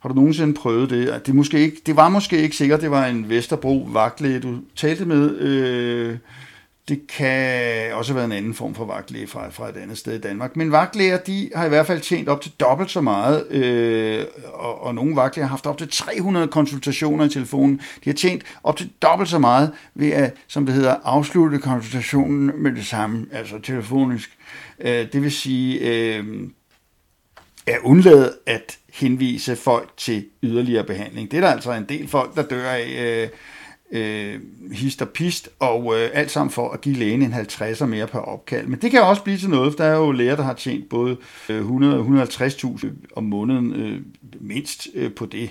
Har 0.00 0.08
du 0.08 0.14
nogensinde 0.14 0.54
prøvet 0.54 0.90
det? 0.90 1.26
Det, 1.26 1.34
måske 1.34 1.58
ikke, 1.60 1.76
det 1.86 1.96
var 1.96 2.08
måske 2.08 2.42
ikke 2.42 2.56
sikkert, 2.56 2.80
det 2.80 2.90
var 2.90 3.06
en 3.06 3.28
Vesterbro 3.28 3.88
vagtlæge, 3.92 4.40
du 4.40 4.54
talte 4.76 5.04
med. 5.04 5.38
Øh, 5.38 6.16
det 6.88 7.06
kan 7.06 7.92
også 7.92 8.14
være 8.14 8.24
en 8.24 8.32
anden 8.32 8.54
form 8.54 8.74
for 8.74 8.84
vagtlæge 8.84 9.26
fra, 9.26 9.48
fra 9.48 9.68
et 9.68 9.76
andet 9.76 9.98
sted 9.98 10.14
i 10.14 10.20
Danmark. 10.20 10.56
Men 10.56 10.72
vagtlæger, 10.72 11.16
de 11.16 11.50
har 11.54 11.66
i 11.66 11.68
hvert 11.68 11.86
fald 11.86 12.00
tjent 12.00 12.28
op 12.28 12.40
til 12.40 12.52
dobbelt 12.60 12.90
så 12.90 13.00
meget, 13.00 13.46
øh, 13.50 14.24
og, 14.52 14.82
og 14.82 14.94
nogle 14.94 15.16
vagtlæger 15.16 15.46
har 15.46 15.50
haft 15.50 15.66
op 15.66 15.78
til 15.78 15.88
300 15.90 16.48
konsultationer 16.48 17.24
i 17.24 17.28
telefonen. 17.28 17.80
De 18.04 18.10
har 18.10 18.14
tjent 18.14 18.42
op 18.64 18.76
til 18.76 18.90
dobbelt 19.02 19.30
så 19.30 19.38
meget 19.38 19.72
ved 19.94 20.10
at, 20.10 20.34
som 20.48 20.66
det 20.66 20.74
hedder, 20.74 20.96
afslutte 21.04 21.58
konsultationen 21.58 22.62
med 22.62 22.72
det 22.72 22.86
samme, 22.86 23.26
altså 23.32 23.58
telefonisk. 23.58 24.30
Øh, 24.80 25.12
det 25.12 25.22
vil 25.22 25.32
sige, 25.32 25.80
øh, 25.80 26.24
at 27.66 27.78
undlade 27.82 28.34
at 28.46 28.78
henvise 28.92 29.56
folk 29.56 29.90
til 29.96 30.26
yderligere 30.42 30.84
behandling. 30.84 31.30
Det 31.30 31.36
er 31.36 31.40
der 31.40 31.52
altså 31.52 31.72
en 31.72 31.84
del 31.84 32.08
folk, 32.08 32.36
der 32.36 32.42
dør 32.42 32.70
af. 32.70 33.22
Øh, 33.22 33.28
øh, 33.92 34.40
hist 34.72 35.02
og 35.02 35.08
pist, 35.08 35.48
og 35.58 35.94
øh, 35.96 36.10
alt 36.12 36.30
sammen 36.30 36.50
for 36.50 36.70
at 36.70 36.80
give 36.80 36.96
lægen 36.96 37.22
en 37.22 37.32
50'er 37.32 37.84
mere 37.84 38.06
per 38.06 38.18
opkald. 38.18 38.66
Men 38.66 38.80
det 38.80 38.90
kan 38.90 39.02
også 39.02 39.22
blive 39.22 39.38
til 39.38 39.50
noget, 39.50 39.72
for 39.72 39.84
der 39.84 39.90
er 39.90 39.96
jo 39.96 40.12
læger, 40.12 40.36
der 40.36 40.42
har 40.42 40.54
tjent 40.54 40.88
både 40.88 41.16
øh, 41.48 41.58
100 41.58 41.98
og 41.98 42.06
150.000 42.06 42.86
om 43.16 43.24
måneden 43.24 43.72
øh, 43.72 44.00
mindst 44.40 44.88
øh, 44.94 45.12
på 45.12 45.26
det. 45.26 45.50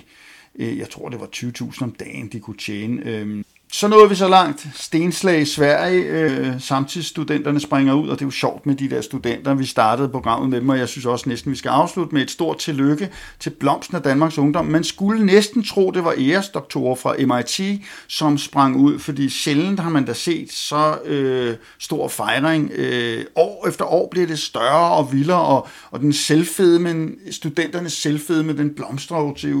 Øh, 0.54 0.78
jeg 0.78 0.90
tror, 0.90 1.08
det 1.08 1.20
var 1.20 1.28
20.000 1.36 1.82
om 1.82 1.90
dagen, 1.90 2.28
de 2.32 2.40
kunne 2.40 2.56
tjene. 2.56 3.02
Øh, 3.04 3.44
så 3.72 3.88
nåede 3.88 4.08
vi 4.08 4.14
så 4.14 4.28
langt. 4.28 4.66
Stenslag 4.74 5.40
i 5.40 5.44
Sverige. 5.44 6.02
Øh, 6.02 6.60
samtidsstudenterne 6.60 7.60
springer 7.60 7.94
ud, 7.94 8.08
og 8.08 8.18
det 8.18 8.22
er 8.22 8.26
jo 8.26 8.30
sjovt 8.30 8.66
med 8.66 8.74
de 8.74 8.90
der 8.90 9.00
studenter. 9.00 9.54
Vi 9.54 9.64
startede 9.64 10.08
programmet 10.08 10.50
med 10.50 10.60
dem, 10.60 10.68
og 10.68 10.78
jeg 10.78 10.88
synes 10.88 11.06
også 11.06 11.28
næsten, 11.28 11.50
vi 11.50 11.56
skal 11.56 11.68
afslutte 11.68 12.14
med 12.14 12.22
et 12.22 12.30
stort 12.30 12.58
tillykke 12.58 13.10
til 13.40 13.50
Blomsten 13.50 13.96
af 13.96 14.02
Danmarks 14.02 14.38
Ungdom. 14.38 14.66
Man 14.66 14.84
skulle 14.84 15.26
næsten 15.26 15.62
tro, 15.62 15.90
det 15.90 16.04
var 16.04 16.14
æresdoktorer 16.18 16.94
fra 16.94 17.14
MIT, 17.18 17.80
som 18.08 18.38
sprang 18.38 18.76
ud, 18.76 18.98
fordi 18.98 19.28
sjældent 19.28 19.80
har 19.80 19.90
man 19.90 20.04
da 20.04 20.12
set 20.12 20.52
så 20.52 20.98
øh, 21.04 21.56
stor 21.78 22.08
fejring. 22.08 22.70
Øh, 22.74 23.24
år 23.36 23.68
efter 23.68 23.84
år 23.84 24.08
bliver 24.10 24.26
det 24.26 24.38
større 24.38 24.92
og 24.92 25.12
vildere, 25.12 25.42
og, 25.42 25.68
og 25.90 26.00
den 26.00 26.12
selvfedme, 26.12 27.10
studenternes 27.30 27.92
selvfedme, 27.92 28.56
den 28.56 28.74
blomstrer 28.74 29.18
jo 29.18 29.34
til 29.34 29.54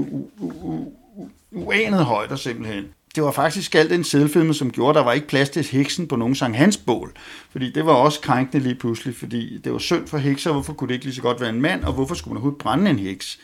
uanede 1.52 2.04
højder 2.04 2.36
simpelthen 2.36 2.84
det 3.18 3.24
var 3.24 3.30
faktisk 3.30 3.74
alt 3.74 3.90
den 3.90 4.04
selvfilme, 4.04 4.54
som 4.54 4.70
gjorde, 4.70 4.90
at 4.90 4.94
der 4.94 5.04
var 5.04 5.12
ikke 5.12 5.26
plads 5.26 5.50
til 5.50 5.64
heksen 5.64 6.08
på 6.08 6.16
nogen 6.16 6.34
sang 6.34 6.56
Hans 6.56 6.76
bål. 6.76 7.12
Fordi 7.50 7.72
det 7.72 7.86
var 7.86 7.92
også 7.92 8.20
krænkende 8.20 8.62
lige 8.62 8.74
pludselig, 8.74 9.14
fordi 9.14 9.58
det 9.64 9.72
var 9.72 9.78
synd 9.78 10.06
for 10.06 10.18
hekser, 10.18 10.52
hvorfor 10.52 10.72
kunne 10.72 10.88
det 10.88 10.94
ikke 10.94 11.04
lige 11.04 11.14
så 11.14 11.22
godt 11.22 11.40
være 11.40 11.50
en 11.50 11.60
mand, 11.60 11.84
og 11.84 11.92
hvorfor 11.92 12.14
skulle 12.14 12.32
man 12.32 12.36
overhovedet 12.36 12.58
brænde 12.58 12.90
en 12.90 12.98
heks? 12.98 13.38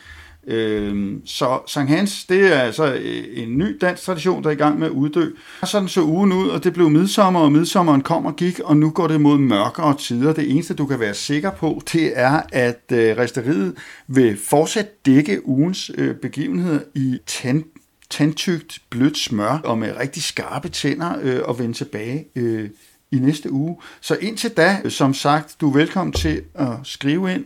Øhm, 0.46 1.22
så 1.26 1.60
Sankt 1.66 1.90
Hans, 1.90 2.24
det 2.24 2.52
er 2.52 2.58
altså 2.58 2.94
øh, 2.94 3.24
en 3.32 3.58
ny 3.58 3.78
dansk 3.80 4.02
tradition, 4.02 4.42
der 4.42 4.48
er 4.48 4.54
i 4.54 4.56
gang 4.56 4.78
med 4.78 4.86
at 4.86 4.92
uddø. 4.92 5.30
Sådan 5.64 5.88
så 5.88 6.02
ugen 6.02 6.32
ud, 6.32 6.48
og 6.48 6.64
det 6.64 6.72
blev 6.72 6.90
midsommer, 6.90 7.40
og 7.40 7.52
midsommeren 7.52 8.00
kom 8.00 8.26
og 8.26 8.36
gik, 8.36 8.60
og 8.60 8.76
nu 8.76 8.90
går 8.90 9.06
det 9.06 9.20
mod 9.20 9.38
mørkere 9.38 9.96
tider. 9.96 10.32
Det 10.32 10.50
eneste, 10.50 10.74
du 10.74 10.86
kan 10.86 11.00
være 11.00 11.14
sikker 11.14 11.50
på, 11.50 11.82
det 11.92 12.12
er, 12.14 12.42
at 12.52 12.82
øh, 12.92 13.16
resteriet 13.18 13.74
vil 14.08 14.38
fortsat 14.48 15.06
dække 15.06 15.48
ugens 15.48 15.90
øh, 15.98 16.14
begivenheder 16.14 16.80
i 16.94 17.18
tand 17.26 17.64
tandtygt, 18.10 18.82
blødt 18.90 19.18
smør 19.18 19.60
og 19.64 19.78
med 19.78 19.96
rigtig 19.96 20.22
skarpe 20.22 20.68
tænder 20.68 21.18
øh, 21.22 21.40
og 21.44 21.58
vende 21.58 21.74
tilbage 21.74 22.26
øh, 22.36 22.70
i 23.10 23.18
næste 23.18 23.52
uge. 23.52 23.76
Så 24.00 24.16
indtil 24.20 24.50
da, 24.50 24.80
øh, 24.84 24.90
som 24.90 25.14
sagt, 25.14 25.56
du 25.60 25.68
er 25.68 25.72
velkommen 25.74 26.12
til 26.12 26.42
at 26.54 26.68
skrive 26.82 27.34
ind 27.34 27.44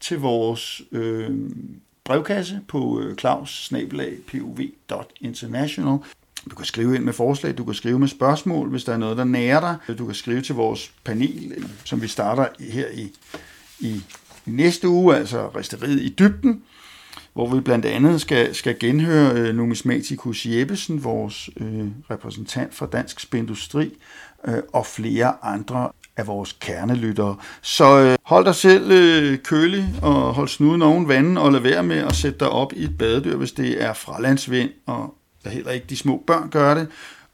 til 0.00 0.18
vores 0.18 0.82
øh, 0.92 1.30
brevkasse 2.04 2.60
på 2.68 3.00
øh, 3.00 3.16
klaus-pov.international. 3.16 5.98
Du 6.50 6.56
kan 6.56 6.64
skrive 6.64 6.94
ind 6.94 7.04
med 7.04 7.12
forslag, 7.12 7.58
du 7.58 7.64
kan 7.64 7.74
skrive 7.74 7.98
med 7.98 8.08
spørgsmål, 8.08 8.70
hvis 8.70 8.84
der 8.84 8.92
er 8.92 8.96
noget, 8.96 9.16
der 9.16 9.24
nærer 9.24 9.60
dig. 9.60 9.76
Du 9.98 10.06
kan 10.06 10.14
skrive 10.14 10.42
til 10.42 10.54
vores 10.54 10.92
panel, 11.04 11.52
øh, 11.56 11.64
som 11.84 12.02
vi 12.02 12.08
starter 12.08 12.46
her 12.60 12.88
i, 12.88 13.12
i 13.80 14.02
næste 14.46 14.88
uge, 14.88 15.16
altså 15.16 15.48
resteriet 15.48 16.00
i 16.00 16.14
dybden 16.18 16.62
hvor 17.38 17.46
vi 17.46 17.60
blandt 17.60 17.84
andet 17.84 18.20
skal, 18.20 18.54
skal 18.54 18.78
genhøre 18.78 19.32
øh, 19.32 19.54
numismatikus 19.54 20.46
Jeppesen, 20.46 21.04
vores 21.04 21.50
øh, 21.60 21.86
repræsentant 22.10 22.74
for 22.74 22.86
Dansk 22.86 23.20
Spindustri, 23.20 23.92
øh, 24.48 24.54
og 24.72 24.86
flere 24.86 25.34
andre 25.42 25.88
af 26.16 26.26
vores 26.26 26.56
kernelyttere. 26.60 27.36
Så 27.62 27.98
øh, 27.98 28.16
hold 28.22 28.44
dig 28.44 28.54
selv 28.54 28.90
øh, 28.90 29.38
kølig 29.38 29.94
og 30.02 30.34
hold 30.34 30.48
snuden 30.48 30.82
oven 30.82 31.08
vandet 31.08 31.38
og 31.38 31.52
lad 31.52 31.60
være 31.60 31.82
med 31.82 31.96
at 31.98 32.14
sætte 32.14 32.38
dig 32.38 32.50
op 32.50 32.72
i 32.72 32.84
et 32.84 32.98
badedyr, 32.98 33.36
hvis 33.36 33.52
det 33.52 33.82
er 33.82 33.92
fralandsvind, 33.92 34.70
og 34.86 35.14
der 35.44 35.50
heller 35.50 35.70
ikke 35.70 35.86
de 35.88 35.96
små 35.96 36.22
børn 36.26 36.50
gør 36.50 36.74
det. 36.74 36.88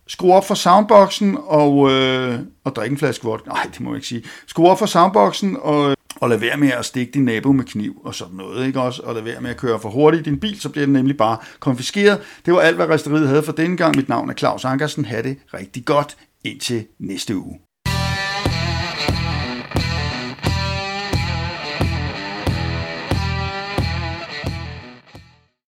Skru 0.06 0.32
op 0.32 0.46
for 0.46 0.54
soundboxen 0.54 1.38
og, 1.46 1.90
øh, 1.90 2.38
og 2.64 2.76
drik 2.76 2.90
en 2.90 2.98
flaske 2.98 3.24
vodka. 3.24 3.50
Nej, 3.50 3.70
det 3.72 3.80
må 3.80 3.90
jeg 3.90 3.96
ikke 3.96 4.08
sige. 4.08 4.22
Skru 4.46 4.68
op 4.68 4.78
for 4.78 4.86
soundboxen 4.86 5.56
og 5.60 5.96
og 6.24 6.30
lad 6.30 6.38
være 6.38 6.56
med 6.56 6.68
at 6.68 6.84
stikke 6.84 7.12
din 7.12 7.24
nabo 7.24 7.52
med 7.52 7.64
kniv 7.64 8.00
og 8.04 8.14
sådan 8.14 8.36
noget, 8.36 8.66
ikke 8.66 8.80
også? 8.80 9.02
Og 9.02 9.14
lad 9.14 9.22
være 9.22 9.40
med 9.40 9.50
at 9.50 9.56
køre 9.56 9.80
for 9.80 9.90
hurtigt 9.90 10.26
i 10.26 10.30
din 10.30 10.40
bil, 10.40 10.60
så 10.60 10.68
bliver 10.68 10.86
den 10.86 10.92
nemlig 10.92 11.16
bare 11.16 11.36
konfiskeret. 11.60 12.20
Det 12.46 12.54
var 12.54 12.60
alt, 12.60 12.76
hvad 12.76 12.88
resteriet 12.88 13.28
havde 13.28 13.42
for 13.42 13.52
denne 13.52 13.76
gang. 13.76 13.96
Mit 13.96 14.08
navn 14.08 14.30
er 14.30 14.34
Claus 14.34 14.64
Ankersen. 14.64 15.04
Ha' 15.04 15.22
det 15.22 15.36
rigtig 15.54 15.84
godt 15.84 16.16
indtil 16.44 16.86
næste 16.98 17.36
uge. 17.36 17.58